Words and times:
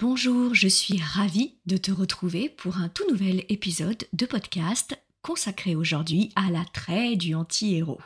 Bonjour, 0.00 0.54
je 0.54 0.66
suis 0.66 0.98
ravie 0.98 1.58
de 1.66 1.76
te 1.76 1.90
retrouver 1.90 2.48
pour 2.48 2.78
un 2.78 2.88
tout 2.88 3.06
nouvel 3.10 3.44
épisode 3.50 4.02
de 4.14 4.24
podcast 4.24 4.98
consacré 5.20 5.76
aujourd'hui 5.76 6.32
à 6.36 6.50
l'attrait 6.50 7.16
du 7.16 7.34
anti-héros. 7.34 8.00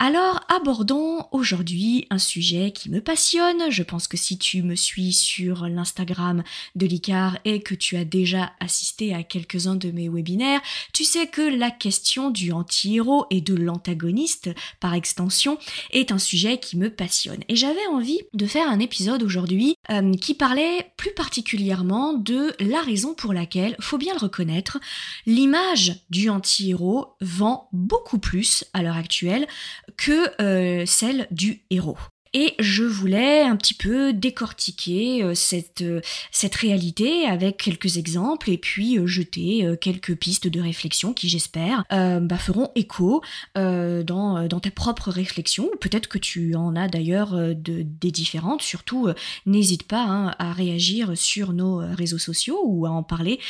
Alors 0.00 0.44
abordons 0.48 1.26
aujourd'hui 1.32 2.06
un 2.10 2.18
sujet 2.18 2.70
qui 2.70 2.88
me 2.88 3.00
passionne. 3.00 3.68
Je 3.68 3.82
pense 3.82 4.06
que 4.06 4.16
si 4.16 4.38
tu 4.38 4.62
me 4.62 4.76
suis 4.76 5.12
sur 5.12 5.66
l'Instagram 5.66 6.44
de 6.76 6.86
l'ICAR 6.86 7.36
et 7.44 7.62
que 7.62 7.74
tu 7.74 7.96
as 7.96 8.04
déjà 8.04 8.52
assisté 8.60 9.12
à 9.12 9.24
quelques-uns 9.24 9.74
de 9.74 9.90
mes 9.90 10.08
webinaires, 10.08 10.60
tu 10.92 11.02
sais 11.02 11.26
que 11.26 11.42
la 11.42 11.72
question 11.72 12.30
du 12.30 12.52
anti-héros 12.52 13.26
et 13.30 13.40
de 13.40 13.56
l'antagoniste 13.56 14.50
par 14.78 14.94
extension 14.94 15.58
est 15.90 16.12
un 16.12 16.18
sujet 16.18 16.58
qui 16.58 16.76
me 16.76 16.90
passionne. 16.90 17.42
Et 17.48 17.56
j'avais 17.56 17.86
envie 17.90 18.20
de 18.34 18.46
faire 18.46 18.70
un 18.70 18.78
épisode 18.78 19.24
aujourd'hui 19.24 19.74
euh, 19.90 20.14
qui 20.14 20.34
parlait 20.34 20.92
plus 20.96 21.12
particulièrement 21.12 22.12
de 22.12 22.54
la 22.60 22.82
raison 22.82 23.14
pour 23.14 23.32
laquelle, 23.32 23.74
faut 23.80 23.98
bien 23.98 24.14
le 24.14 24.20
reconnaître, 24.20 24.78
l'image 25.26 25.96
du 26.08 26.28
anti-héros 26.28 27.16
vend 27.20 27.68
beaucoup 27.72 28.20
plus 28.20 28.64
à 28.74 28.84
l'heure 28.84 28.96
actuelle 28.96 29.48
que 29.96 30.42
euh, 30.42 30.86
celle 30.86 31.26
du 31.30 31.62
héros. 31.70 31.98
Et 32.40 32.54
je 32.60 32.84
voulais 32.84 33.42
un 33.42 33.56
petit 33.56 33.74
peu 33.74 34.12
décortiquer 34.12 35.24
euh, 35.24 35.34
cette, 35.34 35.82
euh, 35.82 36.00
cette 36.30 36.54
réalité 36.54 37.24
avec 37.26 37.56
quelques 37.56 37.96
exemples 37.96 38.48
et 38.48 38.58
puis 38.58 38.96
jeter 39.06 39.66
quelques 39.80 40.14
pistes 40.14 40.46
de 40.46 40.60
réflexion 40.60 41.12
qui, 41.12 41.28
j'espère, 41.28 41.84
bah, 41.90 42.38
feront 42.38 42.70
écho 42.74 43.22
dans, 43.54 44.46
dans 44.46 44.60
tes 44.60 44.70
propres 44.70 45.10
réflexions. 45.10 45.68
Peut-être 45.80 46.06
que 46.08 46.18
tu 46.18 46.54
en 46.54 46.76
as 46.76 46.88
d'ailleurs 46.88 47.32
de, 47.32 47.82
des 47.82 48.10
différentes. 48.10 48.62
Surtout, 48.62 49.08
n'hésite 49.46 49.84
pas 49.84 50.04
hein, 50.04 50.34
à 50.38 50.52
réagir 50.52 51.16
sur 51.16 51.52
nos 51.52 51.78
réseaux 51.78 52.18
sociaux 52.18 52.60
ou 52.64 52.86
à 52.86 52.90
en 52.90 53.02
parler 53.02 53.40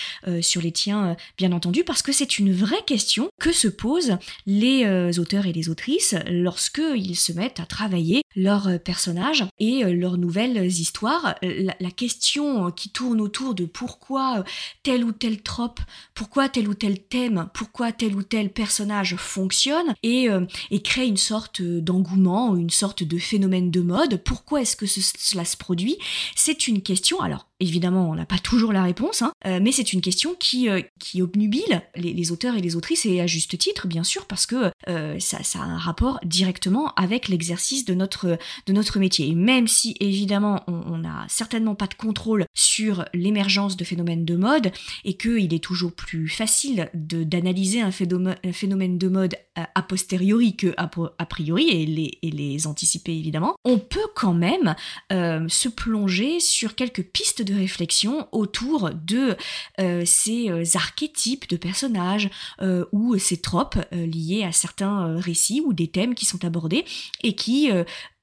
sur 0.40 0.62
les 0.62 0.72
tiens, 0.72 1.16
bien 1.36 1.52
entendu, 1.52 1.84
parce 1.84 2.02
que 2.02 2.12
c'est 2.12 2.38
une 2.38 2.52
vraie 2.52 2.84
question 2.86 3.28
que 3.40 3.52
se 3.52 3.68
posent 3.68 4.16
les 4.46 5.18
auteurs 5.18 5.46
et 5.46 5.52
les 5.52 5.68
autrices 5.68 6.14
lorsqu'ils 6.30 7.16
se 7.16 7.32
mettent 7.32 7.60
à 7.60 7.66
travailler 7.66 8.22
leurs 8.38 8.68
euh, 8.68 8.77
personnages 8.78 9.44
et 9.58 9.84
euh, 9.84 9.92
leurs 9.92 10.18
nouvelles 10.18 10.64
histoires. 10.66 11.34
La, 11.42 11.74
la, 11.78 11.90
question 11.90 12.70
qui 12.70 12.90
tourne 12.90 13.20
autour 13.20 13.54
de 13.54 13.64
pourquoi 13.64 14.38
euh, 14.38 14.42
tel 14.82 15.04
ou 15.04 15.12
tel 15.12 15.42
trope, 15.42 15.80
pourquoi 16.14 16.48
tel 16.48 16.68
ou 16.68 16.74
tel 16.74 16.98
thème, 17.00 17.48
pourquoi 17.54 17.92
tel 17.92 18.14
ou 18.14 18.22
tel 18.22 18.50
personnage 18.50 19.16
fonctionne 19.16 19.94
et, 20.02 20.28
et 20.70 20.82
crée 20.82 21.06
une 21.06 21.16
sorte 21.16 21.62
d'engouement, 21.62 22.56
une 22.56 22.70
sorte 22.70 23.02
de 23.02 23.18
phénomène 23.18 23.70
de 23.70 23.80
mode. 23.80 24.22
Pourquoi 24.22 24.62
est-ce 24.62 24.76
que 24.76 24.86
cela 24.86 25.44
se 25.44 25.56
produit? 25.56 25.96
C'est 26.36 26.68
une 26.68 26.82
question. 26.82 27.20
Alors 27.20 27.47
Évidemment, 27.60 28.08
on 28.08 28.14
n'a 28.14 28.24
pas 28.24 28.38
toujours 28.38 28.72
la 28.72 28.84
réponse, 28.84 29.22
hein, 29.22 29.32
euh, 29.44 29.58
mais 29.60 29.72
c'est 29.72 29.92
une 29.92 30.00
question 30.00 30.36
qui, 30.38 30.68
euh, 30.68 30.80
qui 31.00 31.22
obnubile 31.22 31.82
les, 31.96 32.30
auteurs 32.30 32.54
et 32.54 32.60
les 32.60 32.76
autrices, 32.76 33.04
et 33.04 33.20
à 33.20 33.26
juste 33.26 33.58
titre, 33.58 33.88
bien 33.88 34.04
sûr, 34.04 34.26
parce 34.26 34.46
que 34.46 34.70
euh, 34.88 35.18
ça, 35.18 35.38
a 35.54 35.64
un 35.64 35.76
rapport 35.76 36.20
directement 36.24 36.94
avec 36.94 37.26
l'exercice 37.26 37.84
de 37.84 37.94
notre, 37.94 38.38
de 38.66 38.72
notre 38.72 39.00
métier. 39.00 39.26
Et 39.26 39.34
même 39.34 39.66
si, 39.66 39.96
évidemment, 39.98 40.62
on 40.68 40.98
n'a 40.98 41.26
certainement 41.28 41.74
pas 41.74 41.88
de 41.88 41.94
contrôle 41.94 42.46
sur 42.54 43.04
l'émergence 43.12 43.76
de 43.76 43.82
phénomènes 43.82 44.24
de 44.24 44.36
mode, 44.36 44.70
et 45.04 45.14
qu'il 45.14 45.52
est 45.52 45.64
toujours 45.64 45.92
plus 45.92 46.28
facile 46.28 46.90
d'analyser 46.94 47.80
un, 47.80 47.88
un, 47.88 48.52
phénomène 48.52 48.98
de 48.98 49.08
mode 49.08 49.34
a 49.56 49.82
posteriori 49.82 50.54
que 50.54 50.74
a, 50.76 50.86
priori, 51.26 51.68
et 51.70 51.86
les, 51.86 52.18
et 52.22 52.30
les 52.30 52.68
anticiper, 52.68 53.16
évidemment, 53.16 53.56
on 53.64 53.78
peut 53.78 53.98
quand 54.14 54.34
même 54.34 54.76
se 55.10 55.68
plonger 55.68 56.38
sur 56.38 56.76
quelques 56.76 57.02
pistes 57.02 57.47
de 57.48 57.54
réflexion 57.54 58.28
autour 58.32 58.90
de 58.90 59.36
euh, 59.80 60.02
ces 60.04 60.50
euh, 60.50 60.64
archétypes 60.74 61.48
de 61.48 61.56
personnages 61.56 62.30
euh, 62.60 62.84
ou 62.92 63.16
ces 63.18 63.38
tropes 63.38 63.78
liés 63.92 64.44
à 64.44 64.52
certains 64.52 65.18
récits 65.18 65.62
ou 65.64 65.72
des 65.72 65.88
thèmes 65.88 66.14
qui 66.14 66.26
sont 66.26 66.44
abordés 66.44 66.84
et 67.22 67.34
qui 67.34 67.70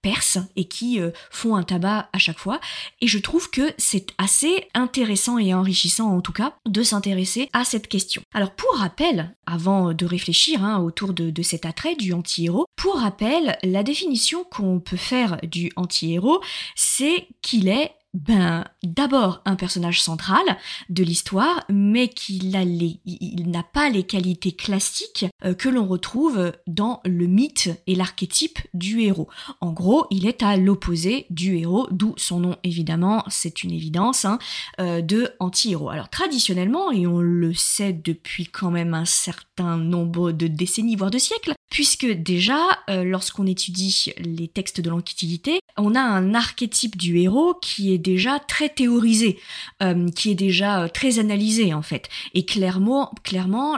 percent 0.01 0.47
et 0.55 0.65
qui 0.65 0.99
font 1.31 1.55
un 1.55 1.63
tabac 1.63 2.09
à 2.13 2.19
chaque 2.19 2.37
fois. 2.37 2.59
Et 3.01 3.07
je 3.07 3.17
trouve 3.17 3.49
que 3.49 3.73
c'est 3.77 4.07
assez 4.17 4.67
intéressant 4.73 5.39
et 5.39 5.53
enrichissant 5.53 6.15
en 6.15 6.21
tout 6.21 6.31
cas 6.31 6.55
de 6.67 6.83
s'intéresser 6.83 7.49
à 7.53 7.65
cette 7.65 7.87
question. 7.87 8.21
Alors 8.33 8.51
pour 8.51 8.77
rappel, 8.77 9.35
avant 9.47 9.93
de 9.93 10.05
réfléchir 10.05 10.63
hein, 10.63 10.79
autour 10.79 11.13
de, 11.13 11.31
de, 11.31 11.41
cet 11.41 11.65
attrait 11.65 11.95
du 11.95 12.13
anti-héros, 12.13 12.65
pour 12.75 12.99
rappel, 12.99 13.57
la 13.63 13.83
définition 13.83 14.43
qu'on 14.43 14.79
peut 14.79 14.97
faire 14.97 15.39
du 15.43 15.71
anti-héros, 15.75 16.41
c'est 16.75 17.27
qu'il 17.41 17.67
est 17.67 17.91
ben, 18.15 18.63
d'abord 18.81 19.41
un 19.43 19.55
personnage 19.57 20.01
central 20.01 20.41
de 20.89 21.03
l'histoire, 21.03 21.65
mais 21.69 22.07
qu'il 22.07 22.55
a 22.55 22.63
les, 22.63 23.01
n'a 23.45 23.61
pas 23.61 23.89
les 23.89 24.03
qualités 24.03 24.53
classiques 24.53 25.25
euh, 25.43 25.53
que 25.53 25.67
l'on 25.67 25.85
retrouve 25.85 26.53
dans 26.65 27.01
le 27.03 27.27
mythe 27.27 27.69
et 27.87 27.95
l'archétype 27.95 28.59
du 28.73 29.01
héros. 29.01 29.27
En 29.59 29.73
gros, 29.73 30.07
il 30.11 30.25
est 30.25 30.43
à 30.43 30.55
l'opposé 30.55 31.25
du 31.29 31.57
héros, 31.57 31.89
d'où 31.91 32.13
son 32.15 32.39
nom 32.39 32.55
évidemment, 32.63 33.25
c'est 33.27 33.63
une 33.63 33.71
évidence, 33.71 34.23
hein, 34.23 34.39
euh, 34.79 35.01
de 35.01 35.31
anti-héros. 35.39 35.89
Alors 35.89 36.09
traditionnellement, 36.09 36.91
et 36.91 37.05
on 37.07 37.19
le 37.19 37.53
sait 37.53 37.91
depuis 37.91 38.45
quand 38.45 38.71
même 38.71 38.93
un 38.93 39.05
certain 39.05 39.75
nombre 39.75 40.31
de 40.31 40.47
décennies, 40.47 40.95
voire 40.95 41.11
de 41.11 41.17
siècles, 41.17 41.53
puisque 41.69 42.05
déjà, 42.05 42.61
euh, 42.89 43.03
lorsqu'on 43.03 43.45
étudie 43.45 44.13
les 44.17 44.47
textes 44.47 44.79
de 44.79 44.89
l'Antiquité, 44.89 45.59
on 45.77 45.95
a 45.95 45.99
un 45.99 46.33
archétype 46.33 46.95
du 46.95 47.17
héros 47.19 47.53
qui 47.61 47.93
est 47.93 48.04
déjà 48.05 48.39
très 48.39 48.69
théorisé, 48.69 49.39
euh, 49.83 50.09
qui 50.11 50.31
est 50.31 50.35
déjà 50.35 50.83
euh, 50.83 50.87
très 50.87 51.19
analysé 51.19 51.73
en 51.73 51.81
fait. 51.81 52.07
Et 52.33 52.45
clairement, 52.45 53.11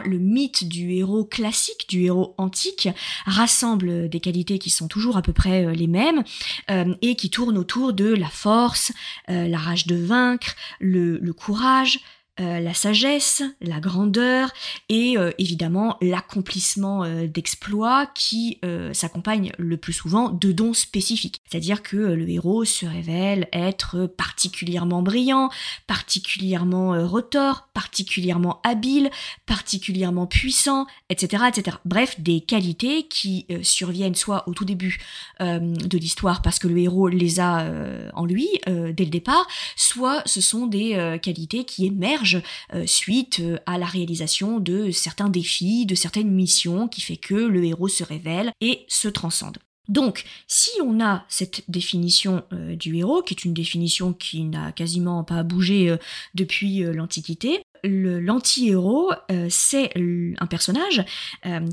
le 0.04 0.18
mythe 0.18 0.68
du 0.68 0.92
héros 0.92 1.24
classique, 1.24 1.86
du 1.88 2.04
héros 2.04 2.34
antique, 2.38 2.88
rassemble 3.26 4.08
des 4.08 4.20
qualités 4.20 4.58
qui 4.58 4.70
sont 4.70 4.86
toujours 4.86 5.16
à 5.16 5.22
peu 5.22 5.32
près 5.32 5.74
les 5.74 5.86
mêmes 5.86 6.22
et 6.68 7.16
qui 7.16 7.30
tournent 7.30 7.58
autour 7.58 7.92
de 7.92 8.12
la 8.12 8.28
force, 8.28 8.92
la 9.28 9.58
rage 9.58 9.86
de 9.86 9.96
vaincre, 9.96 10.54
le 10.80 11.32
courage, 11.32 12.00
euh, 12.40 12.60
la 12.60 12.72
sagesse, 12.72 13.42
la 13.60 13.80
grandeur 13.80 14.50
et 14.88 15.18
euh, 15.18 15.32
évidemment 15.38 15.96
l'accomplissement 16.00 17.02
euh, 17.02 17.26
d'exploits 17.26 18.06
qui 18.14 18.60
s'accompagne 18.92 19.52
le 19.58 19.76
plus 19.76 19.92
souvent 19.92 20.30
de 20.30 20.52
dons 20.52 20.72
spécifiques. 20.72 21.40
C'est-à-dire 21.48 21.82
que 21.82 21.96
le 21.96 22.28
héros 22.28 22.64
se 22.64 22.86
révèle 22.86 23.48
être 23.52 24.06
particulièrement 24.06 25.02
brillant, 25.02 25.48
particulièrement 25.86 27.06
rotor, 27.06 27.68
particulièrement 27.72 28.60
habile, 28.64 29.10
particulièrement 29.46 30.26
puissant, 30.26 30.86
etc., 31.08 31.44
etc. 31.48 31.76
Bref, 31.84 32.20
des 32.20 32.40
qualités 32.40 33.06
qui 33.08 33.46
surviennent 33.62 34.14
soit 34.14 34.48
au 34.48 34.54
tout 34.54 34.64
début 34.64 34.98
de 35.40 35.98
l'histoire 35.98 36.42
parce 36.42 36.58
que 36.58 36.68
le 36.68 36.78
héros 36.78 37.08
les 37.08 37.40
a 37.40 37.70
en 38.14 38.26
lui 38.26 38.48
dès 38.66 39.04
le 39.04 39.10
départ, 39.10 39.46
soit 39.76 40.22
ce 40.26 40.40
sont 40.40 40.66
des 40.66 41.18
qualités 41.22 41.64
qui 41.64 41.86
émergent 41.86 42.27
euh, 42.36 42.86
suite 42.86 43.40
euh, 43.40 43.58
à 43.66 43.78
la 43.78 43.86
réalisation 43.86 44.60
de 44.60 44.90
certains 44.90 45.28
défis, 45.28 45.86
de 45.86 45.94
certaines 45.94 46.30
missions 46.30 46.88
qui 46.88 47.00
fait 47.00 47.16
que 47.16 47.34
le 47.34 47.64
héros 47.64 47.88
se 47.88 48.04
révèle 48.04 48.52
et 48.60 48.84
se 48.88 49.08
transcende. 49.08 49.58
Donc, 49.88 50.24
si 50.46 50.70
on 50.84 51.02
a 51.02 51.24
cette 51.28 51.64
définition 51.68 52.44
euh, 52.52 52.76
du 52.76 52.96
héros, 52.96 53.22
qui 53.22 53.34
est 53.34 53.44
une 53.44 53.54
définition 53.54 54.12
qui 54.12 54.44
n'a 54.44 54.72
quasiment 54.72 55.24
pas 55.24 55.42
bougé 55.42 55.96
depuis 56.34 56.80
l'Antiquité, 56.80 57.62
l'anti-héros, 57.84 59.12
c'est 59.48 59.92
un 59.96 60.46
personnage 60.46 61.04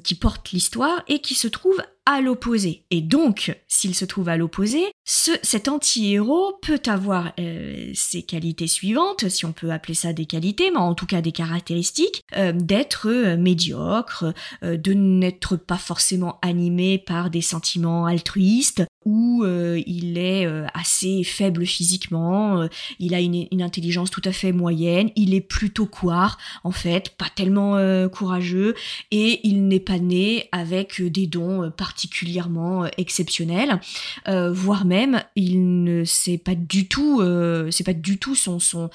qui 0.04 0.16
porte 0.16 0.52
l'histoire 0.52 1.04
et 1.07 1.19
qui 1.19 1.34
se 1.34 1.48
trouve 1.48 1.81
à 2.06 2.22
l'opposé. 2.22 2.84
Et 2.92 3.02
donc, 3.02 3.57
s'il 3.68 3.96
se 3.96 4.06
trouve 4.06 4.30
à 4.30 4.38
l'opposé, 4.38 4.84
ce, 5.06 5.31
cet 5.42 5.68
anti-héros 5.68 6.54
peut 6.62 6.81
avoir 6.86 7.34
euh, 7.40 7.92
ses 7.94 8.24
qualités 8.24 8.68
suivantes, 8.68 9.28
si 9.30 9.46
on 9.46 9.52
peut 9.52 9.72
appeler 9.72 9.96
ça 9.96 10.13
des 10.13 10.25
qualités, 10.25 10.72
mais 10.72 10.78
en 10.78 10.94
tout 10.94 11.07
cas 11.07 11.22
des 11.22 11.31
caractéristiques, 11.31 12.22
euh, 12.38 12.52
d'être 12.54 13.07
euh, 13.10 13.38
médiocre, 13.38 14.34
de 14.62 14.94
n'être 14.94 15.56
pas 15.56 15.78
forcément 15.78 16.40
animé 16.42 16.98
par 16.98 17.30
des 17.30 17.42
sentiments 17.42 18.06
altruistes, 18.06 18.86
où 19.06 19.44
euh, 19.44 19.81
il 19.86 20.18
est 20.18 20.48
euh, 20.48 20.66
assez 20.74 21.24
faible 21.24 21.66
physiquement, 21.66 22.62
euh, 22.62 22.68
il 23.00 23.13
a 23.13 23.19
une, 23.19 23.48
une, 23.52 23.62
intelligence 23.62 24.10
tout 24.10 24.22
à 24.25 24.31
fait 24.31 24.52
moyenne, 24.52 25.12
il 25.16 25.36
est 25.36 25.42
plutôt 25.42 25.86
couard 25.86 26.38
en 26.63 26.72
fait, 26.72 27.16
pas 27.16 27.30
tellement 27.34 27.75
courageux, 28.10 28.74
et 29.12 29.48
il 29.48 29.68
n'est 29.68 29.80
pas 29.80 30.00
né 30.00 30.50
avec 30.52 31.02
des 31.02 31.28
dons 31.28 31.72
particulièrement 31.95 32.88
exceptionnels, 32.97 33.80
voire 34.27 34.83
même 34.83 35.24
il 35.38 35.83
ne 35.83 36.03
sait 36.03 36.38
pas 36.38 36.56
du 36.56 36.89
tout, 36.89 37.24
c'est 37.71 37.86
pas 37.86 37.94
du 37.94 38.18
tout 38.18 38.36
son 38.36 38.89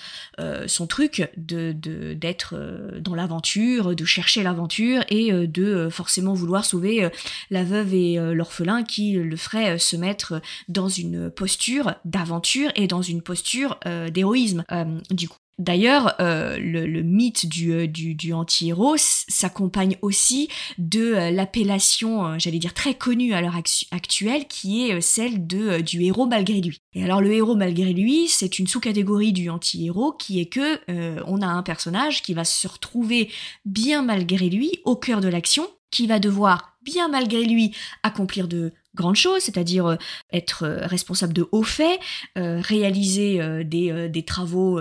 truc 0.87 1.31
de 1.39 1.73
d'être 2.13 2.55
dans 3.01 3.15
l'aventure, 3.15 3.97
de 3.97 4.05
chercher 4.05 4.43
l'aventure 4.43 5.03
et 5.09 5.33
de 5.33 5.89
forcément 5.91 6.35
vouloir 6.35 6.67
sauver 6.67 7.09
la 7.51 7.65
veuve 7.65 7.95
et 7.95 8.17
l'orphelin 8.35 8.83
qui 8.83 9.13
le 9.13 9.37
ferait 9.37 9.79
se 9.79 9.97
mettre 9.97 10.43
dans 10.69 10.89
une 10.89 11.31
posture 11.31 11.95
d'aventure 12.05 12.71
et 12.75 12.87
dans 12.87 13.03
une 13.03 13.23
posture 13.23 13.79
euh, 13.87 14.11
d'héroïsme. 14.11 14.65
Euh, 14.73 14.99
du 15.11 15.29
coup, 15.29 15.39
D'ailleurs, 15.61 16.15
euh, 16.21 16.57
le, 16.59 17.03
mythe 17.03 17.47
du, 17.47 17.87
du, 17.87 18.33
anti-héros 18.33 18.97
s'accompagne 18.97 19.99
aussi 20.01 20.49
de 20.79 21.31
l'appellation, 21.31 22.39
j'allais 22.39 22.59
dire 22.59 22.73
très 22.73 22.95
connue 22.95 23.35
à 23.35 23.43
l'heure 23.43 23.61
actuelle, 23.91 24.47
qui 24.49 24.89
est 24.89 25.03
celle 25.03 25.47
de, 25.47 25.83
du 25.83 26.03
héros 26.03 26.25
malgré 26.25 26.63
lui. 26.63 26.81
Et 26.95 27.05
alors 27.05 27.21
le 27.21 27.31
héros 27.35 27.57
malgré 27.57 27.93
lui, 27.93 28.27
c'est 28.29 28.59
une 28.59 28.67
sous-catégorie 28.67 29.35
du 29.35 29.51
anti-héros 29.51 30.13
qui 30.13 30.41
est 30.41 30.47
que 30.47 30.81
on 31.27 31.43
a 31.43 31.47
un 31.47 31.63
personnage 31.63 32.23
qui 32.23 32.33
va 32.33 32.45
se 32.45 32.67
retrouver 32.67 33.29
bien 33.67 34.01
malgré 34.01 34.49
lui 34.49 34.81
au 34.87 34.97
cœur 34.97 35.21
de 35.21 35.29
l'action, 35.29 35.69
qui 35.91 36.07
va 36.07 36.19
devoir 36.19 36.79
bien 36.83 37.09
malgré 37.09 37.45
lui 37.45 37.75
accomplir 38.03 38.49
de 38.49 38.73
grande 38.95 39.17
chose, 39.17 39.43
c'est-à-dire 39.43 39.87
euh, 39.87 39.97
être 40.33 40.65
euh, 40.65 40.87
responsable 40.87 41.33
de 41.33 41.47
hauts 41.53 41.63
faits, 41.63 42.01
euh, 42.39 42.61
réaliser 42.61 43.41
des, 43.65 44.09
des, 44.09 44.23
travaux 44.23 44.81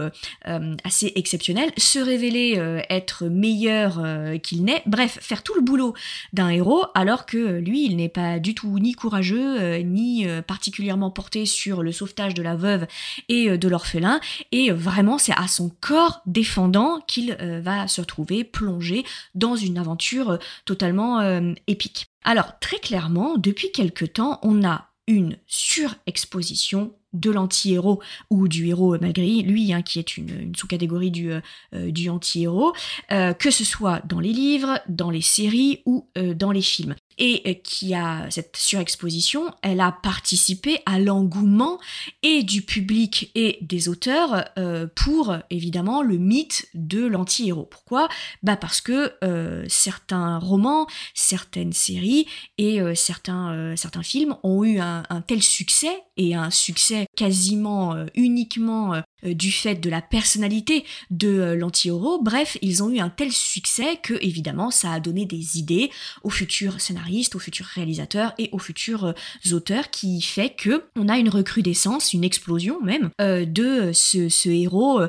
assez 0.84 1.12
exceptionnels, 1.16 1.72
se 1.78 2.00
révéler 2.00 2.82
être 2.90 3.26
meilleur 3.26 4.02
qu'il 4.42 4.64
n'est, 4.64 4.84
bref, 4.86 5.18
faire 5.22 5.44
tout 5.44 5.54
le 5.56 5.62
boulot 5.62 5.94
d'un 6.34 6.50
héros 6.50 6.86
alors 6.94 7.26
que 7.26 7.60
lui, 7.60 7.86
il 7.86 7.96
n'est 7.96 8.10
pas 8.10 8.40
du 8.40 8.54
tout 8.54 8.78
ni 8.80 8.94
courageux, 8.94 9.78
ni 9.78 10.28
particulièrement 10.48 11.10
porté 11.10 11.46
sur 11.46 11.82
le 11.82 11.92
sauvetage 11.92 12.34
de 12.34 12.44
la 12.44 12.56
veuve 12.56 12.86
et 13.28 13.58
de 13.58 13.68
l'orphelin, 13.68 14.20
et 14.52 14.72
vraiment 14.72 15.18
c'est 15.18 15.34
à 15.36 15.48
son 15.48 15.72
corps 15.82 16.22
défendant 16.26 17.00
qu'il 17.08 17.36
va 17.64 17.88
se 17.88 18.02
retrouver 18.02 18.44
plongé 18.44 19.06
dans 19.36 19.56
une 19.56 19.78
aventure 19.78 20.38
totalement 20.66 21.22
épique. 21.68 22.09
Alors 22.24 22.60
très 22.60 22.80
clairement, 22.80 23.38
depuis 23.38 23.72
quelque 23.72 24.06
temps, 24.06 24.40
on 24.44 24.64
a 24.64 24.90
une 25.08 25.38
surexposition 25.48 26.94
de 27.14 27.32
l'anti-héros 27.32 28.00
ou 28.30 28.48
du 28.48 28.68
héros 28.68 28.98
malgré 29.02 29.42
lui, 29.42 29.74
hein, 29.74 29.82
qui 29.82 29.98
est 29.98 30.18
une, 30.18 30.54
sous-catégorie 30.56 31.10
du, 31.10 31.32
euh, 31.32 31.42
euh, 31.74 32.10
anti-héros, 32.10 32.74
euh, 33.12 33.34
que 33.34 33.50
ce 33.50 33.64
soit 33.64 34.02
dans 34.06 34.20
les 34.20 34.32
livres, 34.32 34.80
dans 34.88 35.10
les 35.10 35.22
séries 35.22 35.82
ou 35.86 36.08
dans 36.16 36.52
les 36.52 36.62
films 36.62 36.96
et 37.20 37.60
qui 37.60 37.94
a 37.94 38.30
cette 38.30 38.56
surexposition, 38.58 39.54
elle 39.62 39.82
a 39.82 39.92
participé 39.92 40.80
à 40.86 41.00
l'engouement 41.00 41.80
et 42.24 42.44
du 42.44 42.62
public 42.62 43.32
et 43.36 43.58
des 43.62 43.90
auteurs 43.90 44.46
euh, 44.58 44.88
pour 44.96 45.36
évidemment 45.50 46.02
le 46.02 46.18
mythe 46.18 46.68
de 46.74 47.06
l'anti-héros. 47.06 47.66
Pourquoi? 47.66 48.08
Bah 48.44 48.56
parce 48.56 48.82
que 48.82 49.14
euh, 49.24 49.66
certains 49.68 50.40
romans, 50.40 50.88
certaines 51.14 51.74
séries 51.74 52.26
et 52.58 52.82
euh, 52.82 52.96
certains, 52.96 53.76
certains 53.76 54.04
films 54.04 54.36
ont 54.44 54.64
eu 54.64 54.80
un, 54.80 55.04
tel 55.28 55.44
succès 55.44 56.04
et 56.18 56.36
un 56.36 56.50
succès 56.50 57.06
quasiment 57.16 57.96
uniquement 58.16 58.94
euh, 58.94 59.02
du 59.24 59.52
fait 59.52 59.76
de 59.76 59.90
la 59.90 60.02
personnalité 60.02 60.86
de 61.10 61.28
euh, 61.28 61.56
l'anti-héros. 61.56 62.22
Bref, 62.22 62.58
ils 62.62 62.84
ont 62.84 62.90
eu 62.90 63.00
un 63.00 63.10
tel 63.10 63.32
succès 63.32 63.98
que 64.02 64.14
évidemment 64.22 64.72
ça 64.72 64.94
a 64.94 65.00
donné 65.00 65.26
des 65.26 65.58
idées 65.58 65.90
aux 66.24 66.30
futurs 66.30 66.80
scénaristes, 66.80 67.36
aux 67.36 67.40
futurs 67.40 67.66
réalisateurs 67.66 68.34
et 68.38 68.50
aux 68.52 68.60
futurs 68.60 69.06
euh, 69.06 69.54
auteurs 69.54 69.90
qui 69.90 70.22
fait 70.22 70.50
que 70.50 70.86
on 70.96 71.08
a 71.10 71.18
une 71.18 71.30
recrudescence, 71.30 72.14
une 72.14 72.24
explosion 72.24 72.82
même 72.82 73.10
de 73.20 73.92
ce, 73.94 74.50
héros 74.50 75.02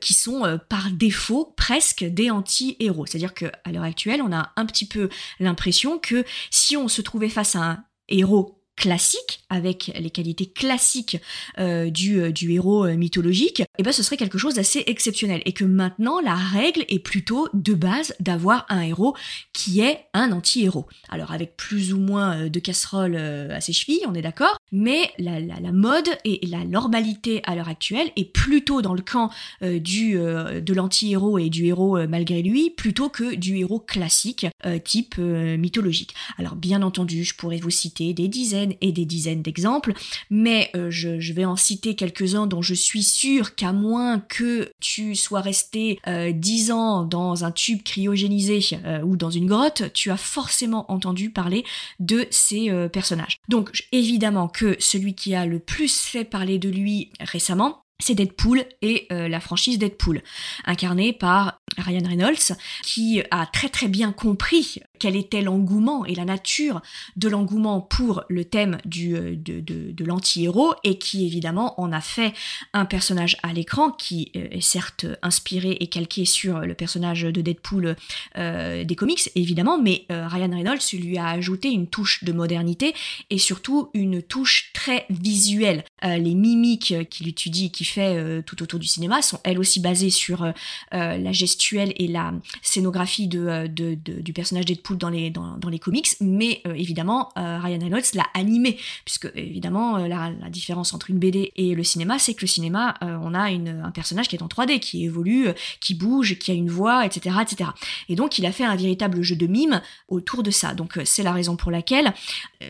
qui 0.00 0.14
sont 0.14 0.58
par 0.68 0.90
défaut 0.90 1.54
presque 1.56 2.04
des 2.04 2.30
anti-héros. 2.30 3.06
C'est-à-dire 3.06 3.34
qu'à 3.34 3.52
l'heure 3.72 3.82
actuelle, 3.82 4.22
on 4.22 4.32
a 4.32 4.52
un 4.56 4.66
petit 4.66 4.86
peu 4.86 5.08
l'impression 5.40 5.98
que 5.98 6.24
si 6.50 6.76
on 6.76 6.88
se 6.88 7.02
trouvait 7.02 7.28
face 7.28 7.56
à 7.56 7.62
un 7.62 7.84
héros 8.08 8.55
classique, 8.76 9.40
avec 9.48 9.90
les 9.98 10.10
qualités 10.10 10.46
classiques 10.46 11.18
euh, 11.58 11.90
du, 11.90 12.20
euh, 12.20 12.30
du, 12.30 12.52
héros 12.52 12.84
euh, 12.84 12.96
mythologique, 12.96 13.60
et 13.60 13.66
eh 13.78 13.82
ben 13.82 13.92
ce 13.92 14.02
serait 14.02 14.18
quelque 14.18 14.38
chose 14.38 14.54
d'assez 14.54 14.84
exceptionnel. 14.86 15.40
Et 15.46 15.52
que 15.52 15.64
maintenant, 15.64 16.20
la 16.20 16.34
règle 16.34 16.84
est 16.88 16.98
plutôt 16.98 17.48
de 17.54 17.72
base 17.72 18.14
d'avoir 18.20 18.66
un 18.68 18.82
héros 18.82 19.16
qui 19.52 19.80
est 19.80 20.00
un 20.12 20.30
anti-héros. 20.30 20.86
Alors 21.08 21.32
avec 21.32 21.56
plus 21.56 21.94
ou 21.94 21.98
moins 21.98 22.48
de 22.48 22.60
casseroles 22.60 23.16
à 23.16 23.60
ses 23.60 23.72
chevilles, 23.72 24.02
on 24.06 24.14
est 24.14 24.22
d'accord, 24.22 24.58
mais 24.72 25.10
la, 25.18 25.40
mode 25.72 26.08
et 26.24 26.46
la 26.46 26.64
normalité 26.64 27.40
à 27.44 27.54
l'heure 27.54 27.68
actuelle 27.68 28.10
est 28.16 28.30
plutôt 28.30 28.82
dans 28.82 28.94
le 28.94 29.02
camp 29.02 29.30
de 29.62 30.72
l'anti-héros 30.74 31.38
et 31.38 31.48
du 31.48 31.66
héros 31.66 31.98
malgré 32.06 32.42
lui, 32.42 32.70
plutôt 32.70 33.08
que 33.08 33.34
du 33.34 33.56
héros 33.58 33.80
classique 33.80 34.46
type 34.84 35.18
mythologique. 35.18 36.14
Alors 36.38 36.56
bien 36.56 36.82
entendu, 36.82 37.24
je 37.24 37.34
pourrais 37.34 37.58
vous 37.58 37.70
citer 37.70 38.12
des 38.12 38.28
dizaines 38.28 38.65
et 38.80 38.92
des 38.92 39.04
dizaines 39.04 39.42
d'exemples, 39.42 39.92
mais 40.30 40.70
euh, 40.74 40.90
je, 40.90 41.32
vais 41.32 41.44
en 41.44 41.56
citer 41.56 41.94
quelques-uns 41.94 42.46
dont 42.46 42.62
je 42.62 42.74
suis 42.74 43.02
sûre 43.02 43.54
qu'à 43.54 43.72
moins 43.72 44.20
que 44.20 44.70
tu 44.80 45.14
sois 45.14 45.40
resté 45.40 45.98
euh, 46.06 46.32
dix 46.32 46.70
ans 46.70 47.04
dans 47.04 47.44
un 47.44 47.50
tube 47.50 47.82
cryogénisé 47.82 48.60
euh, 48.84 49.02
ou 49.02 49.16
dans 49.16 49.30
une 49.30 49.46
grotte, 49.46 49.92
tu 49.92 50.10
as 50.10 50.16
forcément 50.16 50.90
entendu 50.90 51.30
parler 51.30 51.64
de 52.00 52.26
ces 52.30 52.70
personnages. 52.92 53.38
Donc 53.48 53.86
évidemment 53.92 54.48
que 54.48 54.76
celui 54.78 55.14
qui 55.14 55.34
a 55.34 55.46
le 55.46 55.58
plus 55.58 55.98
fait 55.98 56.24
parler 56.24 56.58
de 56.58 56.68
lui 56.68 57.10
récemment, 57.20 57.84
c'est 57.98 58.14
Deadpool 58.14 58.64
et 58.82 59.06
la 59.10 59.40
franchise 59.40 59.78
Deadpool, 59.78 60.22
incarnée 60.64 61.12
par 61.12 61.60
Ryan 61.78 62.06
Reynolds, 62.06 62.56
qui 62.82 63.22
a 63.30 63.46
très 63.46 63.68
très 63.68 63.88
bien 63.88 64.12
compris 64.12 64.80
quel 64.98 65.16
était 65.16 65.42
l'engouement 65.42 66.04
et 66.04 66.14
la 66.14 66.24
nature 66.24 66.80
de 67.16 67.28
l'engouement 67.28 67.80
pour 67.80 68.24
le 68.28 68.44
thème 68.44 68.78
euh, 68.96 69.36
de, 69.36 69.60
de, 69.60 70.04
l'anti-héros 70.04 70.74
et 70.84 70.98
qui 70.98 71.26
évidemment 71.26 71.80
en 71.80 71.92
a 71.92 72.00
fait 72.00 72.32
un 72.72 72.84
personnage 72.84 73.36
à 73.42 73.52
l'écran 73.52 73.90
qui 73.90 74.30
euh, 74.36 74.46
est 74.50 74.60
certes 74.60 75.06
inspiré 75.22 75.76
et 75.80 75.88
calqué 75.88 76.24
sur 76.24 76.60
le 76.60 76.74
personnage 76.74 77.22
de 77.22 77.40
Deadpool 77.40 77.96
euh, 78.36 78.84
des 78.84 78.96
comics 78.96 79.30
évidemment, 79.34 79.80
mais 79.80 80.06
Ryan 80.08 80.50
Reynolds 80.50 80.78
lui 80.92 81.18
a 81.18 81.28
ajouté 81.28 81.70
une 81.70 81.88
touche 81.88 82.24
de 82.24 82.32
modernité 82.32 82.94
et 83.30 83.38
surtout 83.38 83.90
une 83.94 84.22
touche 84.22 84.70
très 84.72 85.06
visuelle. 85.10 85.84
les 86.02 86.34
mimiques 86.34 86.94
qu'il 87.10 87.28
étudie, 87.28 87.70
qu'il 87.70 87.86
fait 87.86 88.42
tout 88.44 88.62
autour 88.62 88.78
du 88.78 88.86
cinéma 88.86 89.22
sont 89.22 89.40
elles 89.44 89.58
aussi 89.58 89.80
basées 89.80 90.10
sur 90.10 90.52
la 90.92 91.32
gestuelle 91.32 91.92
et 91.96 92.08
la 92.08 92.32
scénographie 92.62 93.28
du 93.28 94.32
personnage 94.32 94.64
Deadpool 94.64 94.85
dans 94.94 95.08
les, 95.08 95.30
dans, 95.30 95.58
les 95.68 95.78
comics, 95.78 96.08
mais 96.20 96.62
euh, 96.66 96.74
évidemment, 96.74 97.30
euh, 97.36 97.58
Ryan 97.58 97.78
Reynolds 97.80 98.14
l'a 98.14 98.26
animé, 98.34 98.78
puisque 99.04 99.30
évidemment, 99.34 99.98
euh, 99.98 100.08
la, 100.08 100.30
différence 100.50 100.94
entre 100.94 101.10
une 101.10 101.18
BD 101.18 101.52
et 101.56 101.74
le 101.74 101.82
cinéma, 101.82 102.18
c'est 102.18 102.34
que 102.34 102.42
le 102.42 102.46
cinéma, 102.46 102.94
on 103.02 103.34
a 103.34 103.50
une, 103.50 103.80
un 103.84 103.90
personnage 103.90 104.28
qui 104.28 104.36
est 104.36 104.42
en 104.42 104.46
3D, 104.46 104.78
qui 104.78 105.04
évolue, 105.04 105.48
qui 105.80 105.94
bouge, 105.94 106.38
qui 106.38 106.50
a 106.50 106.54
une 106.54 106.70
voix, 106.70 107.04
etc., 107.04 107.36
etc. 107.42 107.70
Et 108.08 108.14
donc, 108.14 108.38
il 108.38 108.46
a 108.46 108.52
fait 108.52 108.64
un 108.64 108.76
véritable 108.76 109.22
jeu 109.22 109.36
de 109.36 109.46
mime 109.46 109.82
autour 110.08 110.42
de 110.42 110.50
ça. 110.50 110.74
Donc, 110.74 110.98
c'est 111.04 111.22
la 111.22 111.32
raison 111.32 111.56
pour 111.56 111.70
laquelle 111.70 112.14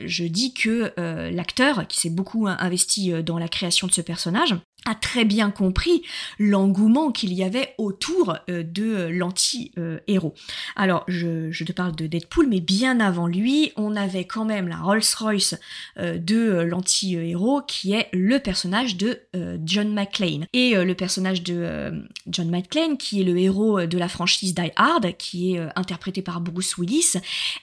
je 0.04 0.24
dis 0.24 0.54
que 0.54 0.92
l'acteur, 1.30 1.86
qui 1.86 2.00
s'est 2.00 2.10
beaucoup 2.10 2.46
investi 2.48 3.12
dans 3.22 3.38
la 3.38 3.48
création 3.48 3.86
de 3.86 3.92
ce 3.92 4.00
personnage, 4.00 4.56
a 4.86 4.94
très 4.94 5.24
bien 5.24 5.50
compris 5.50 6.02
l'engouement 6.38 7.10
qu'il 7.10 7.34
y 7.34 7.42
avait 7.42 7.74
autour 7.76 8.36
euh, 8.48 8.62
de 8.62 9.08
l'anti-héros. 9.08 10.34
Alors, 10.76 11.04
je, 11.08 11.64
te 11.64 11.72
parle 11.72 11.94
de 11.96 12.06
Deadpool, 12.06 12.46
mais 12.46 12.60
bien 12.60 13.00
avant 13.00 13.26
lui, 13.26 13.72
on 13.76 13.96
avait 13.96 14.24
quand 14.24 14.44
même 14.44 14.68
la 14.68 14.76
Rolls-Royce 14.76 15.56
euh, 15.98 16.16
de 16.18 16.60
l'anti-héros, 16.60 17.62
qui 17.62 17.92
est 17.92 18.08
le 18.12 18.38
personnage 18.38 18.96
de 18.96 19.20
euh, 19.34 19.58
John 19.64 19.92
McClane. 19.92 20.46
Et 20.52 20.74
le 20.76 20.94
personnage 20.94 21.42
de 21.42 22.06
John 22.28 22.48
McClane, 22.48 22.96
qui 22.96 23.20
est 23.20 23.24
le 23.24 23.36
héros 23.36 23.86
de 23.86 23.98
la 23.98 24.08
franchise 24.08 24.54
Die 24.54 24.70
Hard, 24.76 25.16
qui 25.16 25.54
est 25.54 25.68
interprété 25.74 26.22
par 26.22 26.40
Bruce 26.40 26.76
Willis, 26.78 27.14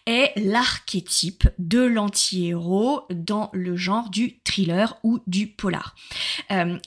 est 0.05 0.31
l'archétype 0.35 1.47
de 1.57 1.79
l'anti-héros 1.79 3.03
dans 3.09 3.49
le 3.53 3.77
genre 3.77 4.09
du 4.09 4.39
thriller 4.43 4.97
ou 5.03 5.19
du 5.27 5.47
polar. 5.47 5.95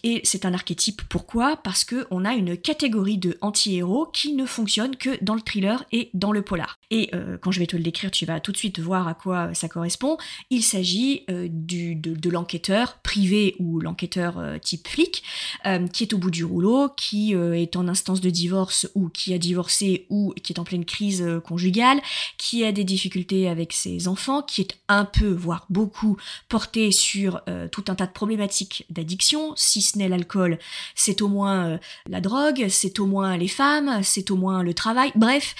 et 0.02 0.25
c'est 0.26 0.44
un 0.44 0.54
archétype. 0.54 1.02
Pourquoi? 1.08 1.56
Parce 1.56 1.84
que 1.84 2.06
on 2.10 2.24
a 2.24 2.34
une 2.34 2.56
catégorie 2.56 3.18
de 3.18 3.38
anti-héros 3.40 4.06
qui 4.12 4.34
ne 4.34 4.46
fonctionne 4.46 4.96
que 4.96 5.22
dans 5.22 5.34
le 5.34 5.40
thriller 5.40 5.84
et 5.92 6.10
dans 6.14 6.32
le 6.32 6.42
polar. 6.42 6.78
Et 6.90 7.10
euh, 7.14 7.38
quand 7.40 7.50
je 7.50 7.60
vais 7.60 7.66
te 7.66 7.76
le 7.76 7.82
décrire, 7.82 8.10
tu 8.10 8.26
vas 8.26 8.40
tout 8.40 8.52
de 8.52 8.56
suite 8.56 8.78
voir 8.78 9.08
à 9.08 9.14
quoi 9.14 9.54
ça 9.54 9.68
correspond. 9.68 10.18
Il 10.50 10.62
s'agit 10.62 11.24
euh, 11.30 11.48
du, 11.50 11.94
de, 11.94 12.30
l'enquêteur 12.30 12.98
privé 12.98 13.56
ou 13.58 13.80
l'enquêteur 13.80 14.38
euh, 14.38 14.58
type 14.58 14.88
flic 14.88 15.22
qui 15.92 16.04
est 16.04 16.12
au 16.12 16.18
bout 16.18 16.30
du 16.30 16.44
rouleau, 16.44 16.88
qui 16.96 17.32
est 17.32 17.76
en 17.76 17.88
instance 17.88 18.20
de 18.20 18.30
divorce 18.30 18.88
ou 18.94 19.08
qui 19.08 19.34
a 19.34 19.38
divorcé 19.38 20.06
ou 20.10 20.32
qui 20.42 20.52
est 20.52 20.58
en 20.58 20.64
pleine 20.64 20.84
crise 20.84 21.24
conjugale, 21.44 22.00
qui 22.38 22.64
a 22.64 22.72
des 22.72 22.84
difficultés 22.84 23.48
avec 23.48 23.72
ses 23.72 24.08
enfants, 24.08 24.42
qui 24.42 24.60
est 24.60 24.78
un 24.88 25.04
peu, 25.04 25.28
voire 25.28 25.66
beaucoup 25.70 26.16
porté 26.48 26.90
sur 26.90 27.42
tout 27.72 27.84
un 27.88 27.94
tas 27.94 28.06
de 28.06 28.12
problématiques 28.12 28.86
d'addiction, 28.90 29.54
si 29.56 29.82
ce 29.82 29.98
n'est 29.98 30.08
c'est 30.94 31.22
au 31.22 31.28
moins 31.28 31.78
la 32.08 32.20
drogue, 32.20 32.66
c'est 32.68 32.98
au 33.00 33.06
moins 33.06 33.36
les 33.36 33.48
femmes, 33.48 34.00
c'est 34.02 34.30
au 34.30 34.36
moins 34.36 34.62
le 34.62 34.74
travail. 34.74 35.12
Bref, 35.14 35.54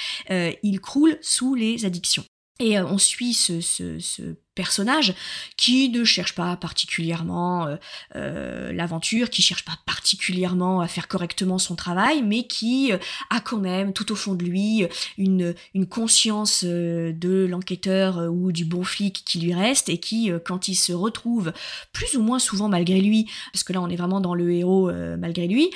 il 0.63 0.81
croule 0.81 1.19
sous 1.21 1.55
les 1.55 1.85
addictions. 1.85 2.25
Et 2.59 2.79
on 2.81 2.99
suit 2.99 3.35
ce, 3.35 3.61
ce, 3.61 3.99
ce 3.99 4.23
personnage 4.57 5.15
qui 5.57 5.89
ne 5.91 6.03
cherche 6.03 6.35
pas 6.35 6.57
particulièrement 6.57 7.67
euh, 7.67 7.77
euh, 8.17 8.73
l'aventure, 8.73 9.31
qui 9.31 9.43
cherche 9.43 9.65
pas 9.65 9.79
particulièrement 9.85 10.81
à 10.81 10.89
faire 10.89 11.07
correctement 11.07 11.59
son 11.59 11.77
travail, 11.77 12.23
mais 12.25 12.45
qui 12.49 12.93
euh, 12.93 12.99
a 13.31 13.41
quand 13.41 13.59
même 13.59 13.93
tout 13.93 14.11
au 14.11 14.17
fond 14.17 14.35
de 14.35 14.45
lui 14.45 14.85
une, 15.19 15.55
conscience 15.91 16.65
de 16.65 17.47
l'enquêteur 17.49 18.29
ou 18.33 18.51
du 18.51 18.65
bon 18.65 18.83
flic 18.83 19.23
qui 19.25 19.39
lui 19.39 19.53
reste 19.55 19.91
et 19.91 19.99
qui, 19.99 20.31
quand 20.45 20.69
il 20.69 20.75
se 20.75 20.93
retrouve 20.93 21.53
plus 21.93 22.17
ou 22.17 22.23
moins 22.23 22.39
souvent 22.39 22.69
malgré 22.69 23.01
lui, 23.01 23.31
parce 23.53 23.63
que 23.63 23.75
là 23.75 23.83
on 23.83 23.89
est 23.89 23.97
vraiment 23.97 24.21
dans 24.21 24.35
le 24.35 24.51
héros 24.51 24.91
malgré 25.19 25.47
lui, 25.47 25.71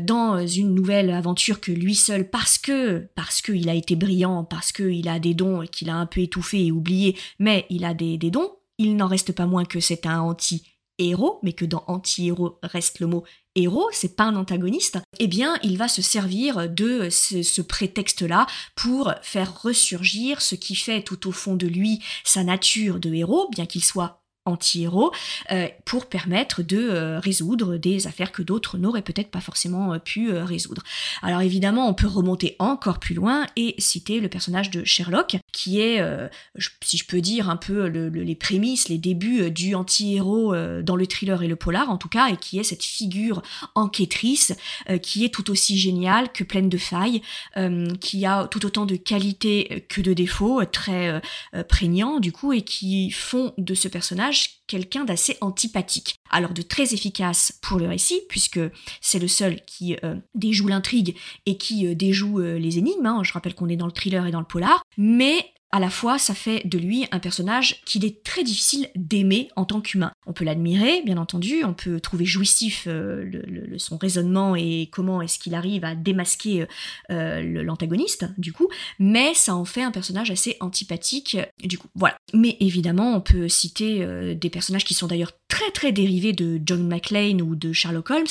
dans 0.00 0.44
une 0.44 0.74
nouvelle 0.74 1.10
aventure 1.10 1.60
que 1.60 1.70
lui 1.70 1.94
seul, 1.94 2.28
parce 2.28 2.58
que 2.58 3.06
parce 3.14 3.40
qu'il 3.40 3.68
a 3.68 3.74
été 3.74 3.94
brillant, 3.94 4.44
parce 4.44 4.72
qu'il 4.72 5.08
a 5.08 5.18
des 5.20 5.34
dons 5.34 5.64
qu'il 5.70 5.88
a 5.88 5.94
un 5.94 6.06
peu 6.06 6.20
étouffé 6.20 6.66
et 6.66 6.72
oublié, 6.72 7.16
mais 7.38 7.66
il 7.70 7.84
a 7.84 7.94
des, 7.94 8.18
il 8.78 8.96
n'en 8.96 9.06
reste 9.06 9.32
pas 9.32 9.46
moins 9.46 9.64
que 9.64 9.80
c'est 9.80 10.06
un 10.06 10.20
anti-héros, 10.20 11.38
mais 11.42 11.52
que 11.52 11.64
dans 11.64 11.84
anti-héros 11.86 12.58
reste 12.62 13.00
le 13.00 13.06
mot 13.06 13.24
héros, 13.54 13.88
c'est 13.92 14.16
pas 14.16 14.24
un 14.24 14.36
antagoniste, 14.36 14.98
eh 15.18 15.28
bien, 15.28 15.56
il 15.62 15.78
va 15.78 15.88
se 15.88 16.02
servir 16.02 16.68
de 16.68 17.08
ce, 17.10 17.62
prétexte-là 17.62 18.46
pour 18.74 19.12
faire 19.22 19.62
ressurgir 19.62 20.42
ce 20.42 20.54
qui 20.54 20.74
fait 20.74 21.02
tout 21.02 21.28
au 21.28 21.32
fond 21.32 21.54
de 21.54 21.66
lui 21.66 22.02
sa 22.24 22.42
nature 22.42 22.98
de 22.98 23.12
héros, 23.14 23.48
bien 23.50 23.66
qu'il 23.66 23.84
soit 23.84 24.24
anti-héros 24.46 25.12
euh, 25.52 25.68
pour 25.84 26.06
permettre 26.06 26.62
de 26.62 26.76
euh, 26.78 27.18
résoudre 27.18 27.76
des 27.76 28.06
affaires 28.06 28.32
que 28.32 28.42
d'autres 28.42 28.78
n'auraient 28.78 29.02
peut-être 29.02 29.30
pas 29.30 29.40
forcément 29.40 29.94
euh, 29.94 29.98
pu 29.98 30.32
résoudre. 30.32 30.82
Alors 31.22 31.40
évidemment, 31.40 31.88
on 31.88 31.94
peut 31.94 32.06
remonter 32.06 32.56
encore 32.58 32.98
plus 32.98 33.14
loin 33.14 33.46
et 33.56 33.74
citer 33.78 34.20
le 34.20 34.28
personnage 34.28 34.70
de 34.70 34.84
Sherlock, 34.84 35.36
qui 35.54 35.80
est, 35.80 36.02
si 36.82 36.98
je 36.98 37.06
peux 37.06 37.20
dire, 37.20 37.48
un 37.48 37.56
peu 37.56 37.86
les 37.86 38.34
prémices, 38.34 38.88
les 38.88 38.98
débuts 38.98 39.50
du 39.50 39.74
anti-héros 39.74 40.54
dans 40.82 40.96
le 40.96 41.06
thriller 41.06 41.42
et 41.42 41.48
le 41.48 41.56
polar 41.56 41.88
en 41.90 41.96
tout 41.96 42.08
cas, 42.08 42.28
et 42.28 42.36
qui 42.36 42.58
est 42.58 42.64
cette 42.64 42.82
figure 42.82 43.40
enquêtrice 43.74 44.52
qui 45.00 45.24
est 45.24 45.32
tout 45.32 45.50
aussi 45.50 45.78
géniale 45.78 46.32
que 46.32 46.44
pleine 46.44 46.68
de 46.68 46.76
failles, 46.76 47.22
qui 48.00 48.26
a 48.26 48.48
tout 48.48 48.66
autant 48.66 48.84
de 48.84 48.96
qualités 48.96 49.86
que 49.88 50.00
de 50.00 50.12
défauts, 50.12 50.64
très 50.66 51.22
prégnants 51.68 52.20
du 52.20 52.32
coup, 52.32 52.52
et 52.52 52.62
qui 52.62 53.10
font 53.10 53.54
de 53.56 53.74
ce 53.74 53.88
personnage 53.88 54.60
quelqu'un 54.66 55.04
d'assez 55.04 55.36
antipathique. 55.40 56.16
Alors 56.34 56.52
de 56.52 56.62
très 56.62 56.94
efficace 56.94 57.56
pour 57.62 57.78
le 57.78 57.86
récit, 57.86 58.20
puisque 58.28 58.58
c'est 59.00 59.20
le 59.20 59.28
seul 59.28 59.60
qui 59.66 59.96
euh, 60.02 60.16
déjoue 60.34 60.66
l'intrigue 60.66 61.14
et 61.46 61.56
qui 61.56 61.86
euh, 61.86 61.94
déjoue 61.94 62.40
euh, 62.40 62.58
les 62.58 62.76
énigmes. 62.76 63.06
Hein. 63.06 63.20
Je 63.22 63.32
rappelle 63.32 63.54
qu'on 63.54 63.68
est 63.68 63.76
dans 63.76 63.86
le 63.86 63.92
thriller 63.92 64.26
et 64.26 64.32
dans 64.32 64.40
le 64.40 64.44
polar. 64.44 64.82
Mais 64.98 65.46
à 65.74 65.80
la 65.80 65.90
fois, 65.90 66.18
ça 66.18 66.34
fait 66.34 66.64
de 66.68 66.78
lui 66.78 67.04
un 67.10 67.18
personnage 67.18 67.80
qu'il 67.84 68.04
est 68.04 68.22
très 68.22 68.44
difficile 68.44 68.90
d'aimer 68.94 69.48
en 69.56 69.64
tant 69.64 69.80
qu'humain. 69.80 70.12
On 70.24 70.32
peut 70.32 70.44
l'admirer, 70.44 71.02
bien 71.04 71.16
entendu, 71.16 71.64
on 71.64 71.74
peut 71.74 71.98
trouver 71.98 72.24
jouissif 72.24 72.84
euh, 72.86 73.42
son 73.76 73.96
raisonnement 73.96 74.54
et 74.54 74.88
comment 74.92 75.20
est-ce 75.20 75.36
qu'il 75.40 75.52
arrive 75.52 75.84
à 75.84 75.96
démasquer 75.96 76.66
euh, 77.10 77.64
l'antagoniste, 77.64 78.26
du 78.38 78.52
coup, 78.52 78.68
mais 79.00 79.34
ça 79.34 79.56
en 79.56 79.64
fait 79.64 79.82
un 79.82 79.90
personnage 79.90 80.30
assez 80.30 80.56
antipathique, 80.60 81.38
du 81.64 81.76
coup. 81.76 81.88
Voilà. 81.96 82.14
Mais 82.32 82.56
évidemment, 82.60 83.16
on 83.16 83.20
peut 83.20 83.48
citer 83.48 84.04
euh, 84.04 84.36
des 84.36 84.50
personnages 84.50 84.84
qui 84.84 84.94
sont 84.94 85.08
d'ailleurs 85.08 85.32
très 85.48 85.72
très 85.72 85.90
dérivés 85.90 86.32
de 86.32 86.60
John 86.64 86.86
McClane 86.86 87.42
ou 87.42 87.56
de 87.56 87.72
Sherlock 87.72 88.10
Holmes. 88.10 88.26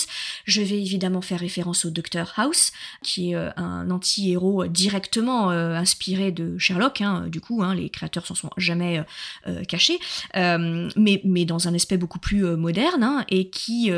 Je 0.45 0.61
vais 0.61 0.81
évidemment 0.81 1.21
faire 1.21 1.41
référence 1.41 1.83
au 1.83 1.89
Dr 1.89 2.31
House, 2.37 2.71
qui 3.03 3.31
est 3.31 3.35
un 3.35 3.89
anti-héros 3.91 4.67
directement 4.67 5.49
inspiré 5.49 6.31
de 6.31 6.57
Sherlock, 6.57 7.01
hein, 7.01 7.29
du 7.33 7.41
coup, 7.41 7.63
hein, 7.63 7.73
les 7.73 7.89
créateurs 7.89 8.27
s'en 8.27 8.35
sont 8.35 8.51
jamais 8.57 8.99
euh, 8.99 9.03
euh, 9.47 9.63
cachés, 9.63 9.99
euh, 10.37 10.87
mais, 10.95 11.45
dans 11.45 11.67
un 11.67 11.73
aspect 11.73 11.97
beaucoup 11.97 12.19
plus 12.19 12.43
moderne 12.55 13.03
hein, 13.03 13.25
et 13.27 13.49
qui 13.49 13.91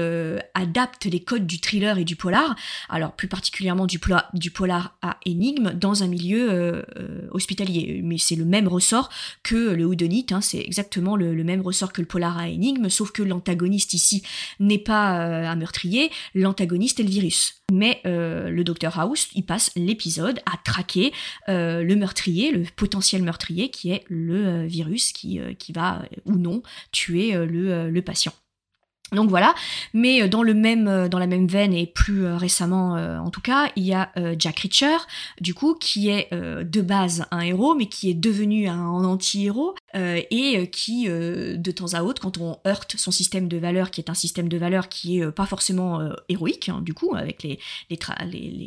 adapte 0.54 1.06
les 1.06 1.20
codes 1.20 1.46
du 1.46 1.60
thriller 1.60 1.98
et 1.98 2.06
du 2.06 2.15
polar, 2.15 2.56
alors 2.89 3.12
plus 3.12 3.27
particulièrement 3.27 3.86
du, 3.86 4.00
du 4.34 4.51
polar 4.51 4.98
à 5.01 5.18
énigme, 5.25 5.74
dans 5.74 6.01
un 6.01 6.08
milieu 6.08 6.84
hospitalier. 7.32 8.01
Mais 8.04 8.18
c'est 8.18 8.36
le 8.36 8.46
même 8.46 8.68
ressort 8.68 9.10
que 9.44 9.56
le 9.56 9.86
Houdonite, 9.86 10.32
hein, 10.32 10.42
c'est 10.42 10.60
exactement 10.60 11.15
le, 11.15 11.44
même 11.44 11.62
ressort 11.62 11.92
que 11.94 12.01
le 12.01 12.08
polar 12.08 12.38
à 12.38 12.48
énigme, 12.48 12.89
sauf 12.89 13.12
que 13.12 13.22
l'antagoniste 13.22 13.94
ici 13.94 14.24
n'est 14.60 14.80
pas 14.80 15.10
un 15.12 15.56
meurtrier, 15.56 16.10
l'antagoniste 16.34 17.00
est 17.00 17.04
le 17.04 17.10
virus. 17.10 17.62
Mais 17.72 18.01
le 18.06 18.63
Dr 18.63 18.98
House, 18.98 19.27
il 19.36 19.44
passe 19.44 19.72
l'épisode 19.75 20.39
à 20.46 20.58
traquer 20.63 21.12
le 21.48 21.94
meurtrier, 21.96 22.51
le 22.51 22.63
potentiel 22.75 23.25
meurtrier 23.25 23.70
qui 23.70 23.91
est 23.91 24.03
le 24.08 24.46
euh, 24.46 24.65
virus 24.65 25.12
qui, 25.12 25.39
euh, 25.39 25.53
va 25.74 26.01
euh, 26.01 26.05
ou 26.25 26.36
non 26.36 26.62
tuer 26.91 27.34
le, 27.34 27.89
le 27.89 28.01
patient. 28.01 28.34
Donc 29.12 29.29
voilà, 29.29 29.53
mais 29.94 30.27
dans 30.27 30.41
le 30.41 30.55
même 30.55 31.08
dans 31.10 31.20
la 31.20 31.27
même 31.27 31.48
veine 31.48 31.74
et 31.74 31.86
plus 31.86 32.25
récemment 32.25 32.94
en 32.96 33.29
tout 33.29 33.39
cas, 33.39 33.72
il 33.75 33.84
y 33.84 33.94
a 33.94 34.12
Jack 34.39 34.62
Reacher 34.62 34.98
du 35.39 35.53
coup 35.53 35.75
qui 35.75 36.10
est 36.10 36.34
de 36.34 36.82
base 36.82 37.25
un 37.29 37.41
héros 37.41 37.75
mais 37.75 37.86
qui 37.86 38.10
est 38.10 38.15
devenu 38.15 38.67
un 38.67 39.03
anti-héros 39.05 39.75
euh, 39.96 40.22
et 40.30 40.58
euh, 40.58 40.66
qui, 40.66 41.06
euh, 41.08 41.56
de 41.58 41.72
temps 41.72 41.94
à 41.94 42.04
autre, 42.04 42.22
quand 42.22 42.38
on 42.38 42.58
heurte 42.68 42.96
son 42.98 43.12
système 43.12 43.48
de 43.48 43.58
valeurs, 43.58 43.92
qui 43.92 44.02
est 44.02 44.10
un 44.10 44.16
système 44.16 44.50
de 44.50 44.58
valeurs 44.58 44.90
qui 44.90 45.20
est 45.20 45.32
pas 45.32 45.46
forcément 45.46 46.02
héroïque, 46.30 46.70
hein, 46.70 46.82
du 46.82 46.94
coup, 46.94 47.16
avec 47.16 47.44
les, 47.44 47.60
les, 47.90 47.98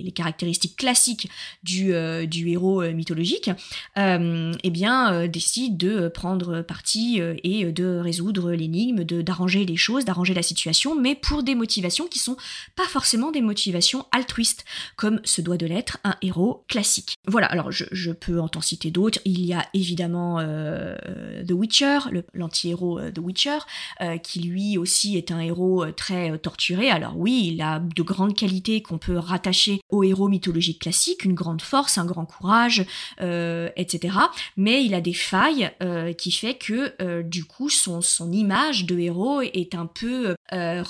les, 0.05 0.11
caractéristiques 0.13 0.77
classiques 0.77 1.29
du, 1.63 1.93
héros 1.93 2.83
mythologique, 2.93 3.51
eh 3.97 4.71
bien, 4.71 5.27
décide 5.27 5.77
de 5.77 6.09
prendre 6.09 6.63
parti 6.63 7.21
et 7.45 7.65
de 7.73 7.99
résoudre 7.99 8.53
l'énigme, 8.53 9.05
d'arranger 9.05 9.65
les 9.65 9.77
choses, 9.77 10.05
d'arranger 10.05 10.35
la 10.35 10.43
situation, 10.43 10.95
mais 10.95 11.15
pour 11.15 11.43
des 11.43 11.55
motivations 11.55 12.07
qui 12.07 12.19
sont 12.19 12.37
pas 12.77 12.87
forcément 12.87 13.31
des 13.31 13.43
motivations 13.43 14.07
altruistes, 14.13 14.65
comme 14.97 15.21
se 15.25 15.41
doit 15.41 15.57
de 15.57 15.67
l'être 15.67 15.99
un 16.05 16.17
héros 16.23 16.65
classique. 16.69 17.17
Voilà, 17.27 17.47
alors 17.47 17.71
je, 17.71 18.13
peux 18.13 18.41
en 18.41 18.49
citer 18.61 18.91
d'autres. 18.91 19.21
Il 19.25 19.45
y 19.45 19.53
a 19.53 19.67
évidemment 19.75 20.41
The 21.47 21.53
Witcher, 21.53 21.99
l'anti-héros 22.35 22.99
euh, 22.99 23.11
The 23.11 23.19
Witcher, 23.19 23.59
euh, 24.01 24.19
qui 24.19 24.41
lui 24.41 24.79
aussi 24.79 25.17
est 25.17 25.31
un 25.31 25.41
héros 25.41 25.91
très 25.93 26.39
torturé. 26.39 26.91
Alors 26.91 27.17
oui, 27.17 27.51
il 27.53 27.63
a 27.63 27.81
de 27.81 28.03
grandes 28.03 28.35
qualités 28.35 28.83
qu'on 28.83 28.99
peut 28.99 29.19
rattacher 29.19 29.81
au 29.91 30.03
héros 30.03 30.29
mythologique 30.29 30.81
classique, 30.83 31.25
une 31.25 31.35
grande 31.35 31.63
force, 31.63 31.99
un 31.99 32.05
grand 32.05 32.27
courage, 32.27 32.85
etc. 33.21 34.17
Mais 34.57 34.85
il 34.85 34.95
a 34.95 35.01
des 35.01 35.15
failles 35.15 35.71
qui 36.17 36.31
fait 36.31 36.55
que 36.55 37.23
du 37.23 37.45
coup 37.45 37.69
son, 37.69 38.01
son 38.01 38.33
image 38.33 38.87
de 38.87 38.99
héros 38.99 39.41
est 39.41 39.75
un 39.75 39.87
peu 39.87 40.35
euh, 40.53 40.83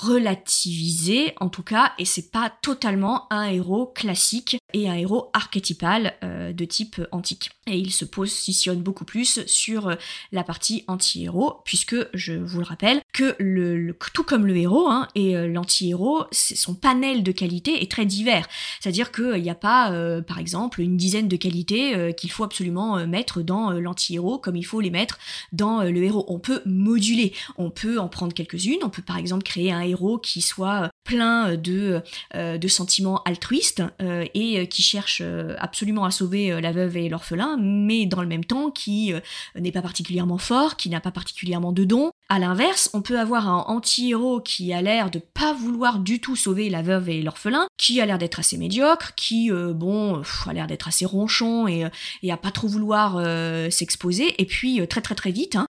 en 1.41 1.49
tout 1.49 1.63
cas, 1.63 1.93
et 1.99 2.05
c'est 2.05 2.31
pas 2.31 2.51
totalement 2.63 3.33
un 3.33 3.49
héros 3.49 3.87
classique 3.87 4.59
et 4.73 4.89
un 4.89 4.95
héros 4.95 5.31
archétypal 5.33 6.15
euh, 6.23 6.53
de 6.53 6.65
type 6.65 7.01
antique. 7.13 7.51
Et 7.67 7.77
il 7.77 7.93
se 7.93 8.05
positionne 8.05 8.81
beaucoup 8.81 9.05
plus 9.05 9.45
sur 9.47 9.89
euh, 9.89 9.95
la 10.33 10.45
partie 10.45 10.85
anti-héros, 10.87 11.61
puisque 11.65 11.97
je 12.15 12.35
vous 12.35 12.61
le 12.61 12.65
rappelle 12.65 13.01
que 13.13 13.35
le, 13.39 13.97
tout 14.15 14.25
comme 14.25 14.47
le 14.47 14.57
héros 14.57 14.89
hein, 14.89 15.09
et 15.15 15.35
l'anti-héros, 15.49 16.25
son 16.33 16.75
panel 16.75 17.23
de 17.23 17.33
qualités 17.33 17.83
est 17.83 17.91
très 17.91 18.07
divers. 18.07 18.47
C'est-à-dire 18.81 19.13
qu'il 19.13 19.43
n'y 19.43 19.51
a 19.51 19.55
pas, 19.55 19.93
par 20.27 20.39
exemple, 20.39 20.81
une 20.81 20.97
dizaine 20.97 21.29
de 21.29 21.37
qualités 21.37 22.15
qu'il 22.17 22.31
faut 22.31 22.45
absolument 22.45 23.07
mettre 23.07 23.43
dans 23.43 23.73
l'anti-héros 23.73 24.39
comme 24.39 24.57
il 24.57 24.65
faut 24.65 24.81
les 24.81 24.91
mettre 24.91 25.19
dans 25.53 25.83
le 25.83 26.03
héros. 26.03 26.25
On 26.29 26.39
peut 26.39 26.63
moduler, 26.67 27.33
on 27.57 27.71
peut 27.71 27.99
en 27.99 28.09
prendre 28.09 28.33
quelques-unes, 28.33 28.81
on 28.83 28.91
peut 28.91 29.03
par 29.03 29.17
exemple 29.17 29.43
créer 29.43 29.73
un 29.73 29.81
héros 29.81 30.19
qui 30.19 30.41
soit 30.41 30.85
euh, 30.85 30.89
plein 31.05 31.57
de, 31.57 32.03
euh, 32.35 32.59
de 32.59 32.69
sentiments 32.69 33.23
altruistes 33.25 33.83
euh, 34.03 34.27
et 34.35 34.69
qui 34.69 34.83
cherche 34.83 35.23
absolument 35.59 36.05
à 36.05 36.11
sauver 36.11 36.61
la 36.61 36.71
veuve 36.71 36.99
et 36.99 37.09
l'orphelin, 37.09 37.57
mais 37.59 38.05
dans 38.05 38.21
le 38.21 38.29
même 38.29 38.45
temps 38.45 38.71
qui 38.71 39.13
n'est 39.59 39.73
pas 39.73 39.81
particulièrement 39.81 40.08
fort, 40.39 40.77
qui 40.77 40.91
n'a 40.91 41.01
pas 41.01 41.11
particulièrement 41.11 41.73
de 41.73 41.85
dons. 41.85 42.11
À 42.29 42.39
l'inverse, 42.39 42.91
on 42.93 43.01
peut 43.01 43.19
avoir 43.19 43.49
un 43.49 43.65
anti-héros 43.69 44.41
qui 44.41 44.73
a 44.73 44.83
l'air 44.83 45.11
de 45.11 45.19
pas 45.19 45.53
vouloir 45.55 45.99
du 45.99 46.21
tout 46.21 46.37
sauver 46.37 46.69
la 46.69 46.83
veuve 46.83 47.09
et 47.09 47.23
l'orphelin, 47.23 47.67
qui 47.79 48.01
a 48.01 48.07
l'air 48.07 48.19
d'être 48.19 48.39
assez 48.39 48.59
médiocre, 48.59 49.15
qui, 49.15 49.51
bon, 49.51 50.23
a 50.47 50.53
l'air 50.53 50.67
d'être 50.67 50.89
assez 50.89 51.07
ronchon 51.07 51.67
et, 51.69 51.89
et 52.23 52.33
à 52.33 52.37
pas 52.37 52.51
trop 52.51 52.69
vouloir 52.69 53.21
s'exposer. 53.71 54.35
Et 54.41 54.45
puis, 54.45 54.87
très 54.89 55.01
très 55.01 55.15
très 55.15 55.31
vite, 55.31 55.57
hein, 55.57 55.67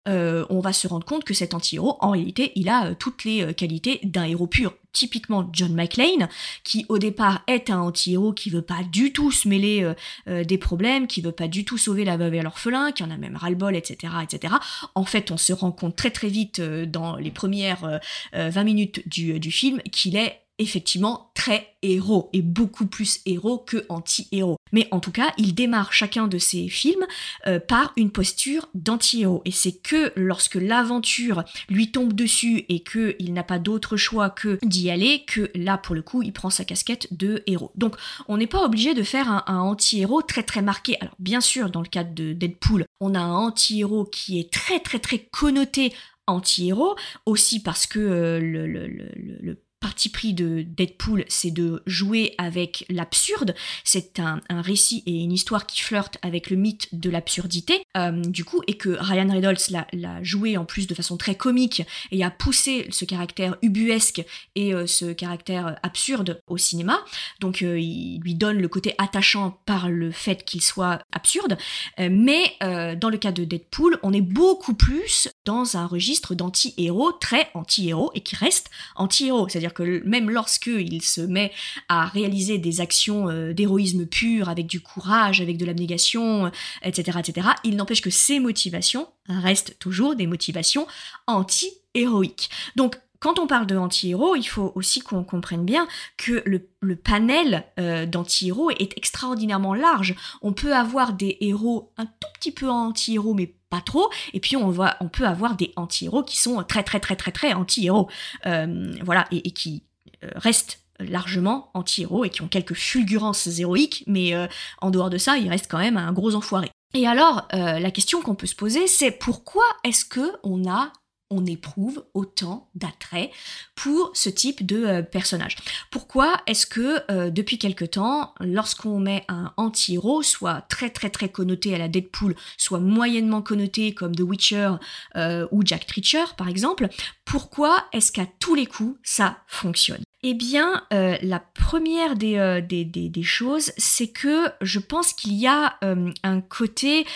on 0.50 0.60
va 0.60 0.72
se 0.72 0.88
rendre 0.88 1.06
compte 1.06 1.24
que 1.24 1.34
cet 1.34 1.54
anti-héros, 1.54 1.96
en 2.00 2.10
réalité, 2.10 2.52
il 2.56 2.68
a 2.68 2.94
toutes 2.94 3.24
les 3.24 3.54
qualités 3.54 4.00
d'un 4.02 4.24
héros 4.24 4.48
pur. 4.48 4.74
Typiquement 4.92 5.48
John 5.52 5.74
McClane, 5.74 6.28
qui 6.64 6.86
au 6.88 6.98
départ 6.98 7.42
est 7.46 7.70
un 7.70 7.78
anti-héros 7.78 8.32
qui 8.32 8.50
veut 8.50 8.62
pas 8.62 8.82
du 8.90 9.12
tout 9.12 9.30
se 9.30 9.46
mêler 9.48 9.82
euh, 9.82 9.94
euh, 10.28 10.44
des 10.44 10.58
problèmes, 10.58 11.06
qui 11.06 11.20
veut 11.20 11.32
pas 11.32 11.48
du 11.48 11.64
tout 11.64 11.78
sauver 11.78 12.04
la 12.04 12.16
veuve 12.16 12.34
et 12.34 12.42
l'orphelin, 12.42 12.92
qui 12.92 13.02
en 13.02 13.10
a 13.10 13.16
même 13.16 13.36
ras-le-bol, 13.36 13.76
etc., 13.76 14.14
etc. 14.22 14.54
En 14.94 15.04
fait, 15.04 15.30
on 15.30 15.36
se 15.36 15.52
rend 15.52 15.72
compte 15.72 15.96
très 15.96 16.10
très 16.10 16.28
vite 16.28 16.58
euh, 16.60 16.86
dans 16.86 17.16
les 17.16 17.30
premières 17.30 18.00
20 18.32 18.64
minutes 18.64 19.06
du, 19.08 19.38
du 19.38 19.50
film 19.50 19.80
qu'il 19.92 20.16
est 20.16 20.40
effectivement 20.58 21.30
très 21.34 21.74
héros 21.82 22.28
et 22.32 22.42
beaucoup 22.42 22.86
plus 22.86 23.20
héros 23.26 23.58
que 23.58 23.84
anti-héros. 23.88 24.56
Mais 24.72 24.88
en 24.90 25.00
tout 25.00 25.12
cas, 25.12 25.32
il 25.38 25.54
démarre 25.54 25.92
chacun 25.92 26.26
de 26.26 26.38
ses 26.38 26.68
films 26.68 27.06
euh, 27.46 27.60
par 27.60 27.92
une 27.96 28.10
posture 28.10 28.68
d'anti-héros. 28.74 29.42
Et 29.44 29.50
c'est 29.50 29.80
que 29.80 30.12
lorsque 30.16 30.56
l'aventure 30.56 31.44
lui 31.68 31.90
tombe 31.90 32.12
dessus 32.12 32.64
et 32.68 32.82
qu'il 32.82 33.32
n'a 33.32 33.44
pas 33.44 33.58
d'autre 33.58 33.96
choix 33.96 34.30
que 34.30 34.58
d'y 34.62 34.90
aller, 34.90 35.24
que 35.26 35.50
là, 35.54 35.78
pour 35.78 35.94
le 35.94 36.02
coup, 36.02 36.22
il 36.22 36.32
prend 36.32 36.50
sa 36.50 36.64
casquette 36.64 37.16
de 37.16 37.42
héros. 37.46 37.72
Donc, 37.76 37.94
on 38.26 38.36
n'est 38.36 38.46
pas 38.46 38.64
obligé 38.64 38.94
de 38.94 39.02
faire 39.02 39.44
un, 39.46 39.58
anti-héros 39.58 40.22
très 40.22 40.42
très 40.42 40.62
marqué. 40.62 40.96
Alors, 41.00 41.14
bien 41.18 41.40
sûr, 41.40 41.70
dans 41.70 41.82
le 41.82 41.88
cadre 41.88 42.14
de 42.14 42.32
Deadpool, 42.32 42.84
on 43.00 43.14
a 43.14 43.20
un 43.20 43.34
anti-héros 43.34 44.04
qui 44.04 44.38
est 44.40 44.52
très 44.52 44.80
très 44.80 44.98
très 44.98 45.18
connoté 45.18 45.92
anti-héros, 46.26 46.96
aussi 47.26 47.62
parce 47.62 47.86
que 47.86 47.98
euh, 47.98 48.40
le, 48.40 49.58
parti 49.80 50.08
pris 50.08 50.34
de 50.34 50.62
Deadpool, 50.62 51.24
c'est 51.28 51.50
de 51.50 51.82
jouer 51.86 52.34
avec 52.38 52.84
l'absurde. 52.88 53.54
C'est 53.84 54.18
un, 54.20 54.40
récit 54.50 55.02
et 55.06 55.22
une 55.22 55.32
histoire 55.32 55.66
qui 55.66 55.80
flirtent 55.80 56.18
avec 56.22 56.50
le 56.50 56.56
mythe 56.56 56.88
de 56.92 57.10
l'absurdité, 57.10 57.82
euh, 57.96 58.10
du 58.10 58.44
coup, 58.44 58.62
et 58.66 58.74
que 58.74 58.90
Ryan 58.90 59.30
Reynolds 59.30 59.84
l'a 59.92 60.22
joué 60.22 60.56
en 60.56 60.64
plus 60.64 60.86
de 60.86 60.94
façon 60.94 61.16
très 61.16 61.34
comique 61.34 61.82
et 62.10 62.24
a 62.24 62.30
poussé 62.30 62.86
ce 62.90 63.04
caractère 63.04 63.56
ubuesque 63.62 64.24
et 64.54 64.74
euh, 64.74 64.86
ce 64.86 65.12
caractère 65.12 65.78
absurde 65.82 66.40
au 66.46 66.56
cinéma. 66.56 66.98
Donc, 67.40 67.62
euh, 67.62 67.78
il 67.78 68.20
lui 68.20 68.34
donne 68.34 68.58
le 68.58 68.68
côté 68.68 68.94
attachant 68.98 69.60
par 69.64 69.88
le 69.88 70.10
fait 70.10 70.44
qu'il 70.44 70.62
soit 70.62 71.00
absurde. 71.12 71.56
mais 71.98 72.56
dans 72.60 73.10
le 73.10 73.18
cas 73.18 73.32
de 73.32 73.44
Deadpool, 73.44 73.98
on 74.02 74.12
est 74.12 74.20
beaucoup 74.20 74.74
plus 74.74 75.28
dans 75.48 75.78
un 75.78 75.86
registre 75.86 76.34
d'anti-héros, 76.34 77.12
très 77.12 77.48
anti-héros, 77.54 78.10
et 78.14 78.20
qui 78.20 78.36
reste 78.36 78.68
anti-héros. 78.96 79.48
C'est-à-dire 79.48 79.72
que 79.72 80.02
même 80.04 80.28
lorsque 80.28 80.66
il 80.66 81.00
se 81.00 81.22
met 81.22 81.52
à 81.88 82.04
réaliser 82.04 82.58
des 82.58 82.82
actions 82.82 83.30
euh, 83.30 83.54
d'héroïsme 83.54 84.04
pur, 84.04 84.50
avec 84.50 84.66
du 84.66 84.82
courage, 84.82 85.40
avec 85.40 85.56
de 85.56 85.64
l'abnégation, 85.64 86.52
etc., 86.82 87.20
etc., 87.20 87.48
il 87.64 87.76
n'empêche 87.76 88.02
que 88.02 88.10
ses 88.10 88.40
motivations 88.40 89.08
restent 89.26 89.78
toujours 89.78 90.16
des 90.16 90.26
motivations 90.26 90.86
anti-héroïques. 91.26 92.50
Donc, 92.76 92.96
quand 93.20 93.38
on 93.38 93.46
parle 93.46 93.66
de 93.66 93.76
anti-héros, 93.76 94.36
il 94.36 94.44
faut 94.44 94.70
aussi 94.74 95.00
qu'on 95.00 95.24
comprenne 95.24 95.64
bien 95.64 95.88
que 96.18 96.42
le, 96.44 96.96
panel 96.96 97.64
euh, 97.80 98.04
d'anti-héros 98.04 98.70
est 98.70 98.96
extraordinairement 98.96 99.74
large. 99.74 100.14
On 100.42 100.52
peut 100.52 100.74
avoir 100.74 101.14
des 101.14 101.38
héros 101.40 101.90
un 101.96 102.04
tout 102.04 102.28
petit 102.34 102.52
peu 102.52 102.68
anti-héros, 102.68 103.34
mais 103.34 103.54
pas 103.70 103.80
trop. 103.80 104.10
Et 104.32 104.40
puis 104.40 104.56
on, 104.56 104.70
voit, 104.70 104.96
on 105.00 105.08
peut 105.08 105.26
avoir 105.26 105.56
des 105.56 105.72
anti-héros 105.76 106.22
qui 106.22 106.38
sont 106.38 106.62
très 106.62 106.82
très 106.82 107.00
très 107.00 107.16
très 107.16 107.32
très 107.32 107.52
anti-héros. 107.52 108.08
Euh, 108.46 108.92
voilà, 109.02 109.26
et, 109.30 109.50
qui 109.50 109.82
euh, 110.24 110.30
restent 110.36 110.80
largement 111.00 111.70
anti-héros 111.74 112.24
et 112.24 112.30
qui 112.30 112.42
ont 112.42 112.48
quelques 112.48 112.74
fulgurances 112.74 113.46
héroïques, 113.58 114.04
mais 114.06 114.34
euh, 114.34 114.46
en 114.80 114.90
dehors 114.90 115.10
de 115.10 115.18
ça, 115.18 115.38
ils 115.38 115.48
restent 115.48 115.70
quand 115.70 115.78
même 115.78 115.96
un 115.96 116.12
gros 116.12 116.34
enfoiré. 116.34 116.70
Et 116.94 117.06
alors, 117.06 117.46
la 117.52 117.90
question 117.90 118.22
qu'on 118.22 118.34
peut 118.34 118.46
se 118.46 118.54
poser, 118.54 118.86
c'est 118.86 119.10
pourquoi 119.10 119.64
est-ce 119.84 120.06
que 120.06 120.32
on 120.42 120.66
a 120.66 120.90
on 121.30 121.44
éprouve 121.46 122.04
autant 122.14 122.68
d'attrait 122.74 123.30
pour 123.74 124.10
ce 124.14 124.28
type 124.28 124.64
de 124.64 124.84
euh, 124.84 125.02
personnage. 125.02 125.56
Pourquoi 125.90 126.40
est-ce 126.46 126.66
que 126.66 127.02
euh, 127.10 127.30
depuis 127.30 127.58
quelque 127.58 127.84
temps, 127.84 128.34
lorsqu'on 128.40 128.98
met 128.98 129.24
un 129.28 129.52
anti-héros, 129.56 130.22
soit 130.22 130.62
très 130.62 130.90
très 130.90 131.10
très 131.10 131.28
connoté 131.28 131.74
à 131.74 131.78
la 131.78 131.88
Deadpool, 131.88 132.34
soit 132.56 132.80
moyennement 132.80 133.42
connoté 133.42 133.92
comme 133.94 134.14
The 134.14 134.20
Witcher 134.20 134.72
euh, 135.16 135.46
ou 135.50 135.62
Jack 135.64 135.86
Treacher 135.86 136.24
par 136.36 136.48
exemple, 136.48 136.88
pourquoi 137.24 137.84
est-ce 137.92 138.10
qu'à 138.10 138.26
tous 138.40 138.54
les 138.54 138.66
coups 138.66 138.98
ça 139.02 139.38
fonctionne? 139.46 140.02
Eh 140.24 140.34
bien, 140.34 140.82
la 140.90 141.38
première 141.38 142.16
des, 142.16 143.22
choses, 143.22 143.70
c'est 143.76 144.08
que 144.08 144.46
je 144.60 144.80
pense 144.80 145.12
qu'il 145.12 145.34
y 145.34 145.46
a 145.46 145.78
un 145.80 146.40
côté 146.40 147.06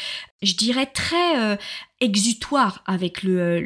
je 0.42 0.54
dirais, 0.54 0.86
très 0.86 1.40
euh, 1.40 1.56
exutoire 2.00 2.82
avec 2.86 3.22
le, 3.22 3.60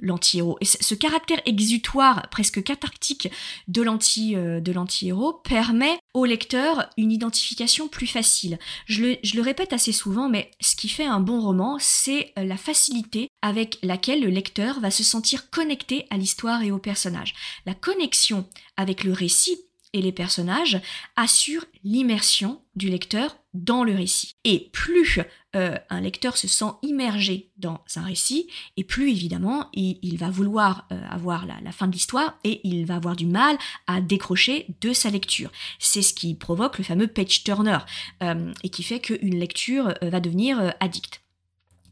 l'anti-héros. 0.00 0.58
Et 0.60 0.64
ce 0.66 0.94
caractère 0.94 1.40
exutoire, 1.46 2.28
presque 2.30 2.62
cathartique 2.62 3.30
de, 3.68 3.82
l'anti, 3.82 4.36
euh, 4.36 4.60
de 4.60 4.70
l'anti-héros 4.70 5.32
permet 5.32 5.98
au 6.12 6.26
lecteur 6.26 6.88
une 6.98 7.10
identification 7.10 7.88
plus 7.88 8.06
facile. 8.06 8.58
Je 8.86 9.02
le, 9.02 9.16
je 9.22 9.36
le 9.36 9.42
répète 9.42 9.72
assez 9.72 9.92
souvent, 9.92 10.28
mais 10.28 10.50
ce 10.60 10.76
qui 10.76 10.88
fait 10.88 11.06
un 11.06 11.20
bon 11.20 11.40
roman, 11.40 11.78
c'est 11.80 12.32
euh, 12.38 12.44
la 12.44 12.56
facilité 12.56 13.28
avec 13.42 13.78
laquelle 13.82 14.20
le 14.20 14.30
lecteur 14.30 14.80
va 14.80 14.90
se 14.90 15.02
sentir 15.02 15.50
connecté 15.50 16.06
à 16.10 16.18
l'histoire 16.18 16.62
et 16.62 16.70
au 16.70 16.78
personnage. 16.78 17.34
La 17.66 17.74
connexion 17.74 18.46
avec 18.76 19.04
le 19.04 19.12
récit 19.12 19.58
et 19.94 20.02
les 20.02 20.12
personnages 20.12 20.80
assurent 21.16 21.66
l'immersion 21.84 22.60
du 22.74 22.90
lecteur 22.90 23.36
dans 23.54 23.84
le 23.84 23.94
récit. 23.94 24.34
Et 24.44 24.68
plus 24.72 25.20
euh, 25.56 25.76
un 25.88 26.00
lecteur 26.00 26.36
se 26.36 26.48
sent 26.48 26.72
immergé 26.82 27.50
dans 27.56 27.80
un 27.96 28.02
récit, 28.02 28.48
et 28.76 28.84
plus 28.84 29.10
évidemment 29.10 29.70
il, 29.72 30.16
va 30.18 30.30
vouloir 30.30 30.86
euh, 30.92 31.00
avoir 31.08 31.46
la, 31.46 31.72
fin 31.72 31.86
de 31.86 31.92
l'histoire 31.92 32.38
et 32.44 32.60
il 32.64 32.84
va 32.84 32.96
avoir 32.96 33.16
du 33.16 33.26
mal 33.26 33.56
à 33.86 34.00
décrocher 34.00 34.66
de 34.80 34.92
sa 34.92 35.10
lecture. 35.10 35.50
C'est 35.78 36.02
ce 36.02 36.12
qui 36.12 36.34
provoque 36.34 36.78
le 36.78 36.84
fameux 36.84 37.06
page 37.06 37.44
turner 37.44 37.78
euh, 38.22 38.52
et 38.62 38.68
qui 38.68 38.82
fait 38.82 39.00
qu'une 39.00 39.38
lecture 39.38 39.94
va 40.02 40.20
devenir 40.20 40.74
addict. 40.80 41.23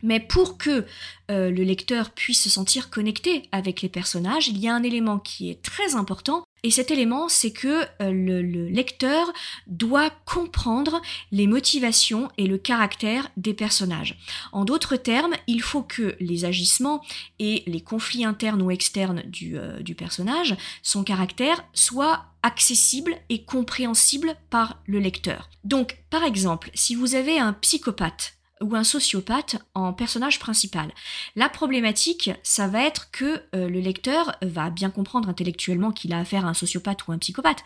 Mais 0.02 0.20
pour 0.20 0.58
que 0.58 0.84
le 1.28 1.62
lecteur 1.62 2.10
puisse 2.10 2.42
se 2.42 2.50
sentir 2.50 2.90
connecté 2.90 3.44
avec 3.52 3.80
les 3.80 3.88
personnages, 3.88 4.48
il 4.48 4.58
y 4.58 4.68
a 4.68 4.74
un 4.74 4.82
élément 4.82 5.18
qui 5.18 5.48
est 5.48 5.62
très 5.62 5.94
important, 5.94 6.44
et 6.64 6.70
cet 6.70 6.92
élément, 6.92 7.28
c'est 7.28 7.50
que 7.50 7.82
euh, 8.00 8.12
le, 8.12 8.68
lecteur 8.68 9.32
doit 9.66 10.10
comprendre 10.24 11.02
les 11.32 11.48
motivations 11.48 12.30
et 12.38 12.46
le 12.46 12.56
caractère 12.56 13.28
des 13.36 13.52
personnages. 13.52 14.16
En 14.52 14.64
d'autres 14.64 14.96
termes, 14.96 15.34
il 15.48 15.60
faut 15.60 15.82
que 15.82 16.14
les 16.20 16.44
agissements 16.44 17.02
et 17.40 17.64
les 17.66 17.80
conflits 17.80 18.24
internes 18.24 18.62
ou 18.62 18.70
externes 18.70 19.22
du, 19.26 19.58
euh, 19.58 19.80
du 19.80 19.96
personnage, 19.96 20.56
son 20.82 21.02
caractère, 21.02 21.64
soient 21.72 22.26
accessibles 22.44 23.16
et 23.28 23.44
compréhensibles 23.44 24.36
par 24.50 24.78
le 24.86 25.00
lecteur. 25.00 25.50
Donc, 25.64 25.98
par 26.10 26.22
exemple, 26.22 26.70
si 26.74 26.94
vous 26.94 27.16
avez 27.16 27.38
un 27.38 27.52
psychopathe 27.54 28.34
ou 28.62 28.74
un 28.74 28.84
sociopathe 28.84 29.56
en 29.74 29.92
personnage 29.92 30.38
principal. 30.38 30.92
La 31.36 31.48
problématique, 31.48 32.30
ça 32.42 32.68
va 32.68 32.82
être 32.82 33.10
que 33.10 33.42
euh, 33.54 33.68
le 33.68 33.80
lecteur 33.80 34.36
va 34.42 34.70
bien 34.70 34.90
comprendre 34.90 35.28
intellectuellement 35.28 35.92
qu'il 35.92 36.12
a 36.12 36.18
affaire 36.18 36.46
à 36.46 36.48
un 36.48 36.54
sociopathe 36.54 37.06
ou 37.06 37.12
un 37.12 37.18
psychopathe, 37.18 37.64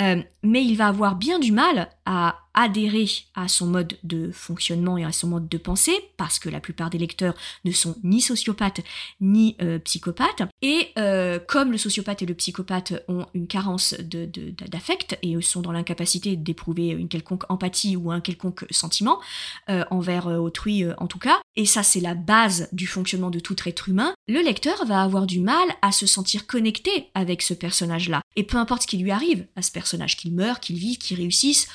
euh, 0.00 0.22
mais 0.42 0.64
il 0.64 0.76
va 0.76 0.88
avoir 0.88 1.16
bien 1.16 1.38
du 1.38 1.52
mal 1.52 1.88
à 2.10 2.38
adhérer 2.54 3.06
à 3.34 3.48
son 3.48 3.66
mode 3.66 3.98
de 4.02 4.32
fonctionnement 4.32 4.96
et 4.96 5.04
à 5.04 5.12
son 5.12 5.28
mode 5.28 5.48
de 5.48 5.58
pensée, 5.58 5.94
parce 6.16 6.38
que 6.38 6.48
la 6.48 6.58
plupart 6.58 6.88
des 6.88 6.96
lecteurs 6.96 7.34
ne 7.66 7.70
sont 7.70 7.96
ni 8.02 8.22
sociopathes 8.22 8.80
ni 9.20 9.56
euh, 9.60 9.78
psychopathes. 9.78 10.42
Et 10.62 10.88
euh, 10.98 11.38
comme 11.38 11.70
le 11.70 11.76
sociopathe 11.76 12.22
et 12.22 12.26
le 12.26 12.34
psychopathe 12.34 12.94
ont 13.08 13.26
une 13.34 13.46
carence 13.46 13.94
d'affect 13.94 15.18
de, 15.22 15.28
et 15.28 15.40
sont 15.42 15.60
dans 15.60 15.70
l'incapacité 15.70 16.34
d'éprouver 16.34 16.88
une 16.88 17.08
quelconque 17.08 17.44
empathie 17.50 17.94
ou 17.94 18.10
un 18.10 18.20
quelconque 18.20 18.64
sentiment 18.70 19.20
euh, 19.68 19.84
envers 19.90 20.26
autrui 20.26 20.84
en 20.96 21.06
tout 21.06 21.18
cas, 21.18 21.38
et 21.56 21.66
ça 21.66 21.82
c'est 21.82 22.00
la 22.00 22.14
base 22.14 22.68
du 22.72 22.86
fonctionnement 22.86 23.30
de 23.30 23.38
tout 23.38 23.56
être 23.66 23.88
humain, 23.88 24.14
le 24.26 24.40
lecteur 24.40 24.86
va 24.86 25.02
avoir 25.02 25.26
du 25.26 25.40
mal 25.40 25.68
à 25.82 25.92
se 25.92 26.06
sentir 26.06 26.46
connecté 26.46 27.10
avec 27.14 27.42
ce 27.42 27.52
personnage-là. 27.52 28.22
Et 28.36 28.44
peu 28.44 28.56
importe 28.56 28.82
ce 28.82 28.86
qui 28.86 28.96
lui 28.96 29.10
arrive 29.10 29.46
à 29.56 29.62
ce 29.62 29.70
personnage, 29.70 30.16
qu'il 30.16 30.34
meure, 30.34 30.60
qu'il 30.60 30.76
vive, 30.76 30.98
qu'il 30.98 31.18
réussisse, 31.18 31.68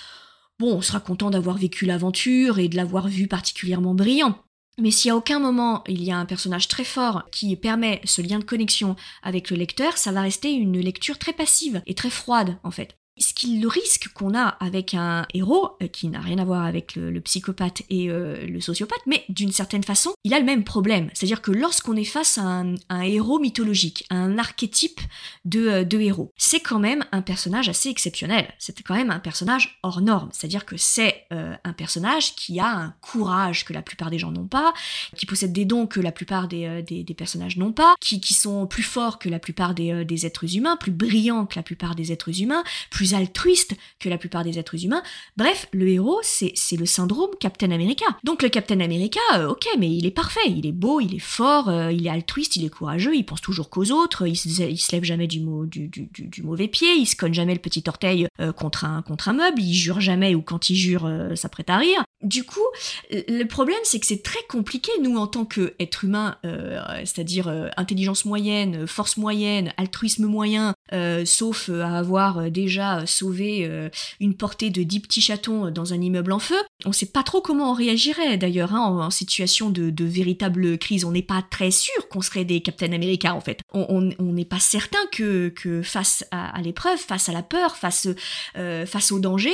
bon, 0.64 0.78
on 0.78 0.82
sera 0.82 1.00
content 1.00 1.30
d'avoir 1.30 1.58
vécu 1.58 1.86
l'aventure 1.86 2.58
et 2.58 2.70
de 2.70 2.78
l'avoir 2.78 3.08
vu 3.08 3.28
particulièrement 3.28 3.94
brillant. 3.94 4.38
Mais 4.80 4.92
si 4.92 5.10
à 5.10 5.16
aucun 5.16 5.40
moment 5.40 5.84
il 5.88 6.04
y 6.04 6.12
a 6.12 6.18
un 6.18 6.26
personnage 6.26 6.68
très 6.68 6.84
fort 6.84 7.24
qui 7.32 7.56
permet 7.56 8.02
ce 8.06 8.22
lien 8.22 8.40
de 8.40 8.44
connexion 8.44 8.96
avec 9.22 9.52
le 9.52 9.58
lecteur, 9.58 9.98
ça 9.98 10.12
va 10.12 10.22
rester 10.22 10.52
une 10.52 10.80
lecture 10.80 11.20
très 11.20 11.34
passive 11.34 11.82
et 11.86 11.94
très 11.94 12.10
froide 12.10 12.58
en 12.64 12.72
fait. 12.72 12.98
Ce 13.20 13.34
qui 13.36 13.60
le 13.60 13.68
risque 13.68 14.10
qu'on 14.14 14.36
a 14.36 14.48
avec 14.60 14.96
un 14.96 15.28
héros 15.36 15.78
euh, 15.84 15.88
qui 15.88 16.08
n'a 16.08 16.20
rien 16.20 16.40
à 16.40 16.46
voir 16.46 16.64
avec 16.64 16.96
le, 16.96 17.22
psychopathe 17.22 17.84
et 17.92 18.10
euh, 18.10 18.48
le 18.48 18.60
sociopathe, 18.60 19.04
mais 19.06 19.24
d'une 19.30 19.52
certaine 19.52 19.84
façon, 19.84 20.14
il 20.24 20.34
a 20.34 20.40
le 20.40 20.46
même 20.46 20.64
problème. 20.64 21.10
C'est-à-dire 21.14 21.42
que 21.42 21.52
lorsqu'on 21.52 21.96
est 21.96 22.06
face 22.06 22.40
à 22.40 22.64
un, 22.90 23.02
héros 23.02 23.38
mythologique, 23.38 24.06
un 24.10 24.40
archétype 24.40 25.00
de, 25.46 25.68
euh, 25.68 25.84
de 25.84 26.00
héros, 26.00 26.32
c'est 26.38 26.60
quand 26.60 26.80
même 26.80 27.06
un 27.12 27.22
personnage 27.22 27.70
assez 27.70 27.90
exceptionnel. 27.90 28.52
C'est 28.58 28.82
quand 28.82 28.96
même 28.96 29.12
un 29.12 29.20
personnage 29.20 29.80
hors 29.84 30.02
norme. 30.02 30.30
C'est-à-dire 30.32 30.66
que 30.66 30.78
c'est 30.78 31.28
un 31.32 31.74
personnage 31.74 32.36
qui 32.36 32.60
a 32.60 32.68
un 32.68 32.96
courage 33.02 33.66
que 33.66 33.74
la 33.74 33.82
plupart 33.82 34.10
des 34.10 34.20
gens 34.20 34.32
n'ont 34.32 34.48
pas, 34.48 34.74
qui 35.16 35.26
possède 35.26 35.54
des 35.54 35.66
dons 35.66 35.88
que 35.88 36.00
la 36.00 36.12
plupart 36.12 36.48
des, 36.48 37.06
personnages 37.18 37.58
n'ont 37.58 37.74
pas, 37.74 37.96
qui, 38.00 38.20
qui, 38.22 38.34
sont 38.34 38.66
plus 38.68 38.84
forts 38.84 39.20
que 39.20 39.30
la 39.30 39.40
plupart 39.40 39.74
des, 39.74 40.06
des 40.06 40.26
êtres 40.26 40.56
humains, 40.56 40.78
plus 40.78 40.92
brillants 40.92 41.46
que 41.46 41.56
la 41.56 41.64
plupart 41.64 41.96
des 41.96 42.12
êtres 42.12 42.42
humains, 42.42 42.64
plus 42.90 43.03
altruiste 43.14 43.76
que 44.00 44.10
la 44.10 44.18
plupart 44.18 44.44
des 44.44 44.60
êtres 44.60 44.84
humains. 44.84 45.04
Bref, 45.38 45.68
le 45.72 45.88
héros, 45.88 46.22
c'est 46.24 46.78
le 46.78 46.86
syndrome 46.86 47.32
Captain 47.40 47.72
America. 47.72 48.06
Donc 48.24 48.42
le 48.42 48.50
Captain 48.50 48.80
America, 48.80 49.20
euh, 49.36 49.50
ok, 49.50 49.66
mais 49.78 49.90
il 49.90 50.06
est 50.06 50.12
parfait, 50.12 50.48
il 50.48 50.66
est 50.66 50.72
beau, 50.72 51.00
il 51.00 51.16
est 51.16 51.20
fort, 51.20 51.70
euh, 51.70 51.92
il 51.92 52.08
est 52.08 52.10
altruiste, 52.10 52.56
il 52.56 52.66
est 52.66 52.70
courageux, 52.70 53.16
il 53.16 53.26
pense 53.26 53.42
toujours 53.42 53.70
qu'aux 53.70 53.92
autres, 53.92 54.28
il 54.28 54.36
se, 54.36 54.50
se 54.50 54.92
lève 54.92 55.04
jamais 55.04 55.28
du, 55.28 55.42
mauvais 55.42 56.68
pied, 56.68 56.94
il 56.96 57.06
se 57.06 57.16
cogne 57.16 57.34
jamais 57.34 57.54
le 57.54 57.60
petit 57.60 57.84
orteil 57.88 58.28
euh, 58.40 58.52
contre, 58.52 58.86
un, 58.86 59.02
contre 59.02 59.30
un 59.30 59.34
meuble, 59.34 59.62
il 59.62 59.74
jure 59.74 60.00
jamais 60.00 60.36
ou 60.36 60.42
quand 60.42 60.70
il 60.70 60.76
jure, 60.76 61.10
ça 61.36 61.50
prête 61.50 61.70
à 61.70 61.78
rire. 61.78 62.04
Du 62.22 62.46
coup, 62.46 62.62
le 63.12 63.44
problème, 63.44 63.80
c'est 63.84 64.00
que 64.00 64.06
c'est 64.06 64.24
très 64.24 64.40
compliqué, 64.50 64.92
nous, 65.02 65.18
en 65.18 65.28
tant 65.28 65.46
qu'êtres 65.46 66.06
humains, 66.06 66.38
c'est-à-dire 67.04 67.50
intelligence 67.76 68.24
moyenne, 68.24 68.88
force 68.88 69.18
moyenne, 69.18 69.74
altruisme 69.78 70.26
moyen, 70.26 70.74
sauf 71.26 71.70
à 71.70 71.98
avoir 71.98 72.52
déjà 72.52 72.94
euh, 73.00 73.06
sauver 73.06 73.66
euh, 73.66 73.90
une 74.20 74.36
portée 74.36 74.70
de 74.70 74.84
dix 74.84 75.00
petits 75.00 75.22
chatons 75.22 75.68
euh, 75.68 75.72
dans 75.72 75.94
un 75.94 76.02
immeuble 76.02 76.32
en 76.32 76.40
feu. 76.40 76.58
On 76.86 76.90
ne 76.90 76.94
sait 76.94 77.08
pas 77.08 77.24
trop 77.24 77.42
comment 77.42 77.72
on 77.72 77.74
réagirait 77.74 78.38
d'ailleurs 78.38 78.74
hein, 78.74 78.82
en, 78.82 79.10
situation 79.10 79.70
de, 79.70 80.04
véritable 80.04 80.78
crise. 80.78 81.06
On 81.06 81.12
n'est 81.12 81.22
pas 81.22 81.44
très 81.50 81.72
sûr 81.72 82.08
qu'on 82.10 82.22
serait 82.22 82.46
des 82.46 82.62
Captain 82.62 82.92
America 82.92 83.34
en 83.34 83.42
fait. 83.42 83.60
On 83.74 84.02
n'est 84.20 84.46
pas 84.46 84.60
certain 84.60 85.00
que, 85.12 85.52
face 85.84 86.26
à, 86.32 86.62
l'épreuve, 86.62 86.98
face 86.98 87.30
à 87.30 87.32
la 87.32 87.44
peur, 87.44 87.76
face, 87.76 88.08
face 88.54 89.12
au 89.12 89.20
danger, 89.20 89.54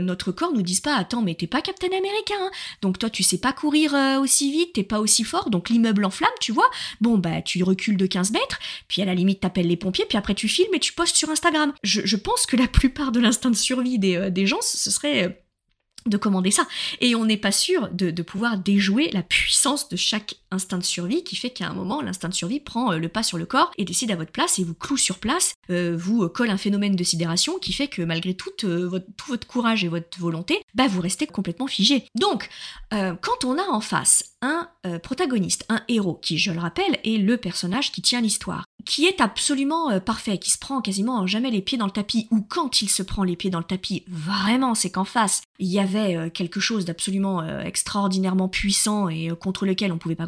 notre 0.00 0.32
corps 0.32 0.52
nous 0.52 0.62
dise 0.62 0.80
pas 0.80 0.96
attends 0.96 1.22
mais 1.22 1.34
t'es 1.34 1.46
pas 1.46 1.60
Captain 1.60 1.88
America. 1.88 2.34
Hein. 2.40 2.50
donc 2.80 2.98
toi 2.98 3.10
tu 3.10 3.22
sais 3.22 3.38
pas 3.38 3.52
courir 3.52 3.94
aussi 4.20 4.50
vite, 4.50 4.74
t'es 4.74 4.82
pas 4.82 5.00
aussi 5.00 5.24
fort, 5.24 5.50
donc 5.50 5.68
l'immeuble 5.68 6.04
en 6.04 6.10
flamme, 6.10 6.30
tu 6.40 6.52
vois. 6.52 6.68
Bon 7.00 7.18
bah 7.18 7.42
tu 7.42 7.62
recules 7.62 7.96
de 7.96 8.06
15 8.06 8.32
mètres, 8.32 8.58
puis 8.88 9.02
à 9.02 9.04
la 9.04 9.14
limite 9.14 9.40
t'appelles 9.40 9.68
les 9.68 9.76
pompiers, 9.76 10.06
puis 10.08 10.18
après 10.18 10.34
tu 10.34 10.48
filmes 10.48 10.74
et 10.74 10.80
tu 10.80 10.92
postes 10.92 11.16
sur 11.16 11.30
Instagram. 11.30 11.72
Je, 11.82 12.00
je 12.04 12.16
pense 12.16 12.46
que 12.46 12.56
la 12.56 12.68
plupart 12.68 13.12
de 13.12 13.20
l'instinct 13.20 13.50
de 13.50 13.56
survie 13.56 13.98
des, 13.98 14.16
euh, 14.16 14.46
gens, 14.46 14.60
ce 14.60 14.90
serait 14.90 15.24
euh, 15.26 15.30
de 16.06 16.16
commander 16.16 16.50
ça. 16.50 16.66
Et 17.00 17.14
on 17.14 17.24
n'est 17.24 17.36
pas 17.36 17.52
sûr 17.52 17.88
de, 17.92 18.10
pouvoir 18.22 18.58
déjouer 18.58 19.10
la 19.12 19.22
puissance 19.22 19.88
de 19.88 19.96
chaque 19.96 20.36
instinct 20.50 20.78
de 20.78 20.84
survie 20.84 21.24
qui 21.24 21.36
fait 21.36 21.50
qu'à 21.50 21.68
un 21.68 21.72
moment, 21.72 22.02
l'instinct 22.02 22.28
de 22.28 22.34
survie 22.34 22.60
prend 22.60 22.92
euh, 22.92 22.98
le 22.98 23.08
pas 23.08 23.22
sur 23.22 23.38
le 23.38 23.46
corps 23.46 23.70
et 23.78 23.84
décide 23.84 24.10
à 24.10 24.16
votre 24.16 24.32
place 24.32 24.58
et 24.58 24.64
vous 24.64 24.74
cloue 24.74 24.96
sur 24.96 25.18
place, 25.18 25.54
vous 25.68 26.28
colle 26.28 26.50
un 26.50 26.56
phénomène 26.56 26.96
de 26.96 27.04
sidération 27.04 27.58
qui 27.58 27.72
fait 27.72 27.86
que 27.86 28.02
malgré 28.02 28.34
tout, 28.34 28.50
votre, 28.62 29.06
tout 29.16 29.28
votre 29.28 29.46
courage 29.46 29.84
et 29.84 29.88
votre 29.88 30.18
volonté, 30.18 30.62
bah 30.74 30.88
vous 30.88 31.00
restez 31.00 31.26
complètement 31.26 31.68
figé. 31.68 32.04
Donc, 32.16 32.48
quand 32.90 33.44
on 33.44 33.56
a 33.56 33.62
en 33.62 33.80
face 33.80 34.36
un 34.42 34.68
protagoniste, 35.02 35.64
un 35.68 35.82
héros, 35.88 36.18
qui, 36.20 36.38
je 36.38 36.50
le 36.50 36.58
rappelle, 36.58 36.98
est 37.04 37.18
le 37.18 37.36
personnage 37.36 37.92
qui 37.92 38.02
tient 38.02 38.20
l'histoire, 38.20 38.64
qui 38.84 39.06
est 39.06 39.20
absolument 39.20 39.90
euh, 39.90 40.00
parfait, 40.00 40.38
qui 40.38 40.50
se 40.50 40.58
prend 40.58 40.80
quasiment 40.80 41.26
jamais 41.26 41.50
les 41.50 41.62
pieds 41.62 41.78
dans 41.78 41.86
le 41.86 41.92
tapis, 41.92 42.28
ou 42.30 42.40
quand 42.42 42.82
il 42.82 42.88
se 42.88 43.02
prend 43.02 43.22
les 43.22 43.36
pieds 43.36 43.50
dans 43.50 43.58
le 43.58 43.64
tapis, 43.64 44.04
vraiment, 44.08 44.74
c'est 44.74 44.90
qu'en 44.90 45.04
face, 45.04 45.42
il 45.58 45.68
y 45.68 45.78
avait 45.78 46.16
euh, 46.16 46.30
quelque 46.30 46.60
chose 46.60 46.84
d'absolument 46.84 47.40
euh, 47.42 47.60
extraordinairement 47.60 48.48
puissant 48.48 49.08
et 49.08 49.30
contre 49.40 49.66
lequel 49.66 49.92
on 49.92 49.98
pouvait 49.98 50.14
pas 50.14 50.26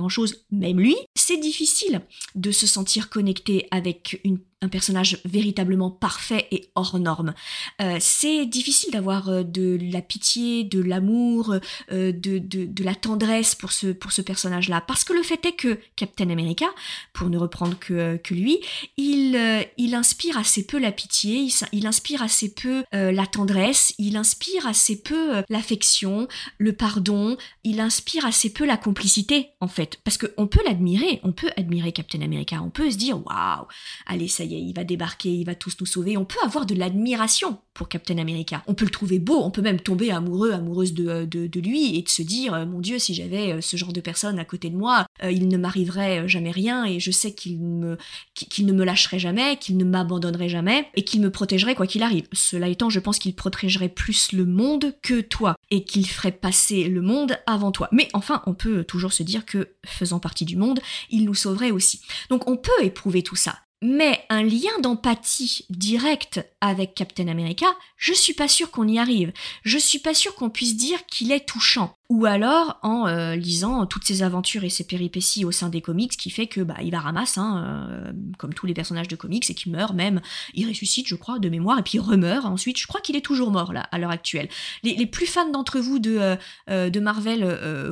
même 0.50 0.80
lui, 0.80 0.96
c'est 1.14 1.38
difficile 1.38 2.02
de 2.34 2.50
se 2.50 2.66
sentir 2.66 3.10
connecté 3.10 3.66
avec 3.70 4.20
une 4.24 4.38
un 4.62 4.68
personnage 4.68 5.18
véritablement 5.24 5.90
parfait 5.90 6.46
et 6.50 6.70
hors 6.74 6.98
norme. 6.98 7.34
Euh, 7.80 7.96
c'est 8.00 8.46
difficile 8.46 8.92
d'avoir 8.92 9.28
euh, 9.28 9.42
de 9.42 9.78
la 9.92 10.00
pitié, 10.00 10.64
de 10.64 10.80
l'amour, 10.80 11.56
euh, 11.90 12.12
de, 12.12 12.38
de, 12.38 12.84
la 12.84 12.94
tendresse 12.94 13.54
pour 13.54 13.72
ce, 13.72 13.88
pour 13.88 14.12
ce 14.12 14.22
personnage-là. 14.22 14.80
Parce 14.80 15.04
que 15.04 15.12
le 15.12 15.22
fait 15.22 15.44
est 15.44 15.52
que 15.52 15.78
Captain 15.96 16.30
America, 16.30 16.66
pour 17.12 17.28
ne 17.28 17.38
reprendre 17.38 17.78
que, 17.78 18.16
que 18.16 18.34
lui, 18.34 18.60
il, 18.96 19.38
il 19.76 19.94
inspire 19.94 20.38
assez 20.38 20.66
peu 20.66 20.78
la 20.78 20.92
pitié, 20.92 21.36
il, 21.38 21.52
il 21.72 21.86
inspire 21.86 22.22
assez 22.22 22.52
peu 22.52 22.84
la 22.92 23.26
tendresse, 23.26 23.94
il 23.98 24.16
inspire 24.16 24.66
assez 24.66 25.00
peu 25.00 25.42
l'affection, 25.48 26.28
le 26.58 26.72
pardon, 26.72 27.36
il 27.64 27.80
inspire 27.80 28.26
assez 28.26 28.52
peu 28.52 28.64
la 28.64 28.76
complicité, 28.76 29.50
en 29.60 29.68
fait. 29.68 30.00
Parce 30.04 30.18
qu'on 30.18 30.46
peut 30.46 30.60
l'admirer, 30.66 31.20
on 31.22 31.32
peut 31.32 31.50
admirer 31.56 31.92
Captain 31.92 32.22
America, 32.22 32.60
on 32.62 32.70
peut 32.70 32.90
se 32.90 32.96
dire, 32.96 33.24
waouh, 33.24 33.66
allez, 34.06 34.28
ça 34.28 34.44
y 34.44 34.51
est, 34.51 34.51
il 34.58 34.74
va 34.74 34.84
débarquer, 34.84 35.30
il 35.30 35.44
va 35.44 35.54
tous 35.54 35.76
nous 35.80 35.86
sauver. 35.86 36.16
On 36.16 36.24
peut 36.24 36.38
avoir 36.44 36.66
de 36.66 36.74
l'admiration 36.74 37.58
pour 37.74 37.88
Captain 37.88 38.18
America. 38.18 38.62
On 38.66 38.74
peut 38.74 38.84
le 38.84 38.90
trouver 38.90 39.18
beau, 39.18 39.42
on 39.42 39.50
peut 39.50 39.62
même 39.62 39.80
tomber 39.80 40.10
amoureux, 40.10 40.52
amoureuse 40.52 40.92
de, 40.92 41.08
euh, 41.08 41.26
de, 41.26 41.60
lui 41.60 41.96
et 41.96 42.02
de 42.02 42.08
se 42.08 42.22
dire, 42.22 42.54
euh, 42.54 42.66
mon 42.66 42.80
Dieu, 42.80 42.98
si 42.98 43.14
j'avais 43.14 43.52
euh, 43.52 43.60
ce 43.60 43.76
genre 43.76 43.92
de 43.92 44.00
personne 44.00 44.38
à 44.38 44.44
côté 44.44 44.68
de 44.68 44.76
moi, 44.76 45.06
il 45.22 45.48
ne 45.48 45.56
m'arriverait 45.56 46.28
jamais 46.28 46.50
rien 46.50 46.84
et 46.84 47.00
je 47.00 47.10
sais 47.10 47.32
qu'il 47.32 47.60
me, 47.60 47.96
qu'il 48.34 48.66
ne 48.66 48.72
me 48.72 48.84
lâcherait 48.84 49.18
jamais, 49.18 49.56
qu'il 49.56 49.76
ne 49.76 49.84
m'abandonnerait 49.84 50.48
jamais 50.48 50.88
et 50.94 51.04
qu'il 51.04 51.20
me 51.20 51.30
protégerait 51.30 51.74
quoi 51.74 51.86
qu'il 51.86 52.02
arrive. 52.02 52.26
Cela 52.32 52.68
étant, 52.68 52.90
je 52.90 53.00
pense 53.00 53.18
qu'il 53.18 53.34
protégerait 53.34 53.88
plus 53.88 54.32
le 54.32 54.44
monde 54.44 54.94
que 55.02 55.20
toi 55.20 55.56
et 55.70 55.84
qu'il 55.84 56.06
ferait 56.08 56.32
passer 56.32 56.88
le 56.88 57.00
monde 57.00 57.38
avant 57.46 57.72
toi. 57.72 57.88
Mais 57.92 58.08
enfin, 58.14 58.42
on 58.46 58.54
peut 58.54 58.84
toujours 58.84 59.12
se 59.12 59.22
dire 59.22 59.46
que, 59.46 59.74
faisant 59.86 60.18
partie 60.18 60.44
du 60.44 60.56
monde, 60.56 60.80
il 61.10 61.24
nous 61.24 61.34
sauverait 61.34 61.70
aussi. 61.70 62.00
Donc 62.28 62.48
on 62.48 62.56
peut 62.56 62.70
éprouver 62.82 63.22
tout 63.22 63.36
ça. 63.36 63.58
Mais 63.84 64.24
un 64.28 64.44
lien 64.44 64.78
d'empathie 64.80 65.66
direct 65.68 66.40
avec 66.60 66.94
Captain 66.94 67.26
America, 67.26 67.66
je 67.96 68.12
suis 68.12 68.32
pas 68.32 68.46
sûr 68.46 68.70
qu'on 68.70 68.86
y 68.86 69.00
arrive. 69.00 69.32
Je 69.64 69.76
suis 69.76 69.98
pas 69.98 70.14
sûr 70.14 70.36
qu'on 70.36 70.50
puisse 70.50 70.76
dire 70.76 71.04
qu'il 71.06 71.32
est 71.32 71.48
touchant 71.48 71.96
ou 72.12 72.26
alors 72.26 72.78
en 72.82 73.06
euh, 73.06 73.36
lisant 73.36 73.86
toutes 73.86 74.04
ses 74.04 74.22
aventures 74.22 74.64
et 74.64 74.68
ses 74.68 74.84
péripéties 74.84 75.46
au 75.46 75.50
sein 75.50 75.70
des 75.70 75.80
comics, 75.80 76.14
qui 76.14 76.28
fait 76.28 76.46
que 76.46 76.60
bah 76.60 76.76
il 76.82 76.90
va 76.90 77.00
ramasse, 77.00 77.38
hein, 77.38 77.88
euh, 77.88 78.12
comme 78.36 78.52
tous 78.52 78.66
les 78.66 78.74
personnages 78.74 79.08
de 79.08 79.16
comics, 79.16 79.48
et 79.48 79.54
qu'il 79.54 79.72
meurt 79.72 79.94
même, 79.94 80.20
il 80.52 80.68
ressuscite, 80.68 81.08
je 81.08 81.14
crois, 81.14 81.38
de 81.38 81.48
mémoire, 81.48 81.78
et 81.78 81.82
puis 81.82 81.92
il 81.94 82.00
remeurt 82.00 82.44
ensuite. 82.44 82.76
Je 82.78 82.86
crois 82.86 83.00
qu'il 83.00 83.16
est 83.16 83.22
toujours 83.22 83.50
mort 83.50 83.72
là 83.72 83.88
à 83.90 83.98
l'heure 83.98 84.10
actuelle. 84.10 84.50
Les, 84.82 85.06
plus 85.06 85.24
fans 85.24 85.48
d'entre 85.48 85.80
vous 85.80 86.00
de, 86.00 86.36
euh, 86.68 86.90
de 86.90 87.00
Marvel, 87.00 87.44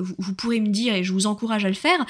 vous, 0.02 0.34
pourrez 0.34 0.60
me 0.60 0.68
dire, 0.68 0.94
et 0.94 1.02
je 1.02 1.14
vous 1.14 1.26
encourage 1.26 1.64
à 1.64 1.68
le 1.68 1.74
faire, 1.74 2.04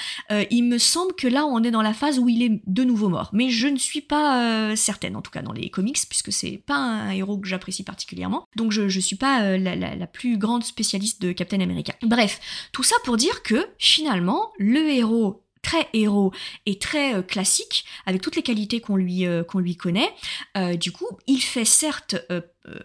il 0.51 0.65
me 0.65 0.79
semble 0.79 1.15
que 1.15 1.29
là 1.29 1.47
on 1.47 1.63
est 1.63 1.71
dans 1.71 1.81
la 1.81 1.95
phase 1.95 2.19
où 2.19 2.29
il 2.29 2.43
est 2.43 2.61
de 2.67 2.83
nouveau 2.83 3.09
mort, 3.09 3.31
mais 3.33 3.51
je 3.51 3.69
ne 3.69 3.77
suis 3.77 4.01
pas 4.01 4.75
certaine, 4.75 5.15
en 5.15 5.23
tout 5.23 5.31
cas 5.31 5.43
dans 5.43 5.53
les 5.53 5.71
comics, 5.71 5.99
puisque 6.09 6.33
c'est 6.33 6.61
pas 6.67 6.77
un 6.77 7.11
héros 7.11 7.39
que 7.39 7.47
j'apprécie 7.47 7.85
particulièrement, 7.85 8.49
donc 8.57 8.73
je, 8.73 8.89
je 8.89 8.99
suis 8.99 9.17
pas 9.17 9.57
la 9.57 10.07
plus 10.09 10.39
grande 10.39 10.65
spécialiste 10.65 11.23
de 11.23 11.31
Captain 11.31 11.61
America. 11.61 11.95
Bref, 12.03 12.41
tout 12.73 12.83
ça 12.83 12.97
pour 13.05 13.17
dire 13.17 13.43
que 13.43 13.69
finalement, 13.79 14.53
le 14.59 14.89
héros 14.91 15.45
très 15.63 15.89
héros 15.93 16.33
et 16.67 16.79
très 16.79 17.15
euh, 17.15 17.23
classique, 17.23 17.85
avec 18.07 18.23
toutes 18.23 18.37
les 18.37 18.43
qualités 18.43 18.81
qu'on 18.81 18.97
lui, 18.97 19.27
euh, 19.27 19.45
qu'on 19.45 19.59
lui 19.59 19.77
connaît. 19.77 20.11
Euh, 20.57 20.77
du 20.77 20.93
coup, 20.93 21.09
il 21.27 21.41
fait 21.41 21.65
certes 21.65 22.17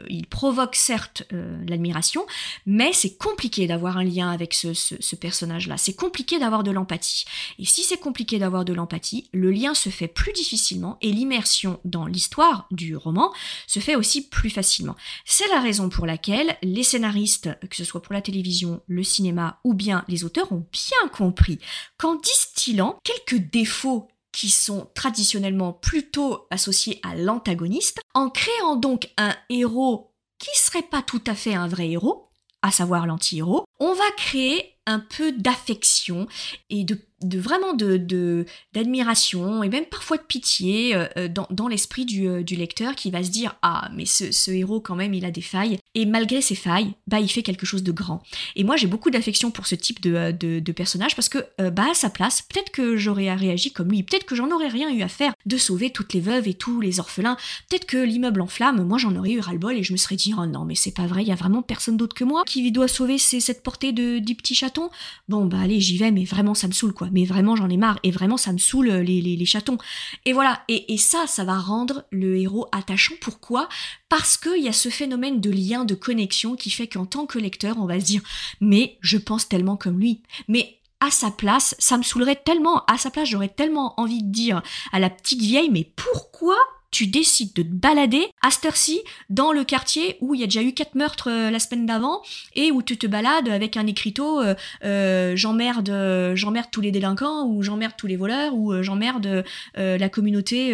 il 0.09 0.27
provoque 0.27 0.75
certes 0.75 1.23
euh, 1.33 1.57
l'admiration, 1.67 2.25
mais 2.65 2.93
c'est 2.93 3.17
compliqué 3.17 3.67
d'avoir 3.67 3.97
un 3.97 4.03
lien 4.03 4.31
avec 4.31 4.53
ce, 4.53 4.73
ce 4.73 5.15
personnage-là. 5.15 5.77
C'est 5.77 5.95
compliqué 5.95 6.39
d'avoir 6.39 6.63
de 6.63 6.71
l'empathie. 6.71 7.25
Et 7.59 7.65
si 7.65 7.83
c'est 7.83 7.99
compliqué 7.99 8.39
d'avoir 8.39 8.65
de 8.65 8.73
l'empathie, 8.73 9.29
le 9.33 9.51
lien 9.51 9.73
se 9.73 9.89
fait 9.89 10.07
plus 10.07 10.33
difficilement 10.33 10.97
et 11.01 11.11
l'immersion 11.11 11.79
dans 11.83 12.05
l'histoire 12.05 12.67
du 12.71 12.95
roman 12.95 13.33
se 13.67 13.79
fait 13.79 13.95
aussi 13.95 14.27
plus 14.27 14.49
facilement. 14.49 14.95
C'est 15.25 15.47
la 15.49 15.59
raison 15.59 15.89
pour 15.89 16.05
laquelle 16.05 16.57
les 16.63 16.83
scénaristes, 16.83 17.49
que 17.69 17.75
ce 17.75 17.83
soit 17.83 18.01
pour 18.01 18.13
la 18.13 18.21
télévision, 18.21 18.81
le 18.87 19.03
cinéma 19.03 19.59
ou 19.63 19.73
bien 19.73 20.05
les 20.07 20.23
auteurs, 20.23 20.51
ont 20.51 20.65
bien 20.71 21.09
compris 21.11 21.59
qu'en 21.97 22.15
distillant 22.15 22.97
quelques 23.03 23.41
défauts 23.49 24.07
qui 24.35 24.49
sont 24.49 24.89
traditionnellement 24.93 25.71
plutôt 25.71 26.45
associés 26.51 26.99
à 27.03 27.15
l'antagoniste, 27.15 28.01
en 28.13 28.29
créant 28.29 28.75
donc 28.75 29.09
un 29.17 29.33
héros 29.49 30.13
qui 30.37 30.59
serait 30.59 30.83
pas 30.83 31.01
tout 31.01 31.23
à 31.25 31.33
fait 31.33 31.55
un 31.55 31.69
vrai 31.69 31.89
héros, 31.89 32.29
à 32.61 32.69
savoir 32.69 33.07
l'anti-héros, 33.07 33.63
on 33.79 33.93
va 33.93 34.11
créer 34.17 34.75
un 34.85 34.99
peu 34.99 35.31
d'affection 35.31 36.27
et 36.69 36.83
de 36.83 36.99
de 37.21 37.39
vraiment 37.39 37.73
de 37.73 38.45
d'admiration 38.73 39.63
et 39.63 39.69
même 39.69 39.85
parfois 39.85 40.17
de 40.17 40.23
pitié 40.23 40.95
euh, 40.95 41.07
euh, 41.17 41.27
dans, 41.27 41.47
dans 41.49 41.67
l'esprit 41.67 42.05
du, 42.05 42.27
euh, 42.27 42.43
du, 42.43 42.55
lecteur 42.55 42.95
qui 42.95 43.09
va 43.09 43.23
se 43.23 43.29
dire 43.29 43.55
ah 43.61 43.89
mais 43.93 44.05
ce, 44.05 44.31
ce, 44.31 44.51
héros 44.51 44.81
quand 44.81 44.95
même 44.95 45.13
il 45.13 45.23
a 45.23 45.31
des 45.31 45.41
failles 45.41 45.79
et 45.93 46.05
malgré 46.05 46.41
ses 46.41 46.55
failles 46.55 46.93
bah 47.07 47.19
il 47.19 47.29
fait 47.29 47.41
quelque 47.41 47.65
chose 47.65 47.83
de 47.83 47.91
grand. 47.91 48.21
Et 48.55 48.63
moi 48.63 48.75
j'ai 48.75 48.87
beaucoup 48.87 49.11
d'affection 49.11 49.49
pour 49.49 49.65
ce 49.65 49.75
type 49.75 50.01
de, 50.01 50.31
de, 50.31 50.71
personnage 50.71 51.15
parce 51.15 51.29
que 51.29 51.37
bah 51.69 51.85
à 51.91 51.93
sa 51.93 52.09
place 52.09 52.41
peut-être 52.41 52.71
que 52.71 52.97
j'aurais 52.97 53.33
réagi 53.33 53.71
comme 53.71 53.89
lui. 53.89 54.03
Peut-être 54.03 54.25
que 54.25 54.35
j'en 54.35 54.51
aurais 54.51 54.67
rien 54.67 54.93
eu 54.93 55.01
à 55.01 55.07
faire 55.07 55.33
de 55.45 55.57
sauver 55.57 55.91
toutes 55.91 56.13
les 56.13 56.19
veuves 56.19 56.49
et 56.49 56.53
tous 56.53 56.81
les 56.81 56.99
orphelins. 56.99 57.37
Peut-être 57.69 57.85
que 57.85 57.97
l'immeuble 57.97 58.41
en 58.41 58.47
flammes 58.47 58.83
moi 58.83 58.97
j'en 58.97 59.15
aurais 59.15 59.31
eu 59.31 59.39
ras-le-bol 59.39 59.77
et 59.77 59.83
je 59.83 59.93
me 59.93 59.97
serais 59.97 60.17
dit 60.17 60.33
oh 60.37 60.45
non 60.45 60.65
mais 60.65 60.75
c'est 60.75 60.93
pas 60.93 61.07
vrai 61.07 61.21
il 61.21 61.29
y 61.29 61.31
a 61.31 61.35
vraiment 61.35 61.61
personne 61.61 61.95
d'autre 61.95 62.15
que 62.15 62.25
moi 62.25 62.43
qui 62.45 62.69
doit 62.71 62.89
sauver 62.89 63.17
c'est 63.17 63.39
cette 63.39 63.63
portée 63.63 63.93
de, 63.93 64.19
du 64.19 64.35
petit 64.35 64.55
chaton 64.55 64.89
bon 65.29 65.45
bah 65.45 65.59
allez 65.61 65.79
j'y 65.79 65.97
vais 65.97 66.11
mais 66.11 66.25
vraiment 66.25 66.53
ça 66.53 66.67
me 66.67 66.73
saoule 66.73 66.93
quoi 66.93 67.04
mais 67.11 67.25
vraiment 67.25 67.55
j'en 67.55 67.69
ai 67.69 67.77
marre, 67.77 67.99
et 68.03 68.11
vraiment 68.11 68.37
ça 68.37 68.51
me 68.51 68.57
saoule 68.57 68.89
euh, 68.89 69.03
les, 69.03 69.45
chatons. 69.45 69.77
Et 70.25 70.33
voilà, 70.33 70.61
et, 70.67 70.93
et, 70.93 70.97
ça, 70.97 71.27
ça 71.27 71.43
va 71.43 71.57
rendre 71.57 72.03
le 72.11 72.37
héros 72.37 72.67
attachant. 72.71 73.15
Pourquoi? 73.21 73.69
Parce 74.09 74.37
qu'il 74.37 74.63
y 74.63 74.67
a 74.67 74.73
ce 74.73 74.89
phénomène 74.89 75.41
de 75.41 75.51
lien, 75.51 75.85
de 75.85 75.95
connexion 75.95 76.55
qui 76.55 76.69
fait 76.69 76.87
qu'en 76.87 77.05
tant 77.05 77.25
que 77.25 77.39
lecteur, 77.39 77.77
on 77.79 77.85
va 77.85 77.99
se 77.99 78.05
dire, 78.05 78.21
mais 78.61 78.97
je 79.01 79.17
pense 79.17 79.47
tellement 79.47 79.77
comme 79.77 79.99
lui. 79.99 80.21
Mais 80.47 80.79
à 80.99 81.11
sa 81.11 81.31
place, 81.31 81.75
ça 81.79 81.97
me 81.97 82.03
saoulerait 82.03 82.41
tellement, 82.43 82.83
à 82.85 82.97
sa 82.97 83.11
place, 83.11 83.29
j'aurais 83.29 83.49
tellement 83.49 83.99
envie 83.99 84.23
de 84.23 84.31
dire 84.31 84.61
à 84.91 84.99
la 84.99 85.09
petite 85.09 85.41
vieille, 85.41 85.69
mais 85.69 85.91
pourquoi 85.95 86.57
tu 86.95 87.07
décides 87.07 87.51
de 87.51 87.61
te 87.61 87.67
balader 87.67 88.25
à 88.41 88.51
cette 88.51 88.63
heure-ci 88.63 89.01
dans 89.29 89.51
le 89.51 89.65
quartier 89.65 90.15
où 90.21 90.33
il 90.33 90.39
y 90.39 90.43
a 90.45 90.47
déjà 90.47 90.61
eu 90.61 90.71
quatre 90.71 90.95
meurtres 90.95 91.29
euh, 91.29 91.51
la 91.51 91.59
semaine 91.59 91.85
d'avant 91.85 92.21
et 92.55 92.71
où 92.71 92.81
tu 92.81 92.95
te 92.95 93.05
balades 93.05 93.49
avec 93.49 93.75
un 93.75 93.85
écriteau 93.85 94.39
euh, 94.39 94.55
euh, 94.85 95.35
j'emmerde 95.35 95.91
j'emmerde 96.35 96.67
tous 96.71 96.79
les 96.79 96.91
délinquants 96.91 97.47
ou 97.47 97.61
j'emmerde 97.63 97.95
tous 97.97 98.07
les 98.07 98.15
voleurs 98.15 98.55
ou 98.55 98.81
j'emmerde 98.81 99.43
la 99.75 100.09
communauté 100.09 100.69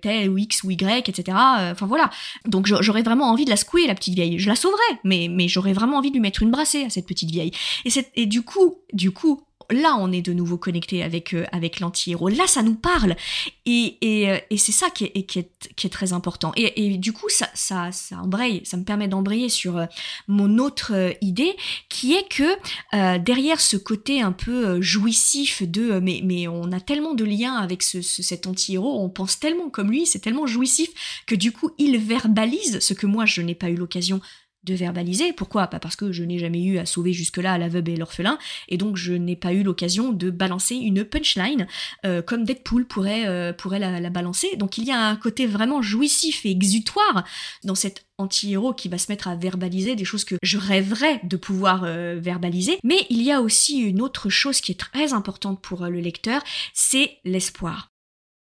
telle 0.00 0.30
ou 0.30 0.38
X 0.38 0.62
ou 0.64 0.70
Y 0.70 1.06
etc 1.06 1.24
enfin 1.28 1.86
voilà. 1.86 2.08
Donc 2.46 2.66
j'aurais 2.66 3.02
vraiment 3.02 3.30
envie 3.30 3.44
de 3.44 3.50
la 3.50 3.56
secouer 3.56 3.86
la 3.86 3.94
petite 3.94 4.14
vieille. 4.14 4.38
Je 4.38 4.48
la 4.48 4.56
sauverais 4.56 4.80
mais 5.04 5.28
mais 5.30 5.48
j'aurais 5.48 5.74
vraiment 5.74 5.98
envie 5.98 6.08
de 6.08 6.14
lui 6.14 6.22
mettre 6.22 6.42
une 6.42 6.50
brassée 6.50 6.84
à 6.84 6.90
cette 6.90 7.06
petite 7.06 7.30
vieille. 7.30 7.50
Et, 7.84 7.90
et 8.14 8.24
du 8.24 8.40
coup 8.40 8.76
du 8.94 9.10
coup 9.10 9.42
là 9.70 9.96
on 9.98 10.12
est 10.12 10.22
de 10.22 10.32
nouveau 10.32 10.58
connecté 10.58 11.02
avec 11.02 11.34
euh, 11.34 11.44
avec 11.52 11.80
l'anti-héros. 11.80 12.28
Là 12.28 12.46
ça 12.46 12.62
nous 12.62 12.74
parle 12.74 13.16
et, 13.64 13.98
et, 14.00 14.30
euh, 14.30 14.38
c'est 14.56 14.72
ça 14.72 14.90
qui 14.90 15.04
est, 15.04 15.22
qui, 15.24 15.40
est, 15.40 15.70
qui 15.76 15.86
est 15.86 15.90
très 15.90 16.12
important. 16.12 16.52
Et, 16.56 16.86
et, 16.86 16.96
du 16.98 17.12
coup 17.12 17.28
ça 17.28 17.48
ça 17.54 17.90
ça 17.92 18.18
embraye, 18.18 18.62
ça 18.64 18.76
me 18.76 18.84
permet 18.84 19.08
d'embrayer 19.08 19.48
sur 19.48 19.76
euh, 19.78 19.86
mon 20.28 20.58
autre 20.58 20.92
idée 21.20 21.56
qui 21.88 22.14
est 22.14 22.28
que 22.28 23.18
derrière 23.18 23.60
ce 23.60 23.76
côté 23.76 24.20
un 24.20 24.32
peu 24.32 24.80
jouissif 24.80 25.62
de 25.62 25.98
mais 26.00 26.20
mais 26.24 26.48
on 26.48 26.72
a 26.72 26.80
tellement 26.80 27.14
de 27.14 27.24
liens 27.24 27.56
avec 27.56 27.82
ce, 27.82 28.02
cet 28.02 28.46
anti-héros, 28.46 29.00
on 29.00 29.08
pense 29.08 29.38
tellement 29.38 29.70
comme 29.70 29.90
lui, 29.90 30.06
c'est 30.06 30.18
tellement 30.18 30.46
jouissif 30.46 30.88
que 31.26 31.34
du 31.34 31.52
coup 31.52 31.70
il 31.78 31.98
verbalise 31.98 32.80
ce 32.80 32.94
que 32.94 33.06
moi 33.06 33.26
je 33.26 33.42
n'ai 33.42 33.54
pas 33.54 33.68
eu 33.70 33.76
l'occasion 33.76 34.20
de 34.66 34.74
verbaliser. 34.74 35.32
Pourquoi? 35.32 35.68
Pas 35.68 35.78
parce 35.78 35.96
que 35.96 36.12
je 36.12 36.24
n'ai 36.24 36.38
jamais 36.38 36.62
eu 36.62 36.78
à 36.78 36.86
sauver 36.86 37.12
jusque-là 37.12 37.56
la 37.56 37.68
veuve 37.68 37.88
et 37.88 37.96
l'orphelin, 37.96 38.38
et 38.68 38.76
donc 38.76 38.96
je 38.96 39.12
n'ai 39.12 39.36
pas 39.36 39.52
eu 39.52 39.62
l'occasion 39.62 40.12
de 40.12 40.30
balancer 40.30 40.74
une 40.74 41.04
punchline 41.04 41.66
euh, 42.04 42.20
comme 42.22 42.44
Deadpool 42.44 42.86
pourrait, 42.86 43.26
euh, 43.26 43.52
la, 43.70 44.10
balancer. 44.10 44.56
Donc 44.56 44.78
il 44.78 44.84
y 44.84 44.92
a 44.92 45.08
un 45.08 45.16
côté 45.16 45.46
vraiment 45.46 45.82
jouissif 45.82 46.44
et 46.44 46.50
exutoire 46.50 47.24
dans 47.64 47.74
cet 47.74 48.06
anti-héros 48.18 48.74
qui 48.74 48.88
va 48.88 48.98
se 48.98 49.10
mettre 49.10 49.28
à 49.28 49.36
verbaliser 49.36 49.94
des 49.94 50.04
choses 50.04 50.24
que 50.24 50.36
je 50.42 50.58
rêverais 50.58 51.20
de 51.24 51.36
pouvoir 51.36 51.84
euh, 51.84 52.18
verbaliser. 52.20 52.78
Mais 52.82 53.06
il 53.10 53.22
y 53.22 53.30
a 53.30 53.40
aussi 53.40 53.78
une 53.78 54.02
autre 54.02 54.28
chose 54.28 54.60
qui 54.60 54.72
est 54.72 54.80
très 54.80 55.12
importante 55.12 55.60
pour 55.60 55.86
le 55.86 56.00
lecteur, 56.00 56.42
c'est 56.74 57.18
l'espoir. 57.24 57.95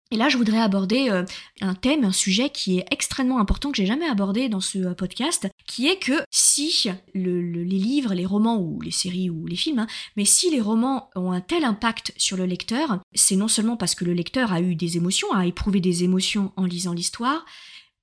Et 0.10 0.16
là, 0.18 0.30
je 0.30 0.38
voudrais 0.38 0.60
aborder 0.60 1.10
euh, 1.10 1.26
un 1.60 1.76
thème, 1.76 2.06
un 2.06 2.14
sujet 2.14 2.50
qui 2.50 2.80
est 2.80 2.86
extrêmement 2.92 3.40
important 3.40 3.72
que 3.72 3.78
j'ai 3.78 3.86
jamais 3.86 4.08
abordé 4.08 4.48
dans 4.48 4.62
ce 4.62 4.80
euh, 4.80 4.94
podcast, 4.94 5.48
qui 5.66 5.88
est 5.88 6.00
que 6.00 6.24
si 6.32 6.90
les 7.14 7.66
livres, 7.66 8.14
les 8.14 8.26
romans 8.26 8.58
ou 8.58 8.80
les 8.82 8.92
séries 8.92 9.30
ou 9.30 9.46
les 9.48 9.58
films, 9.58 9.80
hein, 9.80 9.88
mais 10.16 10.24
si 10.24 10.50
les 10.50 10.62
romans 10.62 11.10
ont 11.16 11.32
un 11.32 11.42
tel 11.42 11.66
impact 11.66 12.14
sur 12.16 12.38
le 12.38 12.46
lecteur, 12.46 13.00
c'est 13.14 13.36
non 13.36 13.50
seulement 13.50 13.76
parce 13.76 13.96
que 13.96 14.06
le 14.06 14.14
lecteur 14.14 14.54
a 14.54 14.62
eu 14.62 14.76
des 14.76 14.96
émotions, 14.96 15.32
a 15.34 15.46
éprouvé 15.46 15.82
des 15.82 16.06
émotions 16.06 16.54
en 16.56 16.64
lisant 16.64 16.94
l'histoire, 16.94 17.46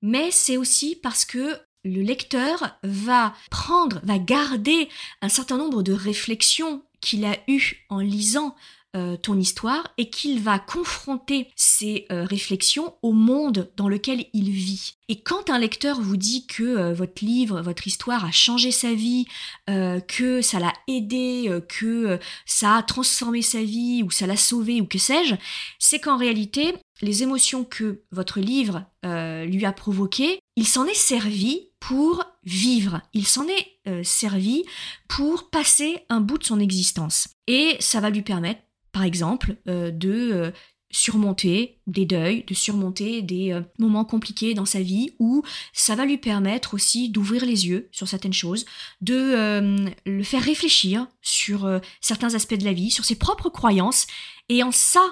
mais 0.03 0.31
c'est 0.31 0.59
aussi 0.59 0.97
parce 0.97 1.25
que 1.25 1.59
le 1.85 2.03
lecteur 2.03 2.79
va 2.83 3.35
prendre, 3.51 4.01
va 4.05 4.19
garder 4.19 4.88
un 5.23 5.29
certain 5.29 5.57
nombre 5.57 5.83
de 5.83 5.93
réflexions 5.93 6.83
qu'il 7.01 7.25
a 7.25 7.37
eues 7.49 7.87
en 7.90 8.01
lisant 8.01 8.55
euh, 8.96 9.16
ton 9.16 9.37
histoire 9.40 9.92
et 9.98 10.09
qu'il 10.09 10.40
va 10.40 10.61
confronter 10.61 11.48
ses 11.57 12.07
euh, 12.12 12.24
réflexions 12.24 12.94
au 13.02 13.11
monde 13.11 13.68
dans 13.76 13.88
lequel 13.88 14.26
il 14.33 14.50
vit. 14.50 14.92
Et 15.09 15.20
quand 15.20 15.50
un 15.50 15.59
lecteur 15.59 16.00
vous 16.00 16.16
dit 16.16 16.46
que 16.46 16.62
euh, 16.62 16.94
votre 16.94 17.24
livre, 17.24 17.61
votre 17.61 17.88
histoire 17.88 18.24
a 18.24 18.30
changé 18.30 18.70
sa 18.70 18.94
vie, 18.94 19.26
que 19.66 20.42
ça 20.42 20.61
l'a 20.61 20.72
aidé, 20.87 21.50
que 21.68 22.20
ça 22.46 22.76
a 22.76 22.83
transformé 22.85 23.42
sa 23.42 23.64
vie 23.64 24.04
ou 24.04 24.12
ça 24.12 24.28
l'a 24.28 24.37
sauvé 24.37 24.80
ou 24.80 24.87
que 24.87 24.98
sais-je, 24.98 25.35
c'est 25.80 25.98
qu'en 25.98 26.16
réalité, 26.16 26.74
les 27.00 27.24
émotions 27.24 27.64
que 27.64 28.02
votre 28.12 28.38
livre 28.38 28.85
lui 29.02 29.64
a 29.64 29.72
provoquées, 29.72 30.38
il 30.57 30.66
s'en 30.68 30.87
est 30.87 30.94
servi 30.94 31.70
pour 31.80 32.24
vivre, 32.44 33.00
il 33.12 33.26
s'en 33.26 33.46
est 33.48 34.04
servi 34.04 34.64
pour 35.09 35.50
passer 35.50 36.04
un 36.11 36.20
bout 36.20 36.38
de 36.38 36.44
son 36.44 36.61
existence. 36.61 37.28
Et 37.46 37.76
ça 37.80 38.00
va 38.00 38.11
lui 38.11 38.22
permettre 38.22 38.61
par 38.94 39.02
exemple, 39.02 39.57
euh, 39.68 39.90
de 39.90 40.30
euh, 40.33 40.50
surmonter 40.92 41.80
des 41.88 42.07
deuils, 42.07 42.44
de 42.46 42.54
surmonter 42.54 43.22
des 43.22 43.52
euh, 43.52 43.61
moments 43.80 44.04
compliqués 44.04 44.54
dans 44.54 44.66
sa 44.66 44.80
vie, 44.80 45.11
ou 45.18 45.42
ça 45.72 45.96
va 45.96 46.07
lui 46.07 46.16
permettre 46.16 46.74
aussi 46.74 47.09
d'ouvrir 47.11 47.44
les 47.44 47.66
yeux 47.66 47.88
sur 47.90 48.07
certaines 48.07 48.33
choses, 48.33 48.64
de 49.00 49.90
le 50.07 50.22
faire 50.22 50.42
réfléchir 50.42 51.09
sur 51.22 51.80
certains 52.00 52.35
aspects 52.35 52.54
de 52.54 52.64
la 52.64 52.72
vie, 52.72 52.92
sur 52.92 53.04
ses 53.04 53.16
propres 53.16 53.48
croyances, 53.48 54.07
et 54.48 54.62
en 54.62 54.70
ça, 54.70 55.04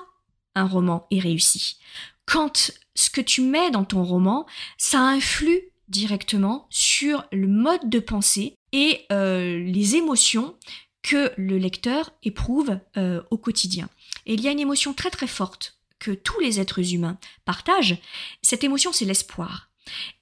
un 0.55 0.67
roman 0.67 1.09
est 1.11 1.19
réussi. 1.19 1.79
Quand 2.25 2.71
ce 2.95 3.11
que 3.11 3.21
tu 3.21 3.41
mets 3.41 3.73
dans 3.73 3.85
ton 3.85 4.05
roman, 4.05 4.47
ça 4.79 5.01
influe 5.01 5.73
directement 5.89 6.69
sur 6.71 7.25
le 7.33 7.49
mode 7.49 7.91
de 7.91 7.99
pensée 7.99 8.55
et 8.71 9.07
les 9.11 9.97
émotions 9.97 10.55
que 11.03 11.33
le 11.37 11.59
lecteur 11.59 12.13
éprouve 12.23 12.79
euh, 12.97 13.23
au 13.31 13.39
quotidien. 13.39 13.89
Et 14.27 14.35
il 14.35 14.41
y 14.41 14.49
a 14.49 14.53
une 14.53 14.61
émotion 14.61 14.95
très 14.95 15.11
très 15.11 15.27
forte 15.27 15.79
que 15.99 16.11
tous 16.11 16.39
les 16.41 16.61
êtres 16.61 16.95
humains 16.95 17.19
partagent. 17.45 17.99
Cette 18.43 18.65
émotion, 18.65 18.93
c'est 18.93 19.05
l'espoir. 19.05 19.71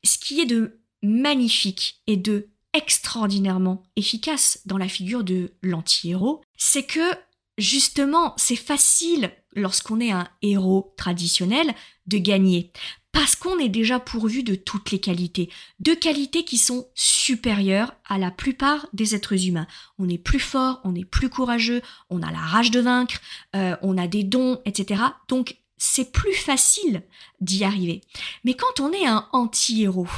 Ce 0.04 0.18
qui 0.18 0.40
est 0.40 0.46
de 0.46 0.80
magnifique 1.02 2.02
et 2.06 2.16
de 2.16 2.48
extraordinairement 2.72 3.82
efficace 3.96 4.60
dans 4.64 4.78
la 4.78 4.88
figure 4.88 5.24
de 5.24 5.52
l'anti-héros, 5.62 6.42
c'est 6.56 6.84
que 6.84 7.14
justement, 7.58 8.34
c'est 8.36 8.56
facile 8.56 9.32
lorsqu'on 9.54 10.00
est 10.00 10.12
un 10.12 10.28
héros 10.42 10.94
traditionnel 10.96 11.74
de 12.06 12.18
gagner 12.18 12.72
parce 13.12 13.34
qu'on 13.34 13.58
est 13.58 13.68
déjà 13.68 13.98
pourvu 13.98 14.42
de 14.42 14.54
toutes 14.54 14.90
les 14.90 15.00
qualités, 15.00 15.50
de 15.80 15.94
qualités 15.94 16.44
qui 16.44 16.58
sont 16.58 16.86
supérieures 16.94 17.92
à 18.08 18.18
la 18.18 18.30
plupart 18.30 18.86
des 18.92 19.14
êtres 19.14 19.46
humains. 19.46 19.66
On 19.98 20.08
est 20.08 20.18
plus 20.18 20.40
fort, 20.40 20.80
on 20.84 20.94
est 20.94 21.04
plus 21.04 21.28
courageux, 21.28 21.82
on 22.08 22.22
a 22.22 22.30
la 22.30 22.38
rage 22.38 22.70
de 22.70 22.80
vaincre, 22.80 23.20
euh, 23.56 23.76
on 23.82 23.98
a 23.98 24.06
des 24.06 24.22
dons, 24.22 24.60
etc. 24.64 25.02
Donc 25.28 25.56
c'est 25.76 26.12
plus 26.12 26.34
facile 26.34 27.02
d'y 27.40 27.64
arriver. 27.64 28.02
Mais 28.44 28.54
quand 28.54 28.80
on 28.80 28.92
est 28.92 29.06
un 29.06 29.26
anti-héros, 29.32 30.08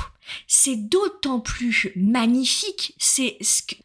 c'est 0.47 0.77
d'autant 0.77 1.41
plus 1.41 1.93
magnifique 1.97 2.95
c'est 2.99 3.39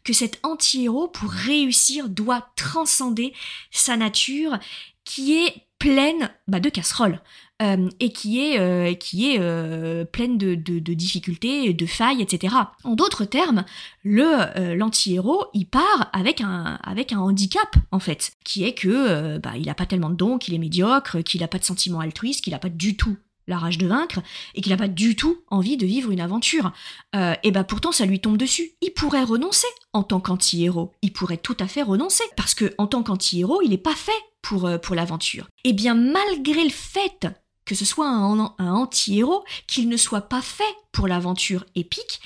que 0.04 0.12
cet 0.12 0.40
anti-héros, 0.42 1.08
pour 1.08 1.30
réussir, 1.30 2.08
doit 2.08 2.50
transcender 2.56 3.32
sa 3.70 3.96
nature 3.96 4.58
qui 5.04 5.38
est 5.38 5.54
pleine 5.78 6.30
bah, 6.48 6.60
de 6.60 6.68
casseroles. 6.68 7.20
Et 7.60 8.12
qui 8.12 8.40
est, 8.40 8.98
qui 8.98 9.32
est 9.34 10.04
pleine 10.12 10.38
de, 10.38 10.54
de, 10.54 10.78
de, 10.78 10.94
difficultés, 10.94 11.72
de 11.72 11.86
failles, 11.86 12.22
etc. 12.22 12.54
En 12.84 12.94
d'autres 12.94 13.24
termes, 13.24 13.64
le 14.04 14.74
l'anti-héros, 14.76 15.46
il 15.54 15.66
part 15.66 16.08
avec 16.12 16.40
un, 16.40 16.78
avec 16.84 17.12
un 17.12 17.18
handicap, 17.18 17.74
en 17.90 17.98
fait, 17.98 18.32
qui 18.44 18.64
est 18.64 18.74
que 18.74 19.38
bah, 19.38 19.52
il 19.56 19.66
n'a 19.66 19.74
pas 19.74 19.86
tellement 19.86 20.10
de 20.10 20.14
dons, 20.14 20.38
qu'il 20.38 20.54
est 20.54 20.58
médiocre, 20.58 21.22
qu'il 21.22 21.40
n'a 21.40 21.48
pas 21.48 21.58
de 21.58 21.64
sentiments 21.64 22.00
altruistes, 22.00 22.44
qu'il 22.44 22.52
n'a 22.52 22.58
pas 22.60 22.68
du 22.68 22.96
tout 22.96 23.16
la 23.48 23.58
rage 23.58 23.78
de 23.78 23.86
vaincre 23.86 24.20
et 24.54 24.60
qu'il 24.60 24.70
n'a 24.70 24.76
pas 24.76 24.88
du 24.88 25.16
tout 25.16 25.38
envie 25.48 25.76
de 25.76 25.86
vivre 25.86 26.12
une 26.12 26.20
aventure. 26.20 26.72
Euh, 27.16 27.34
et 27.42 27.50
ben 27.50 27.64
pourtant 27.64 27.90
ça 27.90 28.06
lui 28.06 28.20
tombe 28.20 28.36
dessus. 28.36 28.72
Il 28.82 28.90
pourrait 28.90 29.24
renoncer 29.24 29.66
en 29.92 30.04
tant 30.04 30.20
qu'anti-héros. 30.20 30.92
Il 31.02 31.12
pourrait 31.12 31.38
tout 31.38 31.56
à 31.58 31.66
fait 31.66 31.82
renoncer 31.82 32.24
parce 32.36 32.54
que 32.54 32.72
en 32.78 32.86
tant 32.86 33.02
qu'anti-héros, 33.02 33.62
il 33.62 33.70
n'est 33.70 33.78
pas 33.78 33.96
fait 33.96 34.12
pour, 34.42 34.66
euh, 34.66 34.78
pour 34.78 34.94
l'aventure. 34.94 35.48
Et 35.64 35.72
bien 35.72 35.94
malgré 35.94 36.62
le 36.62 36.70
fait 36.70 37.26
que 37.68 37.74
ce 37.74 37.84
soit 37.84 38.08
un, 38.08 38.54
anti-héros, 38.58 39.44
qu'il 39.66 39.90
ne 39.90 39.98
soit 39.98 40.22
pas 40.22 40.40
fait 40.40 40.64
pour 40.90 41.06
l'aventure 41.06 41.66
épique, 41.74 42.18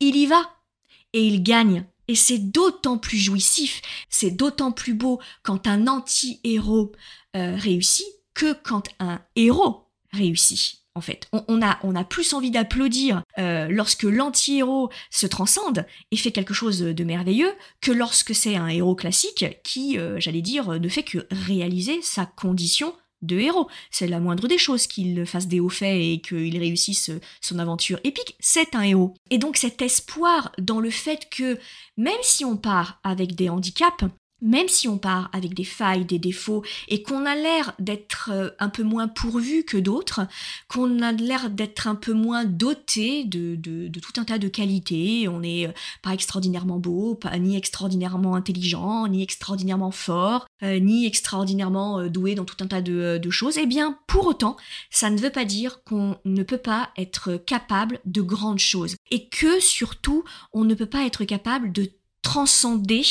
il 0.00 0.16
y 0.16 0.26
va 0.26 0.42
et 1.12 1.24
il 1.24 1.44
gagne. 1.44 1.86
Et 2.08 2.16
c'est 2.16 2.38
d'autant 2.38 2.98
plus 2.98 3.18
jouissif, 3.18 3.80
c'est 4.10 4.32
d'autant 4.32 4.72
plus 4.72 4.94
beau 4.94 5.20
quand 5.44 5.68
un 5.68 5.86
anti-héros 5.86 6.90
euh, 7.36 7.54
réussit 7.54 8.08
que 8.34 8.54
quand 8.54 8.88
un 8.98 9.20
héros 9.36 9.86
réussi. 10.10 10.80
En 10.96 11.00
fait, 11.00 11.28
on, 11.30 11.62
a, 11.62 11.78
on 11.84 11.94
a 11.94 12.02
plus 12.02 12.32
envie 12.32 12.50
d'applaudir 12.50 13.22
euh, 13.38 13.68
lorsque 13.68 14.02
l'anti-héros 14.02 14.90
se 15.10 15.28
transcende 15.28 15.86
et 16.10 16.16
fait 16.16 16.32
quelque 16.32 16.54
chose 16.54 16.80
de 16.80 17.04
merveilleux 17.04 17.52
que 17.80 17.92
lorsque 17.92 18.34
c'est 18.34 18.56
un 18.56 18.66
héros 18.66 18.96
classique 18.96 19.46
qui, 19.62 19.96
euh, 19.96 20.18
j'allais 20.18 20.42
dire, 20.42 20.80
ne 20.80 20.88
fait 20.88 21.04
que 21.04 21.18
réaliser 21.30 22.02
sa 22.02 22.26
condition 22.26 22.96
de 23.22 23.38
héros. 23.38 23.68
C'est 23.90 24.06
la 24.06 24.20
moindre 24.20 24.48
des 24.48 24.58
choses 24.58 24.86
qu'il 24.86 25.26
fasse 25.26 25.48
des 25.48 25.60
hauts 25.60 25.68
faits 25.68 26.00
et 26.00 26.20
qu'il 26.20 26.58
réussisse 26.58 27.10
son 27.40 27.58
aventure 27.58 28.00
épique. 28.04 28.36
C'est 28.40 28.74
un 28.74 28.82
héros. 28.82 29.14
Et 29.30 29.38
donc 29.38 29.56
cet 29.56 29.82
espoir 29.82 30.52
dans 30.58 30.80
le 30.80 30.90
fait 30.90 31.28
que 31.30 31.58
même 31.96 32.14
si 32.22 32.44
on 32.44 32.56
part 32.56 33.00
avec 33.02 33.34
des 33.34 33.48
handicaps, 33.48 34.04
même 34.40 34.68
si 34.68 34.88
on 34.88 34.98
part 34.98 35.30
avec 35.32 35.54
des 35.54 35.64
failles, 35.64 36.04
des 36.04 36.18
défauts, 36.18 36.62
et 36.88 37.02
qu'on 37.02 37.26
a 37.26 37.34
l'air 37.34 37.74
d'être 37.78 38.30
euh, 38.32 38.50
un 38.58 38.68
peu 38.68 38.82
moins 38.82 39.08
pourvu 39.08 39.64
que 39.64 39.76
d'autres, 39.76 40.20
qu'on 40.68 41.00
a 41.00 41.12
l'air 41.12 41.50
d'être 41.50 41.86
un 41.86 41.94
peu 41.94 42.12
moins 42.12 42.44
doté 42.44 43.24
de, 43.24 43.56
tout 43.98 44.20
un 44.20 44.24
tas 44.24 44.38
de 44.38 44.48
qualités, 44.48 45.28
on 45.28 45.40
n'est 45.40 45.66
euh, 45.66 45.72
pas 46.02 46.14
extraordinairement 46.14 46.78
beau, 46.78 47.18
ni 47.38 47.56
extraordinairement 47.56 48.34
intelligent, 48.34 49.08
ni 49.08 49.22
extraordinairement 49.22 49.90
fort, 49.90 50.46
euh, 50.62 50.78
ni 50.78 51.06
extraordinairement 51.06 52.06
doué 52.06 52.34
dans 52.34 52.44
tout 52.44 52.56
un 52.60 52.66
tas 52.66 52.82
de, 52.82 53.18
de 53.18 53.30
choses, 53.30 53.58
eh 53.58 53.66
bien 53.66 53.98
pour 54.06 54.26
autant, 54.26 54.56
ça 54.90 55.10
ne 55.10 55.18
veut 55.18 55.30
pas 55.30 55.44
dire 55.44 55.82
qu'on 55.84 56.16
ne 56.24 56.42
peut 56.42 56.58
pas 56.58 56.90
être 56.96 57.36
capable 57.36 58.00
de 58.04 58.22
grandes 58.22 58.58
choses, 58.58 58.96
et 59.10 59.28
que 59.28 59.60
surtout, 59.60 60.24
on 60.52 60.64
ne 60.64 60.74
peut 60.74 60.86
pas 60.86 61.04
être 61.04 61.24
capable 61.24 61.72
de 61.72 61.90
transcender 62.22 63.02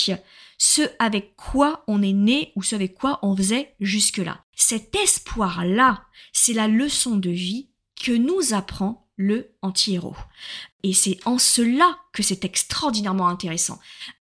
ce 0.57 0.81
avec 0.99 1.35
quoi 1.35 1.83
on 1.87 2.01
est 2.01 2.13
né 2.13 2.51
ou 2.55 2.63
ce 2.63 2.75
avec 2.75 2.95
quoi 2.95 3.19
on 3.21 3.35
faisait 3.35 3.75
jusque-là. 3.79 4.43
Cet 4.55 4.95
espoir-là, 4.95 6.03
c'est 6.33 6.53
la 6.53 6.67
leçon 6.67 7.15
de 7.17 7.29
vie 7.29 7.69
que 7.95 8.11
nous 8.11 8.53
apprend 8.53 9.07
le 9.17 9.51
anti-héros. 9.63 10.15
Et 10.83 10.93
c'est 10.93 11.17
en 11.25 11.39
cela 11.39 11.97
que 12.13 12.21
c'est 12.21 12.45
extraordinairement 12.45 13.27
intéressant. 13.27 13.79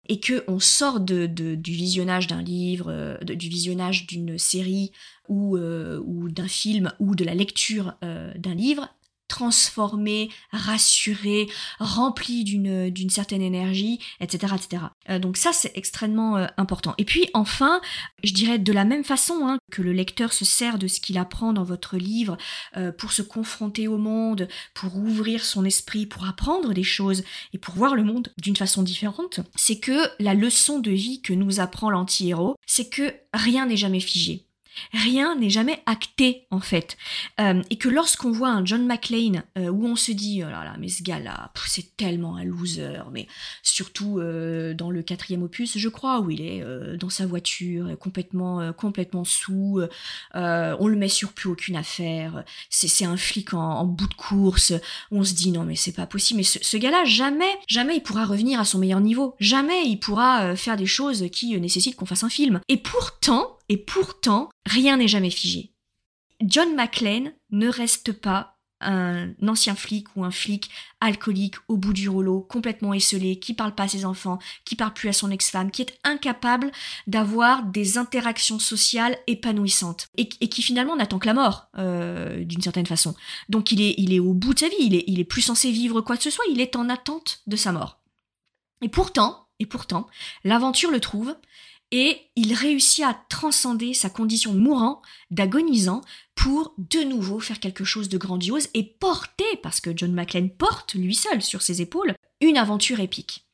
Et 0.09 0.21
que 0.21 0.43
on 0.49 0.59
sort 0.59 1.01
de, 1.01 1.27
du 1.27 1.73
visionnage 1.73 2.27
d'un 2.27 2.43
livre, 2.43 2.87
euh, 2.89 3.19
du 3.19 3.49
visionnage 3.49 4.07
d'une 4.07 4.39
série 4.39 4.93
ou, 5.29 5.57
euh, 5.57 6.01
ou 6.05 6.31
d'un 6.31 6.49
film 6.49 6.93
ou 6.99 7.15
de 7.15 7.25
la 7.25 7.35
lecture 7.35 7.95
euh, 8.03 8.33
d'un 8.39 8.55
livre 8.55 8.89
transformé, 9.29 10.31
rassuré, 10.53 11.49
rempli 11.79 12.45
d'une, 12.45 12.91
d'une 12.91 13.11
certaine 13.11 13.43
énergie, 13.43 13.99
etc. 14.21 14.55
etc. 14.57 14.83
Euh, 15.11 15.19
donc 15.19 15.37
ça, 15.37 15.53
c'est 15.53 15.73
extrêmement 15.75 16.37
euh, 16.37 16.47
important. 16.57 16.95
Et 16.99 17.05
puis 17.05 17.29
enfin, 17.35 17.81
je 18.25 18.33
dirais 18.33 18.59
de 18.59 18.73
la 18.73 18.85
même 18.85 19.05
façon 19.05 19.41
hein, 19.43 19.59
que 19.71 19.83
le 19.83 19.93
lecteur 19.93 20.33
se 20.33 20.45
sert 20.45 20.79
de 20.79 20.87
ce 20.87 21.01
qu'il 21.01 21.19
apprend 21.19 21.53
dans 21.53 21.65
votre 21.65 21.97
livre 21.97 22.37
euh, 22.77 22.93
pour 22.93 23.13
se 23.13 23.23
confronter 23.23 23.89
au 23.89 23.99
monde, 23.99 24.49
pour 24.75 24.97
ouvrir 24.97 25.45
son 25.45 25.65
esprit, 25.65 26.07
pour 26.07 26.27
apprendre 26.27 26.73
des 26.73 26.83
choses 26.83 27.25
et 27.53 27.59
pour 27.59 27.75
voir 27.75 27.95
le 27.95 28.05
monde 28.05 28.33
d'une 28.39 28.57
façon 28.57 28.83
différente, 28.83 29.41
c'est 29.57 29.79
que 29.79 29.99
la 30.19 30.35
leçon 30.35 30.79
de 30.79 30.91
vie 30.91 31.21
que 31.21 31.33
nous 31.33 31.61
apprend 31.61 31.91
l'anti-héros, 31.91 32.57
c'est 32.67 32.89
que 32.89 33.15
rien 33.33 33.67
n'est 33.67 33.77
jamais 33.77 34.01
figé. 34.01 34.46
Rien 34.93 35.37
n'est 35.37 35.51
jamais 35.51 35.83
acté 35.87 36.47
en 36.51 36.61
fait. 36.61 36.97
Euh, 37.41 37.63
et 37.71 37.77
que 37.77 37.89
lorsqu'on 37.89 38.31
voit 38.31 38.51
un 38.51 38.65
John 38.65 38.87
McClane 38.87 39.43
euh, 39.59 39.69
où 39.69 39.87
on 39.87 39.97
se 39.97 40.13
dit 40.13 40.43
oh 40.45 40.51
là 40.51 40.65
là 40.65 40.77
mais 40.79 40.89
ce 40.89 41.03
gars-là 41.03 41.53
c'est 41.67 41.97
tellement 41.97 42.37
un 42.37 42.45
loser, 42.45 43.01
mais 43.13 43.27
surtout 43.63 44.19
euh, 44.19 44.75
dans 44.75 44.91
le 44.91 45.03
quatrième 45.03 45.43
opus 45.43 45.79
je 45.79 45.89
crois 45.89 46.21
où 46.21 46.31
il 46.31 46.41
est 46.41 46.65
dans 46.97 47.11
sa 47.11 47.27
voiture 47.27 47.99
complètement 47.99 48.73
complètement 48.73 49.25
sous, 49.25 49.81
on 50.35 50.87
le 50.87 50.97
met 50.97 51.09
sur 51.09 51.33
plus 51.33 51.51
aucune 51.51 51.77
affaire, 51.77 52.45
c'est 52.71 53.05
un 53.05 53.17
flic 53.17 53.55
en, 53.55 53.85
bout 53.85 54.09
de 54.09 54.15
course, 54.15 54.73
on 55.11 55.25
se 55.25 55.35
dit 55.35 55.53
non 55.53 55.65
mais 55.65 55.77
c'est 55.77 55.93
pas 55.93 56.07
possible, 56.07 56.39
mais 56.39 56.45
ce, 56.45 56.59
ce 56.63 56.77
gars-là 56.77 57.05
jamais 57.05 57.45
jamais 57.69 57.97
il 57.97 58.03
pourra 58.03 58.25
revenir 58.25 58.61
à 58.61 58.65
son 58.65 58.79
meilleur 58.79 59.01
niveau, 59.01 59.35
jamais 59.41 59.87
il 59.87 59.99
pourra 59.99 60.57
faire 60.57 60.77
des 60.77 60.87
choses 60.87 61.27
qui 61.33 61.59
nécessitent 61.61 61.97
qu'on 61.97 62.07
fasse 62.07 62.25
un 62.25 62.29
film. 62.29 62.61
Et 62.69 62.77
pourtant 62.77 63.57
et 63.69 63.77
pourtant, 63.77 64.49
rien 64.67 64.99
n'est 64.99 65.09
jamais 65.09 65.31
figé. 65.31 65.73
John 66.43 66.75
McClane 66.75 67.33
ne 67.51 67.69
reste 67.69 68.13
pas 68.13 68.57
un 68.83 69.33
ancien 69.47 69.75
flic 69.75 70.07
ou 70.17 70.25
un 70.25 70.31
flic 70.31 70.71
alcoolique 71.01 71.55
au 71.69 71.79
bout 71.79 71.95
du 71.95 72.11
rouleau, 72.11 72.41
complètement 72.43 72.93
esselé, 72.93 73.39
qui 73.39 73.55
parle 73.55 73.75
pas 73.75 73.85
à 73.85 73.89
ses 73.89 74.05
enfants, 74.05 74.39
qui 74.67 74.77
parle 74.77 74.93
plus 74.93 75.09
à 75.09 75.15
son 75.15 75.31
ex-femme, 75.31 75.71
qui 75.71 75.81
est 75.81 75.99
incapable 76.05 76.71
d'avoir 77.07 77.63
des 77.63 77.97
interactions 77.97 78.59
sociales 78.59 79.17
épanouissantes 79.27 80.09
et, 80.19 80.29
qui 80.29 80.61
finalement 80.61 80.97
n'attend 80.97 81.19
que 81.19 81.27
la 81.27 81.35
mort 81.35 81.69
euh, 81.79 82.45
d'une 82.45 82.61
certaine 82.61 82.87
façon. 82.87 83.15
Donc 83.49 83.73
il 83.73 83.81
est, 83.81 83.95
il 83.97 84.13
est 84.13 84.21
au 84.21 84.35
bout 84.35 84.53
de 84.53 84.59
sa 84.59 84.69
vie, 84.69 84.75
il 84.81 84.95
est, 84.95 85.05
il 85.07 85.21
est 85.21 85.25
plus 85.25 85.43
censé 85.43 85.71
vivre 85.71 86.03
quoi 86.03 86.19
que 86.19 86.23
ce 86.23 86.31
soit, 86.31 86.45
il 86.51 86.61
est 86.61 86.77
en 86.77 86.91
attente 86.91 87.41
de 87.47 87.57
sa 87.57 87.73
mort. 87.73 88.01
Et 88.83 88.91
pourtant, 88.91 89.49
et 89.59 89.67
pourtant, 89.67 90.07
l'aventure 90.45 90.91
le 90.91 91.01
trouve 91.01 91.35
et 91.93 92.21
il 92.35 92.55
réussit 92.55 93.05
à 93.05 93.15
transcender 93.29 93.95
sa 93.95 94.11
condition 94.11 94.55
mourant, 94.55 95.03
d'agonisant, 95.31 96.01
pour 96.35 96.75
de 96.79 97.01
nouveau 97.01 97.41
faire 97.41 97.61
quelque 97.61 97.85
chose 97.85 98.09
de 98.09 98.19
grandiose 98.19 98.69
et 98.75 98.83
porter, 98.83 99.45
parce 99.63 99.81
que 99.81 99.97
John 99.97 100.13
McClane 100.13 100.51
porte 100.51 100.95
lui 100.95 101.15
seul 101.15 101.43
sur 101.43 101.63
ses 101.63 101.81
épaules, 101.83 102.15
une 102.41 102.57
aventure 102.57 103.01
épique. 103.01 103.47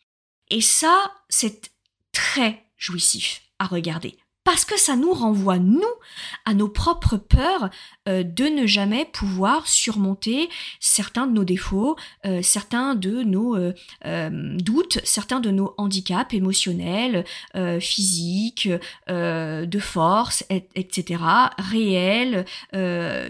Et 0.50 0.60
ça, 0.60 1.12
c'est 1.28 1.72
très 2.12 2.66
jouissif 2.76 3.42
à 3.58 3.66
regarder 3.66 4.16
parce 4.44 4.64
que 4.64 4.78
ça 4.78 4.96
nous 4.96 5.12
renvoie, 5.12 5.58
nous, 5.58 5.82
à 6.44 6.54
nos 6.54 6.68
propres 6.68 7.16
peurs 7.16 7.70
euh, 8.08 8.24
de 8.24 8.44
ne 8.44 8.66
jamais 8.66 9.04
pouvoir 9.04 9.68
surmonter 9.68 10.48
certains 10.80 11.28
de 11.28 11.32
nos 11.32 11.44
défauts, 11.44 11.96
euh, 12.26 12.42
certains 12.42 12.96
de 12.96 13.22
nos 13.22 13.56
euh, 13.56 13.72
doutes, 14.58 14.98
certains 15.04 15.38
de 15.38 15.50
nos 15.50 15.74
handicaps 15.78 16.34
émotionnels, 16.34 17.24
physiques, 17.80 18.68
de 19.08 19.78
force, 19.78 20.44
etc., 20.50 21.22
réels, 21.58 22.44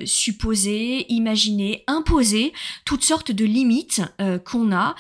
supposés, 0.07 1.13
imaginés, 1.13 1.85
imposés, 1.87 2.53
toutes 2.85 3.05
sortes 3.05 3.33
de 3.33 3.45
limites 3.45 4.03
qu'on 4.45 4.73
a, 4.73 4.95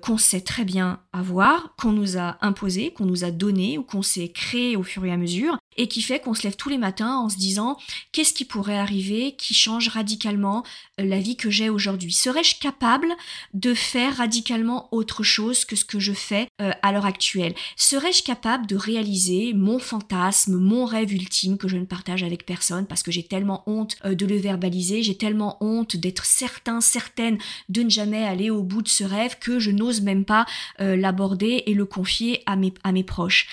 qu'on 0.00 0.18
sait 0.18 0.40
très 0.40 0.64
bien 0.64 1.00
avoir, 1.12 1.74
qu'on 1.76 1.92
nous 1.92 2.18
a 2.18 2.38
imposées, 2.40 2.92
qu'on 2.92 3.06
nous 3.06 3.24
a 3.24 3.30
données 3.30 3.78
ou 3.78 3.82
qu'on 3.82 4.02
s'est 4.02 4.30
créé 4.30 4.76
au 4.76 4.82
fur 4.82 5.04
et 5.04 5.12
à 5.12 5.16
mesure 5.16 5.49
et 5.76 5.88
qui 5.88 6.02
fait 6.02 6.20
qu'on 6.20 6.34
se 6.34 6.42
lève 6.42 6.56
tous 6.56 6.68
les 6.68 6.78
matins 6.78 7.16
en 7.16 7.28
se 7.28 7.36
disant 7.36 7.78
qu'est-ce 8.12 8.34
qui 8.34 8.44
pourrait 8.44 8.76
arriver 8.76 9.34
qui 9.36 9.54
change 9.54 9.88
radicalement 9.88 10.64
euh, 11.00 11.04
la 11.04 11.18
vie 11.18 11.36
que 11.36 11.50
j'ai 11.50 11.70
aujourd'hui? 11.70 12.12
Serais-je 12.12 12.58
capable 12.58 13.08
de 13.54 13.72
faire 13.74 14.16
radicalement 14.16 14.88
autre 14.92 15.22
chose 15.22 15.64
que 15.64 15.76
ce 15.76 15.84
que 15.84 16.00
je 16.00 16.12
fais 16.12 16.48
euh, 16.60 16.72
à 16.82 16.92
l'heure 16.92 17.06
actuelle? 17.06 17.54
Serais-je 17.76 18.22
capable 18.22 18.66
de 18.66 18.76
réaliser 18.76 19.54
mon 19.54 19.78
fantasme, 19.78 20.56
mon 20.56 20.84
rêve 20.84 21.14
ultime 21.14 21.56
que 21.56 21.68
je 21.68 21.76
ne 21.76 21.86
partage 21.86 22.22
avec 22.22 22.44
personne 22.44 22.86
parce 22.86 23.02
que 23.02 23.10
j'ai 23.10 23.22
tellement 23.22 23.62
honte 23.66 23.96
euh, 24.04 24.14
de 24.14 24.26
le 24.26 24.36
verbaliser, 24.36 25.02
j'ai 25.02 25.16
tellement 25.16 25.56
honte 25.62 25.96
d'être 25.96 26.24
certain, 26.24 26.80
certaine 26.80 27.38
de 27.68 27.82
ne 27.82 27.90
jamais 27.90 28.24
aller 28.24 28.50
au 28.50 28.62
bout 28.62 28.82
de 28.82 28.88
ce 28.88 29.04
rêve 29.04 29.38
que 29.38 29.58
je 29.58 29.70
n'ose 29.70 30.02
même 30.02 30.24
pas 30.24 30.46
l'aborder 30.78 31.62
et 31.66 31.74
le 31.74 31.84
confier 31.84 32.42
à 32.46 32.56
mes, 32.56 32.72
à 32.84 32.92
mes 32.92 33.04
proches? 33.04 33.46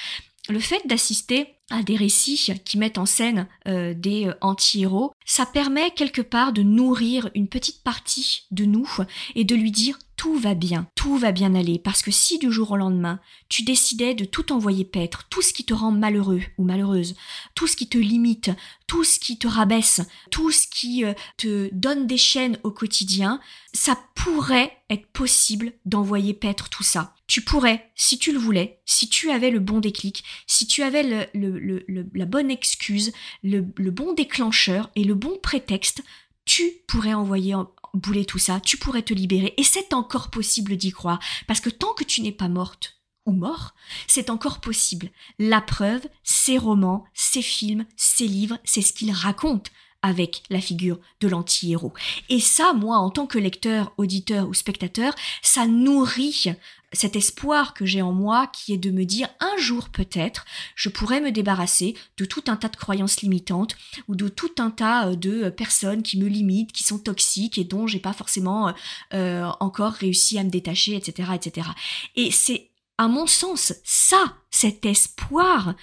Le 0.50 0.60
fait 0.60 0.82
d'assister 0.88 1.57
à 1.70 1.84
des 1.84 1.96
récits 1.96 2.54
qui 2.64 2.78
mettent 2.78 2.98
en 2.98 3.06
scène 3.06 3.48
euh, 3.68 3.94
des 3.94 4.28
euh, 4.28 4.34
anti-héros, 4.42 5.14
ça 5.26 5.46
permet 5.46 5.92
quelque 5.92 6.22
part 6.22 6.54
de 6.54 6.64
nourrir 6.64 7.30
une 7.36 7.48
petite 7.48 7.84
partie 7.84 8.46
de 8.52 8.66
nous 8.66 8.90
et 9.36 9.44
de 9.44 9.56
lui 9.56 9.72
dire 9.72 10.00
tout 10.18 10.36
va 10.36 10.56
bien, 10.56 10.88
tout 10.96 11.16
va 11.16 11.32
bien 11.32 11.54
aller, 11.54 11.78
parce 11.78 12.02
que 12.02 12.10
si 12.10 12.40
du 12.40 12.52
jour 12.52 12.72
au 12.72 12.76
lendemain, 12.76 13.20
tu 13.50 13.62
décidais 13.62 14.16
de 14.16 14.26
tout 14.26 14.52
envoyer 14.52 14.84
paître, 14.84 15.28
tout 15.30 15.44
ce 15.44 15.54
qui 15.54 15.64
te 15.64 15.76
rend 15.76 15.92
malheureux 15.92 16.42
ou 16.58 16.64
malheureuse, 16.64 17.16
tout 17.54 17.68
ce 17.68 17.76
qui 17.76 17.88
te 17.88 18.00
limite, 18.00 18.50
tout 18.88 19.04
ce 19.04 19.20
qui 19.20 19.38
te 19.38 19.48
rabaisse, 19.48 20.02
tout 20.32 20.50
ce 20.50 20.68
qui 20.68 21.06
euh, 21.06 21.14
te 21.38 21.70
donne 21.72 22.08
des 22.08 22.18
chaînes 22.18 22.58
au 22.64 22.72
quotidien, 22.72 23.40
ça 23.74 23.96
pourrait 24.16 24.76
être 24.90 25.06
possible 25.08 25.74
d'envoyer 25.86 26.34
paître 26.34 26.70
tout 26.70 26.84
ça. 26.84 27.14
Tu 27.28 27.42
pourrais, 27.42 27.92
si 27.94 28.18
tu 28.18 28.32
le 28.32 28.40
voulais, 28.40 28.80
si 28.86 29.10
tu 29.10 29.30
avais 29.30 29.52
le 29.52 29.60
bon 29.60 29.80
déclic, 29.80 30.24
si 30.48 30.66
tu 30.66 30.82
avais 30.82 31.28
le, 31.34 31.57
la 31.58 32.26
bonne 32.26 32.52
excuse, 32.52 33.12
le, 33.44 33.62
bon 33.62 34.14
déclencheur 34.14 34.90
et 34.96 35.04
le 35.04 35.16
bon 35.16 35.38
prétexte, 35.42 36.04
tu 36.46 36.64
pourrais 36.88 37.14
envoyer 37.14 37.56
bouler 37.94 38.26
tout 38.26 38.40
ça, 38.40 38.60
tu 38.60 38.78
pourrais 38.78 39.02
te 39.02 39.14
libérer. 39.14 39.54
Et 39.58 39.64
c'est 39.64 39.94
encore 39.94 40.30
possible 40.30 40.78
d'y 40.78 40.92
croire, 40.92 41.20
parce 41.48 41.62
que 41.62 41.70
tant 41.70 41.94
que 41.94 42.04
tu 42.04 42.22
n'es 42.22 42.32
pas 42.32 42.48
morte 42.48 42.98
ou 43.26 43.32
mort, 43.32 43.74
c'est 44.08 44.30
encore 44.30 44.62
possible. 44.62 45.10
La 45.40 45.62
preuve, 45.62 46.08
ces 46.24 46.58
romans, 46.58 47.06
ces 47.14 47.42
films, 47.42 47.86
ces 47.96 48.28
livres, 48.28 48.58
c'est 48.64 48.82
ce 48.82 48.94
qu'ils 48.94 49.12
racontent 49.12 49.72
avec 50.02 50.44
la 50.50 50.62
figure 50.62 51.00
de 51.20 51.28
l'anti-héros. 51.28 51.94
Et 52.30 52.40
ça, 52.40 52.74
moi, 52.74 52.98
en 52.98 53.10
tant 53.10 53.28
que 53.28 53.40
lecteur, 53.40 53.94
auditeur 53.98 54.48
ou 54.48 54.54
spectateur, 54.54 55.14
ça 55.42 55.66
nourrit 55.68 56.54
cet 56.94 57.16
espoir 57.16 57.74
que 57.74 57.86
j'ai 57.86 58.02
en 58.02 58.14
moi 58.14 58.48
qui 58.48 58.74
est 58.74 58.78
de 58.78 58.92
me 58.92 59.04
dire 59.04 59.28
un 59.40 59.58
jour 59.58 59.90
peut-être 59.90 60.46
je 60.76 60.90
pourrais 60.90 61.20
me 61.20 61.32
débarrasser 61.32 61.96
de 62.18 62.26
tout 62.26 62.44
un 62.48 62.56
tas 62.56 62.70
de 62.70 62.78
croyances 62.78 63.22
limitantes 63.22 63.76
ou 64.08 64.16
de 64.16 64.28
tout 64.30 64.52
un 64.60 64.72
tas 64.72 65.10
euh, 65.10 65.16
de 65.16 65.50
personnes 65.50 66.04
qui 66.04 66.18
me 66.18 66.28
limitent, 66.28 66.72
qui 66.72 66.84
sont 66.84 67.00
toxiques 67.00 67.58
et 67.58 67.64
dont 67.64 67.88
j'ai 67.88 68.00
pas 68.00 68.14
forcément 68.14 68.74
euh, 69.14 69.46
encore 69.60 69.94
réussi 69.94 70.38
à 70.40 70.44
me 70.44 70.50
détacher, 70.50 70.96
etc., 70.96 71.32
etc. 71.36 71.68
Et 72.16 72.32
c'est 72.32 72.72
à 72.98 73.08
mon 73.08 73.28
sens 73.28 73.74
ça, 73.84 74.38
cet 74.50 74.86
espoir 74.86 75.76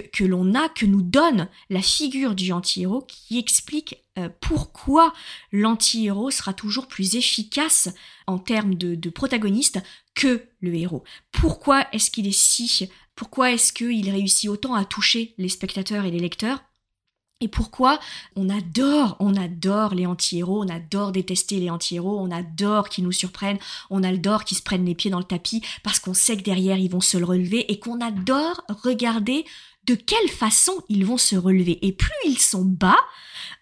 que, 0.00 0.24
l'on 0.24 0.54
a, 0.54 0.68
que 0.68 0.86
nous 0.86 1.02
donne 1.02 1.48
la 1.70 1.82
figure 1.82 2.34
du 2.34 2.52
anti-héros 2.52 3.02
qui 3.02 3.38
explique 3.38 3.96
euh, 4.18 4.28
pourquoi 4.40 5.12
l'anti-héros 5.52 6.30
sera 6.30 6.52
toujours 6.52 6.88
plus 6.88 7.16
efficace 7.16 7.88
en 8.26 8.38
termes 8.38 8.74
de, 8.74 8.94
de 8.94 9.10
protagoniste 9.10 9.82
que 10.14 10.44
le 10.60 10.74
héros. 10.74 11.04
Pourquoi 11.30 11.86
est-ce 11.92 12.10
qu'il 12.10 12.26
est 12.26 12.36
si... 12.36 12.88
Pourquoi 13.14 13.52
est-ce 13.52 13.72
qu'il 13.72 14.08
réussit 14.10 14.48
autant 14.48 14.74
à 14.74 14.84
toucher 14.84 15.34
les 15.36 15.50
spectateurs 15.50 16.04
et 16.06 16.10
les 16.10 16.18
lecteurs? 16.18 16.60
Et 17.42 17.48
pourquoi 17.48 17.98
on 18.36 18.48
adore, 18.48 19.16
on 19.18 19.34
adore 19.34 19.96
les 19.96 20.06
anti-héros, 20.06 20.62
on 20.62 20.68
adore 20.68 21.10
détester 21.10 21.58
les 21.58 21.70
anti-héros, 21.70 22.20
on 22.20 22.30
adore 22.30 22.88
qu'ils 22.88 23.02
nous 23.02 23.10
surprennent, 23.10 23.58
on 23.90 24.04
adore 24.04 24.44
qu'ils 24.44 24.58
se 24.58 24.62
prennent 24.62 24.84
les 24.84 24.94
pieds 24.94 25.10
dans 25.10 25.18
le 25.18 25.24
tapis 25.24 25.60
parce 25.82 25.98
qu'on 25.98 26.14
sait 26.14 26.36
que 26.36 26.44
derrière 26.44 26.78
ils 26.78 26.90
vont 26.90 27.00
se 27.00 27.18
le 27.18 27.24
relever 27.24 27.70
et 27.72 27.80
qu'on 27.80 28.00
adore 28.00 28.62
regarder 28.68 29.44
de 29.84 29.94
quelle 29.94 30.28
façon 30.28 30.82
ils 30.88 31.04
vont 31.04 31.18
se 31.18 31.36
relever. 31.36 31.84
Et 31.86 31.92
plus 31.92 32.10
ils 32.24 32.38
sont 32.38 32.64
bas, 32.64 32.98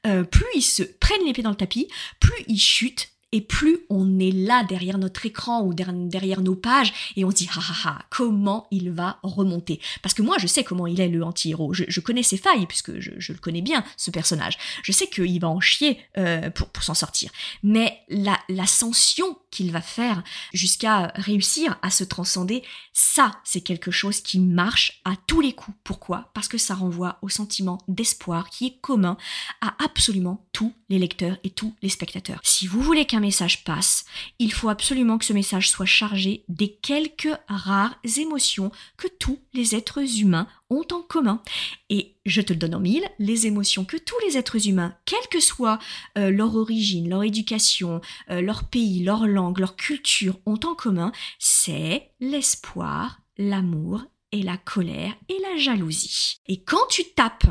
euh, 0.07 0.25
plus 0.25 0.47
ils 0.55 0.63
se 0.63 0.83
prennent 0.83 1.25
les 1.25 1.33
pieds 1.33 1.43
dans 1.43 1.51
le 1.51 1.57
tapis, 1.57 1.89
plus 2.21 2.45
ils 2.49 2.61
chutent, 2.61 3.11
et 3.33 3.41
plus 3.41 3.79
on 3.89 4.19
est 4.19 4.33
là 4.33 4.65
derrière 4.65 4.99
notre 4.99 5.25
écran 5.27 5.63
ou 5.63 5.75
derrière 5.75 6.41
nos 6.41 6.57
pages 6.57 6.93
et 7.17 7.25
on 7.25 7.31
se 7.31 7.37
dit 7.37 7.49
ha 7.55 7.61
ha 7.61 7.89
ha 7.89 7.99
comment 8.11 8.67
il 8.71 8.91
va 8.91 9.19
remonter? 9.23 9.81
Parce 10.03 10.15
que 10.15 10.23
moi 10.23 10.37
je 10.39 10.47
sais 10.47 10.65
comment 10.65 10.87
il 10.87 11.01
est 11.01 11.09
le 11.09 11.23
anti-héros. 11.25 11.73
Je, 11.75 12.01
connais 12.01 12.23
ses 12.23 12.37
failles 12.37 12.67
puisque 12.67 12.99
je, 12.99 13.33
le 13.33 13.39
connais 13.39 13.63
bien 13.63 13.85
ce 13.97 14.11
personnage. 14.11 14.59
Je 14.83 14.93
sais 14.93 15.07
qu'il 15.07 15.41
va 15.41 15.49
en 15.49 15.61
chier 15.61 15.99
euh, 16.19 16.51
pour 16.51 16.83
s'en 16.83 16.95
sortir. 16.95 17.31
Mais 17.63 18.01
l'ascension 18.49 19.39
qu'il 19.51 19.71
va 19.73 19.81
faire 19.81 20.23
jusqu'à 20.53 21.13
réussir 21.15 21.79
à 21.83 21.91
se 21.91 22.05
transcender 22.05 22.63
ça 22.93 23.41
c'est 23.45 23.61
quelque 23.61 23.91
chose 23.91 24.21
qui 24.21 24.41
marche 24.41 25.01
à 25.05 25.15
tous 25.27 25.41
les 25.41 25.53
coups. 25.53 25.77
Pourquoi? 25.85 26.31
Parce 26.35 26.49
que 26.49 26.59
ça 26.59 26.75
renvoie 26.75 27.19
au 27.23 27.29
sentiment 27.29 27.79
d'espoir 27.89 28.51
qui 28.51 28.67
est 28.67 28.81
commun 28.81 29.17
à 29.61 29.75
absolument 29.85 30.47
tous 30.53 30.75
les 30.89 30.99
lecteurs 30.99 31.37
et 31.45 31.51
tous 31.51 31.75
les 31.83 31.89
spectateurs. 31.89 32.41
Si 32.43 32.67
vous 32.67 32.83
voulez 32.83 33.07
qu'un 33.07 33.20
message 33.21 33.65
passe, 33.65 34.05
il 34.39 34.53
faut 34.53 34.69
absolument 34.69 35.19
que 35.19 35.25
ce 35.25 35.33
message 35.33 35.69
soit 35.69 35.87
chargé 35.87 36.45
des 36.49 36.75
quelques 36.77 37.39
rares 37.49 37.99
émotions 38.19 38.73
que 38.97 39.09
tous 39.09 39.39
les 39.53 39.75
êtres 39.75 40.21
humains 40.21 40.49
ont 40.71 40.87
en 40.93 41.03
commun. 41.03 41.43
Et 41.89 42.17
je 42.25 42.41
te 42.41 42.53
le 42.53 42.59
donne 42.59 42.75
en 42.75 42.81
mille, 42.81 43.05
les 43.19 43.47
émotions 43.47 43.85
que 43.85 43.97
tous 43.97 44.19
les 44.27 44.37
êtres 44.37 44.69
humains, 44.69 44.97
quelle 45.05 45.29
que 45.31 45.41
soit 45.41 45.79
euh, 46.19 46.31
leur 46.31 46.57
origine, 46.57 47.09
leur 47.09 47.23
éducation, 47.23 48.01
euh, 48.31 48.41
leur 48.41 48.65
pays, 48.65 49.03
leur 49.03 49.27
langue, 49.27 49.59
leur 49.59 49.77
culture, 49.77 50.39
ont 50.47 50.61
en 50.65 50.75
commun, 50.75 51.13
c'est 51.39 52.11
l'espoir, 52.21 53.21
l'amour 53.37 54.05
et 54.33 54.43
la 54.43 54.57
colère 54.57 55.15
et 55.29 55.39
la 55.43 55.57
jalousie. 55.57 56.37
Et 56.47 56.63
quand 56.63 56.87
tu 56.89 57.05
tapes 57.15 57.47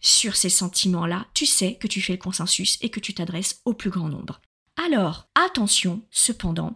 sur 0.00 0.36
ces 0.36 0.48
sentiments-là, 0.48 1.26
tu 1.34 1.46
sais 1.46 1.76
que 1.76 1.86
tu 1.86 2.00
fais 2.00 2.12
le 2.12 2.18
consensus 2.18 2.78
et 2.80 2.90
que 2.90 3.00
tu 3.00 3.14
t'adresses 3.14 3.60
au 3.64 3.74
plus 3.74 3.90
grand 3.90 4.08
nombre. 4.08 4.40
Alors, 4.84 5.28
attention, 5.36 6.02
cependant, 6.10 6.74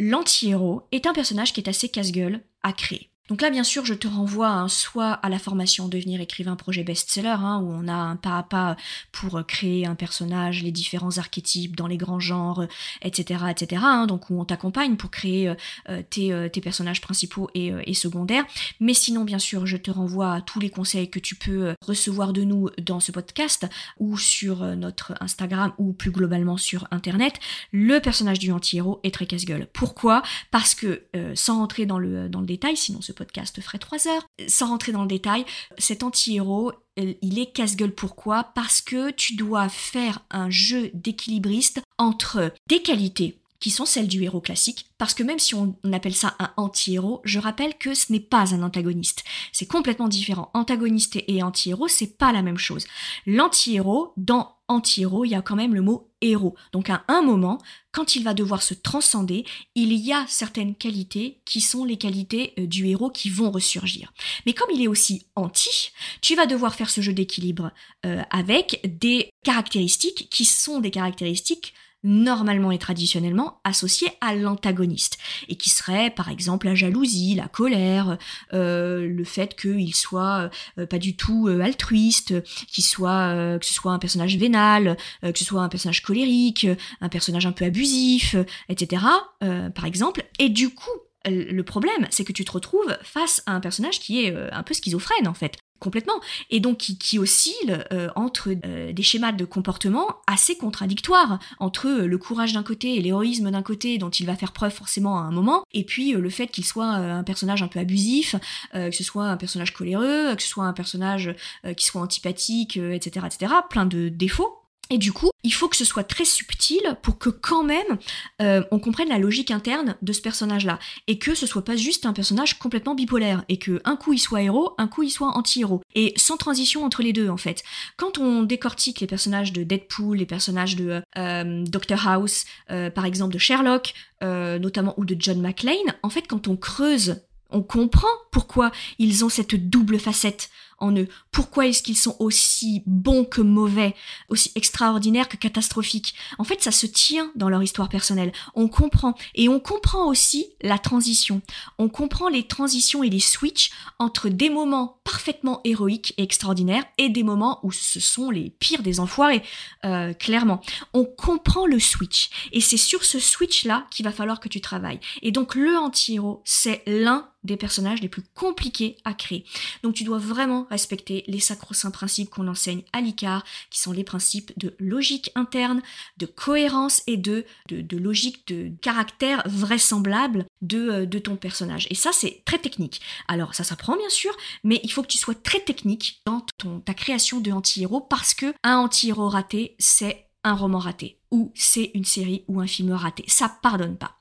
l'anti-héros 0.00 0.88
est 0.90 1.06
un 1.06 1.12
personnage 1.12 1.52
qui 1.52 1.60
est 1.60 1.68
assez 1.68 1.88
casse-gueule 1.88 2.40
à 2.64 2.72
créer. 2.72 3.10
Donc 3.30 3.40
là, 3.40 3.48
bien 3.48 3.64
sûr, 3.64 3.86
je 3.86 3.94
te 3.94 4.06
renvoie 4.06 4.66
soit 4.68 5.12
à 5.12 5.30
la 5.30 5.38
formation 5.38 5.88
Devenir 5.88 6.20
écrivain 6.20 6.56
projet 6.56 6.84
best-seller, 6.84 7.36
hein, 7.38 7.58
où 7.62 7.72
on 7.72 7.88
a 7.88 7.94
un 7.94 8.16
pas 8.16 8.36
à 8.36 8.42
pas 8.42 8.76
pour 9.12 9.42
créer 9.46 9.86
un 9.86 9.94
personnage, 9.94 10.62
les 10.62 10.72
différents 10.72 11.16
archétypes 11.16 11.74
dans 11.74 11.86
les 11.86 11.96
grands 11.96 12.20
genres, 12.20 12.66
etc., 13.00 13.44
etc. 13.50 13.82
Hein, 13.82 14.06
donc 14.06 14.28
où 14.28 14.38
on 14.38 14.44
t'accompagne 14.44 14.96
pour 14.96 15.10
créer 15.10 15.48
euh, 15.48 15.54
euh, 15.88 16.48
tes, 16.50 16.60
personnages 16.60 17.00
principaux 17.00 17.48
et, 17.54 17.72
euh, 17.72 17.80
et, 17.86 17.94
secondaires. 17.94 18.44
Mais 18.78 18.92
sinon, 18.92 19.24
bien 19.24 19.38
sûr, 19.38 19.64
je 19.64 19.78
te 19.78 19.90
renvoie 19.90 20.34
à 20.34 20.40
tous 20.42 20.60
les 20.60 20.68
conseils 20.68 21.08
que 21.08 21.18
tu 21.18 21.34
peux 21.34 21.74
recevoir 21.80 22.34
de 22.34 22.44
nous 22.44 22.68
dans 22.82 23.00
ce 23.00 23.10
podcast 23.10 23.66
ou 23.98 24.18
sur 24.18 24.64
notre 24.76 25.14
Instagram 25.20 25.72
ou 25.78 25.94
plus 25.94 26.10
globalement 26.10 26.58
sur 26.58 26.86
Internet. 26.90 27.36
Le 27.72 28.00
personnage 28.00 28.38
du 28.38 28.52
anti-héros 28.52 29.00
est 29.02 29.14
très 29.14 29.24
casse-gueule. 29.24 29.66
Pourquoi? 29.72 30.22
Parce 30.50 30.74
que, 30.74 31.04
sans 31.34 31.58
rentrer 31.58 31.86
dans 31.86 31.98
le, 31.98 32.28
dans 32.28 32.40
le 32.40 32.46
détail, 32.46 32.76
sinon 32.76 33.00
ce 33.00 33.13
podcast 33.14 33.60
ferait 33.60 33.78
trois 33.78 34.08
heures. 34.08 34.26
Sans 34.48 34.68
rentrer 34.68 34.92
dans 34.92 35.02
le 35.02 35.08
détail, 35.08 35.44
cet 35.78 36.02
anti-héros, 36.02 36.72
il 36.96 37.38
est 37.38 37.52
casse-gueule 37.52 37.94
pourquoi? 37.94 38.44
Parce 38.54 38.80
que 38.80 39.10
tu 39.10 39.36
dois 39.36 39.68
faire 39.68 40.20
un 40.30 40.50
jeu 40.50 40.90
d'équilibriste 40.94 41.80
entre 41.98 42.52
des 42.68 42.82
qualités 42.82 43.38
qui 43.64 43.70
sont 43.70 43.86
celles 43.86 44.08
du 44.08 44.22
héros 44.22 44.42
classique, 44.42 44.90
parce 44.98 45.14
que 45.14 45.22
même 45.22 45.38
si 45.38 45.54
on, 45.54 45.74
appelle 45.90 46.14
ça 46.14 46.34
un 46.38 46.50
anti-héros, 46.58 47.22
je 47.24 47.38
rappelle 47.38 47.78
que 47.78 47.94
ce 47.94 48.12
n'est 48.12 48.20
pas 48.20 48.54
un 48.54 48.62
antagoniste. 48.62 49.24
C'est 49.52 49.64
complètement 49.64 50.08
différent. 50.08 50.50
Antagoniste 50.52 51.16
et 51.26 51.42
anti-héros, 51.42 51.88
c'est 51.88 52.18
pas 52.18 52.30
la 52.30 52.42
même 52.42 52.58
chose. 52.58 52.86
L'anti-héros, 53.24 54.12
dans 54.18 54.53
anti-héros, 54.68 55.24
il 55.24 55.30
y 55.30 55.34
a 55.34 55.42
quand 55.42 55.56
même 55.56 55.74
le 55.74 55.82
mot 55.82 56.10
héros. 56.20 56.54
Donc 56.72 56.90
à 56.90 57.04
un 57.08 57.22
moment, 57.22 57.58
quand 57.92 58.16
il 58.16 58.24
va 58.24 58.34
devoir 58.34 58.62
se 58.62 58.74
transcender, 58.74 59.44
il 59.74 59.92
y 59.92 60.12
a 60.12 60.24
certaines 60.26 60.74
qualités 60.74 61.40
qui 61.44 61.60
sont 61.60 61.84
les 61.84 61.96
qualités 61.96 62.54
euh, 62.58 62.66
du 62.66 62.86
héros 62.88 63.10
qui 63.10 63.30
vont 63.30 63.50
ressurgir. 63.50 64.12
Mais 64.46 64.52
comme 64.52 64.70
il 64.70 64.82
est 64.82 64.88
aussi 64.88 65.26
anti, 65.36 65.92
tu 66.20 66.34
vas 66.34 66.46
devoir 66.46 66.74
faire 66.74 66.90
ce 66.90 67.00
jeu 67.00 67.12
d'équilibre 67.12 67.72
euh, 68.06 68.22
avec 68.30 68.80
des 68.98 69.30
caractéristiques 69.44 70.28
qui 70.30 70.44
sont 70.44 70.80
des 70.80 70.90
caractéristiques 70.90 71.74
normalement 72.04 72.70
et 72.70 72.78
traditionnellement 72.78 73.60
associé 73.64 74.08
à 74.20 74.34
l'antagoniste, 74.34 75.18
et 75.48 75.56
qui 75.56 75.70
serait 75.70 76.10
par 76.10 76.28
exemple 76.28 76.66
la 76.66 76.74
jalousie, 76.74 77.34
la 77.34 77.48
colère, 77.48 78.18
euh, 78.52 79.08
le 79.08 79.24
fait 79.24 79.56
qu'il 79.56 79.94
soit 79.94 80.50
euh, 80.78 80.86
pas 80.86 80.98
du 80.98 81.16
tout 81.16 81.48
euh, 81.48 81.60
altruiste, 81.60 82.34
qu'il 82.68 82.84
soit 82.84 83.58
que 83.58 83.66
ce 83.66 83.72
soit 83.72 83.92
un 83.92 83.98
personnage 83.98 84.36
vénal, 84.36 84.96
que 85.22 85.38
ce 85.38 85.44
soit 85.44 85.62
un 85.62 85.68
personnage 85.68 86.02
colérique, 86.02 86.66
un 87.00 87.08
personnage 87.08 87.46
un 87.46 87.52
peu 87.52 87.64
abusif, 87.64 88.36
etc. 88.68 89.02
par 89.40 89.84
exemple. 89.86 90.24
Et 90.38 90.48
du 90.48 90.70
coup, 90.70 90.90
le 91.26 91.62
problème, 91.62 92.06
c'est 92.10 92.24
que 92.24 92.32
tu 92.32 92.44
te 92.44 92.52
retrouves 92.52 92.96
face 93.02 93.42
à 93.46 93.52
un 93.52 93.60
personnage 93.60 94.00
qui 94.00 94.24
est 94.24 94.36
un 94.52 94.62
peu 94.62 94.74
schizophrène 94.74 95.28
en 95.28 95.34
fait 95.34 95.56
complètement, 95.84 96.20
et 96.50 96.60
donc 96.60 96.78
qui, 96.78 97.18
oscille 97.18 97.84
euh, 97.92 98.08
entre 98.16 98.50
euh, 98.64 98.92
des 98.92 99.02
schémas 99.02 99.32
de 99.32 99.44
comportement 99.44 100.06
assez 100.26 100.56
contradictoires, 100.56 101.38
entre 101.58 101.86
euh, 101.86 102.06
le 102.06 102.18
courage 102.18 102.54
d'un 102.54 102.62
côté 102.62 102.96
et 102.96 103.02
l'héroïsme 103.02 103.50
d'un 103.50 103.62
côté 103.62 103.98
dont 103.98 104.08
il 104.08 104.24
va 104.24 104.34
faire 104.34 104.52
preuve 104.52 104.72
forcément 104.72 105.18
à 105.18 105.22
un 105.22 105.30
moment, 105.30 105.62
et 105.72 105.84
puis 105.84 106.12
le 106.12 106.30
fait 106.30 106.46
qu'il 106.46 106.64
soit 106.64 106.86
un 106.86 107.22
personnage 107.22 107.62
un 107.62 107.68
peu 107.68 107.78
abusif, 107.78 108.34
que 108.72 108.90
ce 108.90 109.04
soit 109.04 109.24
un 109.24 109.36
personnage 109.36 109.72
coléreux, 109.72 110.34
que 110.34 110.42
ce 110.42 110.48
soit 110.48 110.64
un 110.64 110.72
personnage 110.72 111.34
qui 111.76 111.84
soit 111.84 112.00
antipathique, 112.00 112.76
etc., 112.76 113.26
etc., 113.26 113.52
plein 113.68 113.84
de 113.84 114.08
défauts. 114.08 114.63
Et 114.90 114.98
du 114.98 115.12
coup, 115.12 115.30
il 115.42 115.52
faut 115.52 115.68
que 115.68 115.76
ce 115.76 115.84
soit 115.84 116.04
très 116.04 116.24
subtil 116.24 116.80
pour 117.02 117.18
que 117.18 117.30
quand 117.30 117.62
même 117.62 117.98
euh, 118.42 118.62
on 118.70 118.78
comprenne 118.78 119.08
la 119.08 119.18
logique 119.18 119.50
interne 119.50 119.96
de 120.02 120.12
ce 120.12 120.20
personnage-là. 120.20 120.78
Et 121.06 121.18
que 121.18 121.34
ce 121.34 121.46
soit 121.46 121.64
pas 121.64 121.76
juste 121.76 122.06
un 122.06 122.12
personnage 122.12 122.58
complètement 122.58 122.94
bipolaire. 122.94 123.44
Et 123.48 123.58
que 123.58 123.80
un 123.84 123.96
coup 123.96 124.12
il 124.12 124.18
soit 124.18 124.42
héros, 124.42 124.74
un 124.78 124.86
coup 124.86 125.02
il 125.02 125.10
soit 125.10 125.36
anti-héros. 125.36 125.80
Et 125.94 126.12
sans 126.16 126.36
transition 126.36 126.84
entre 126.84 127.02
les 127.02 127.12
deux 127.12 127.28
en 127.28 127.36
fait. 127.36 127.62
Quand 127.96 128.18
on 128.18 128.42
décortique 128.42 129.00
les 129.00 129.06
personnages 129.06 129.52
de 129.52 129.62
Deadpool, 129.62 130.18
les 130.18 130.26
personnages 130.26 130.76
de 130.76 131.02
euh, 131.16 131.64
Doctor 131.64 132.06
House, 132.06 132.44
euh, 132.70 132.90
par 132.90 133.04
exemple 133.04 133.32
de 133.32 133.38
Sherlock, 133.38 133.94
notamment 134.22 134.94
ou 134.96 135.04
de 135.04 135.16
John 135.18 135.38
McClane, 135.42 135.94
en 136.02 136.08
fait 136.08 136.26
quand 136.26 136.48
on 136.48 136.56
creuse 136.56 137.20
on 137.50 137.62
comprend 137.62 138.08
pourquoi 138.30 138.72
ils 138.98 139.24
ont 139.24 139.28
cette 139.28 139.54
double 139.68 139.98
facette 139.98 140.50
en 140.84 140.96
eux. 140.96 141.08
Pourquoi 141.32 141.66
est-ce 141.66 141.82
qu'ils 141.82 141.96
sont 141.96 142.16
aussi 142.18 142.82
bons 142.86 143.24
que 143.24 143.40
mauvais, 143.40 143.94
aussi 144.28 144.52
extraordinaires 144.54 145.28
que 145.28 145.36
catastrophiques? 145.36 146.14
En 146.38 146.44
fait, 146.44 146.62
ça 146.62 146.70
se 146.70 146.86
tient 146.86 147.32
dans 147.34 147.48
leur 147.48 147.62
histoire 147.62 147.88
personnelle. 147.88 148.32
On 148.54 148.68
comprend. 148.68 149.14
Et 149.34 149.48
on 149.48 149.60
comprend 149.60 150.06
aussi 150.06 150.46
la 150.62 150.78
transition. 150.78 151.40
On 151.78 151.88
comprend 151.88 152.28
les 152.28 152.46
transitions 152.46 153.02
et 153.02 153.10
les 153.10 153.20
switches 153.20 153.70
entre 153.98 154.28
des 154.28 154.50
moments 154.50 154.98
parfaitement 155.04 155.60
héroïques 155.64 156.14
et 156.18 156.22
extraordinaires 156.22 156.84
et 156.98 157.08
des 157.08 157.22
moments 157.22 157.60
où 157.62 157.72
ce 157.72 158.00
sont 158.00 158.30
les 158.30 158.50
pires 158.50 158.82
des 158.82 159.00
enfoirés, 159.00 159.42
euh, 159.84 160.12
clairement. 160.12 160.60
On 160.92 161.04
comprend 161.04 161.66
le 161.66 161.80
switch. 161.80 162.30
Et 162.52 162.60
c'est 162.60 162.76
sur 162.76 163.04
ce 163.04 163.18
switch-là 163.18 163.86
qu'il 163.90 164.04
va 164.04 164.12
falloir 164.12 164.40
que 164.40 164.48
tu 164.48 164.60
travailles. 164.60 165.00
Et 165.22 165.32
donc, 165.32 165.54
le 165.54 165.76
anti-héros, 165.76 166.42
c'est 166.44 166.82
l'un 166.86 167.28
des 167.44 167.56
personnages 167.56 168.00
les 168.00 168.08
plus 168.08 168.22
compliqués 168.34 168.96
à 169.04 169.14
créer. 169.14 169.44
Donc 169.82 169.94
tu 169.94 170.04
dois 170.04 170.18
vraiment 170.18 170.66
respecter 170.74 171.22
les 171.28 171.40
sacro-saints 171.40 171.92
principes 171.92 172.30
qu'on 172.30 172.48
enseigne 172.48 172.82
à 172.92 173.00
l'ICAR, 173.00 173.44
qui 173.70 173.80
sont 173.80 173.92
les 173.92 174.02
principes 174.04 174.52
de 174.58 174.74
logique 174.78 175.30
interne, 175.36 175.82
de 176.18 176.26
cohérence 176.26 177.02
et 177.06 177.16
de, 177.16 177.44
de, 177.68 177.96
logique 177.96 178.46
de 178.48 178.72
caractère 178.82 179.42
vraisemblable 179.46 180.46
de, 180.62 180.90
euh, 180.90 181.06
de 181.06 181.18
ton 181.20 181.36
personnage. 181.36 181.86
Et 181.90 181.94
ça, 181.94 182.10
c'est 182.12 182.42
très 182.44 182.58
technique. 182.58 183.00
Alors 183.28 183.54
ça 183.54 183.64
s'apprend 183.64 183.96
bien 183.96 184.08
sûr, 184.08 184.36
mais 184.64 184.80
il 184.82 184.90
faut 184.90 185.02
que 185.02 185.08
tu 185.08 185.18
sois 185.18 185.34
très 185.34 185.60
technique 185.60 186.20
dans 186.26 186.44
ton, 186.58 186.80
ta 186.80 186.94
création 186.94 187.40
de 187.40 187.52
anti-héros 187.52 188.00
parce 188.00 188.34
que 188.34 188.52
un 188.64 188.78
anti-héros 188.78 189.28
raté, 189.28 189.76
c'est 189.78 190.26
un 190.42 190.54
roman 190.54 190.78
raté, 190.78 191.18
ou 191.30 191.52
c'est 191.54 191.90
une 191.94 192.04
série 192.04 192.44
ou 192.48 192.60
un 192.60 192.66
film 192.66 192.92
raté. 192.92 193.24
Ça 193.28 193.48
pardonne 193.62 193.96
pas. 193.96 194.18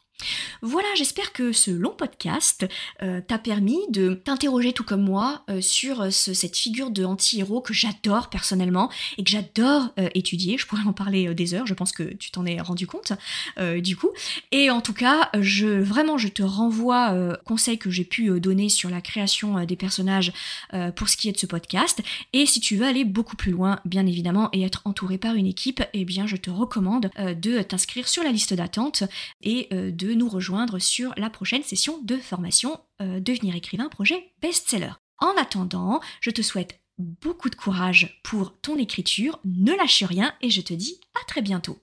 Voilà, 0.61 0.88
j'espère 0.95 1.34
que 1.34 1.51
ce 1.51 1.71
long 1.71 1.93
podcast 1.97 2.65
euh, 3.01 3.21
t'a 3.21 3.38
permis 3.38 3.80
de 3.89 4.13
t'interroger 4.13 4.74
tout 4.74 4.84
comme 4.84 5.03
moi 5.03 5.43
euh, 5.49 5.61
sur 5.61 6.01
euh, 6.01 6.09
cette 6.09 6.55
figure 6.55 6.91
de 6.91 7.03
anti-héros 7.03 7.61
que 7.61 7.74
j'adore 7.74 8.30
personnellement 8.30 8.89
et 9.17 9.24
que 9.24 9.30
j'adore 9.30 9.89
étudier. 10.15 10.57
Je 10.57 10.65
pourrais 10.67 10.84
en 10.84 10.93
parler 10.93 11.34
des 11.34 11.53
heures, 11.53 11.65
je 11.65 11.74
pense 11.74 11.91
que 11.91 12.03
tu 12.03 12.32
t'en 12.32 12.45
es 12.45 12.59
rendu 12.59 12.88
compte 12.88 13.13
du 13.78 13.95
coup. 13.95 14.09
Et 14.51 14.69
en 14.69 14.82
tout 14.82 14.93
cas, 14.93 15.30
je 15.39 15.67
vraiment 15.67 16.17
je 16.17 16.28
te 16.28 16.43
renvoie 16.43 17.13
aux 17.13 17.43
conseils 17.45 17.78
que 17.78 17.89
j'ai 17.89 18.03
pu 18.03 18.39
donner 18.39 18.69
sur 18.69 18.89
la 18.89 19.01
création 19.01 19.63
des 19.65 19.76
personnages 19.76 20.32
pour 20.95 21.09
ce 21.09 21.17
qui 21.17 21.30
est 21.30 21.34
de 21.34 21.38
ce 21.38 21.45
podcast. 21.45 22.01
Et 22.34 22.45
si 22.45 22.59
tu 22.59 22.76
veux 22.76 22.86
aller 22.86 23.05
beaucoup 23.05 23.36
plus 23.36 23.51
loin, 23.51 23.80
bien 23.86 24.05
évidemment, 24.05 24.49
et 24.53 24.63
être 24.63 24.82
entouré 24.86 25.17
par 25.17 25.36
une 25.36 25.47
équipe, 25.47 25.84
eh 25.93 26.05
bien 26.05 26.28
je 26.28 26.36
te 26.36 26.49
recommande 26.49 27.09
de 27.17 27.61
t'inscrire 27.61 28.07
sur 28.07 28.24
la 28.24 28.32
liste 28.32 28.53
d'attente 28.53 29.03
et 29.41 29.67
de 29.71 30.12
nous 30.14 30.30
rejoindre 30.30 30.80
sur 30.80 31.14
la 31.18 31.30
prochaine 31.30 31.64
session 31.64 31.99
de 32.03 32.18
formation 32.18 32.80
euh, 33.01 33.20
Devenir 33.20 33.55
écrivain 33.55 33.89
projet 33.89 34.32
best-seller. 34.41 34.93
En 35.20 35.34
attendant, 35.38 36.01
je 36.22 36.32
te 36.32 36.41
souhaite 36.41 36.80
beaucoup 36.97 37.49
de 37.49 37.55
courage 37.55 38.20
pour 38.24 38.59
ton 38.61 38.78
écriture, 38.78 39.39
ne 39.45 39.74
lâche 39.74 40.03
rien 40.03 40.34
et 40.41 40.49
je 40.49 40.61
te 40.61 40.74
dis 40.74 40.99
à 41.16 41.26
très 41.28 41.41
bientôt. 41.41 41.82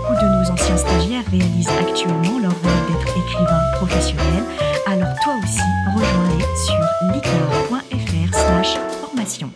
Beaucoup 0.01 0.15
de 0.15 0.29
nos 0.29 0.51
anciens 0.51 0.77
stagiaires 0.77 1.23
réalisent 1.29 1.69
actuellement 1.79 2.39
leur 2.39 2.51
rôle 2.51 2.81
d'être 2.87 3.17
écrivain 3.17 3.61
professionnel, 3.75 4.43
alors 4.87 5.13
toi 5.23 5.33
aussi, 5.43 5.61
rejoins-les 5.93 6.45
sur 6.65 7.13
licar.fr 7.13 8.33
slash 8.33 8.77
formation. 8.99 9.51